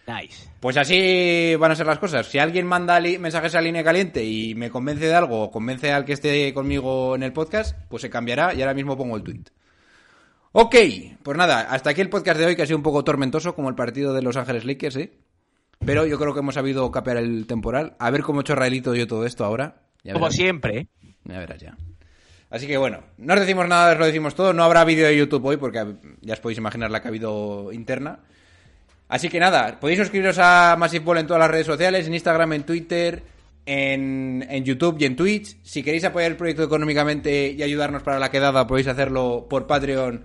Nice. 0.08 0.50
Pues 0.60 0.76
así 0.76 1.56
van 1.56 1.72
a 1.72 1.76
ser 1.76 1.86
las 1.88 2.00
cosas. 2.00 2.28
Si 2.28 2.38
alguien 2.38 2.68
manda 2.68 3.00
mensajes 3.00 3.56
a 3.56 3.62
línea 3.62 3.82
caliente 3.82 4.26
y 4.26 4.56
me 4.56 4.70
convence 4.70 5.06
de 5.06 5.16
algo 5.16 5.44
o 5.44 5.52
convence 5.52 5.90
al 5.94 6.04
que 6.04 6.12
esté 6.12 6.54
conmigo 6.54 7.16
en 7.16 7.24
el 7.24 7.32
podcast, 7.32 7.78
pues 7.88 8.02
se 8.02 8.10
cambiará 8.10 8.54
y 8.54 8.62
ahora 8.62 8.74
mismo 8.74 8.98
pongo 8.98 9.16
el 9.16 9.24
tweet. 9.24 9.44
Ok, 10.52 10.76
pues 11.24 11.38
nada, 11.38 11.62
hasta 11.62 11.92
aquí 11.92 12.02
el 12.02 12.10
podcast 12.10 12.38
de 12.42 12.48
hoy 12.48 12.58
que 12.58 12.64
ha 12.64 12.66
sido 12.66 12.76
un 12.76 12.84
poco 12.84 13.06
tormentoso 13.06 13.56
como 13.56 13.70
el 13.70 13.76
partido 13.76 14.14
de 14.14 14.22
Los 14.22 14.36
Ángeles 14.36 14.66
Lakers, 14.66 14.98
¿eh? 14.98 15.14
Pero 15.86 16.06
yo 16.06 16.20
creo 16.20 16.34
que 16.34 16.42
hemos 16.42 16.56
sabido 16.56 16.92
capear 16.92 17.16
el 17.16 17.48
temporal. 17.48 17.96
A 18.00 18.10
ver 18.10 18.24
cómo 18.24 18.42
chorraelito 18.42 18.96
yo 18.96 19.08
todo 19.08 19.26
esto 19.26 19.46
ahora. 19.46 19.84
Ya 20.04 20.12
Como 20.12 20.26
verás. 20.26 20.36
siempre. 20.36 20.90
Ya 21.24 21.40
verás 21.40 21.62
ya. 21.62 21.78
Así 22.50 22.68
que 22.68 22.76
bueno, 22.76 23.02
no 23.18 23.34
os 23.34 23.40
decimos 23.40 23.66
nada, 23.70 23.94
os 23.94 23.98
lo 24.00 24.06
decimos 24.08 24.36
todo. 24.36 24.52
No 24.52 24.64
habrá 24.66 24.84
vídeo 24.84 25.08
de 25.08 25.16
YouTube 25.16 25.46
hoy 25.46 25.56
porque 25.56 25.86
ya 26.20 26.34
os 26.34 26.42
podéis 26.42 26.58
imaginar 26.58 26.92
la 26.92 27.02
que 27.02 27.08
ha 27.08 27.12
habido 27.12 27.72
interna. 27.72 28.20
Así 29.10 29.28
que 29.28 29.40
nada, 29.40 29.80
podéis 29.80 30.00
suscribiros 30.00 30.38
a 30.40 30.76
Massive 30.78 31.04
Ball 31.04 31.18
en 31.18 31.28
todas 31.28 31.40
las 31.42 31.50
redes 31.52 31.66
sociales, 31.66 32.08
en 32.08 32.14
Instagram, 32.14 32.54
en 32.54 32.64
Twitter, 32.64 33.24
en, 33.66 34.46
en 34.50 34.64
YouTube 34.64 34.98
y 35.00 35.06
en 35.06 35.16
Twitch. 35.16 35.58
Si 35.64 35.84
queréis 35.84 36.06
apoyar 36.06 36.32
el 36.32 36.38
proyecto 36.38 36.64
económicamente 36.64 37.52
y 37.52 37.62
ayudarnos 37.64 38.04
para 38.04 38.20
la 38.20 38.30
quedada, 38.30 38.68
podéis 38.68 38.88
hacerlo 38.88 39.48
por 39.50 39.66
Patreon 39.68 40.24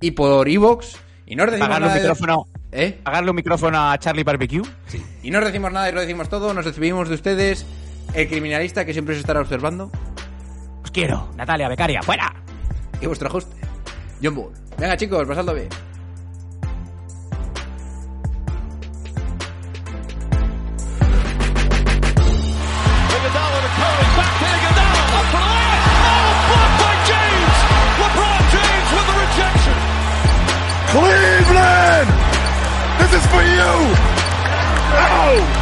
y 0.00 0.12
por 0.12 0.48
Evox. 0.48 0.96
Y 1.26 1.34
no 1.36 1.44
os 1.44 1.50
decimos 1.50 1.68
Pagarle 1.68 1.86
un 1.86 1.88
nada 1.88 1.94
de- 1.94 2.00
micrófono. 2.08 2.46
¿Eh? 2.70 2.98
Pagarle 3.02 3.30
un 3.30 3.36
micrófono 3.36 3.90
a 3.90 3.98
Charlie 3.98 4.22
Barbecue. 4.24 4.62
Y 5.22 5.30
no 5.30 5.38
os 5.40 5.44
decimos 5.44 5.72
nada 5.72 5.88
y 5.90 5.92
lo 5.92 6.00
decimos 6.00 6.28
todo. 6.28 6.54
Nos 6.54 6.64
despedimos 6.64 7.08
de 7.08 7.14
ustedes. 7.16 7.66
El 8.14 8.28
criminalista 8.28 8.84
que 8.84 8.92
siempre 8.92 9.14
os 9.14 9.20
estará 9.20 9.40
observando. 9.40 9.90
Os 10.84 10.90
quiero. 10.90 11.28
Natalia, 11.36 11.68
becaria, 11.68 12.02
fuera. 12.02 12.32
Y 13.00 13.06
vuestro 13.06 13.28
ajuste. 13.28 13.56
John 14.22 14.34
Bull. 14.36 14.52
Venga 14.78 14.96
chicos, 14.96 15.26
pasadlo 15.26 15.54
bien. 15.54 15.68
For 33.32 33.42
you! 33.42 33.72
Oh! 34.94 35.61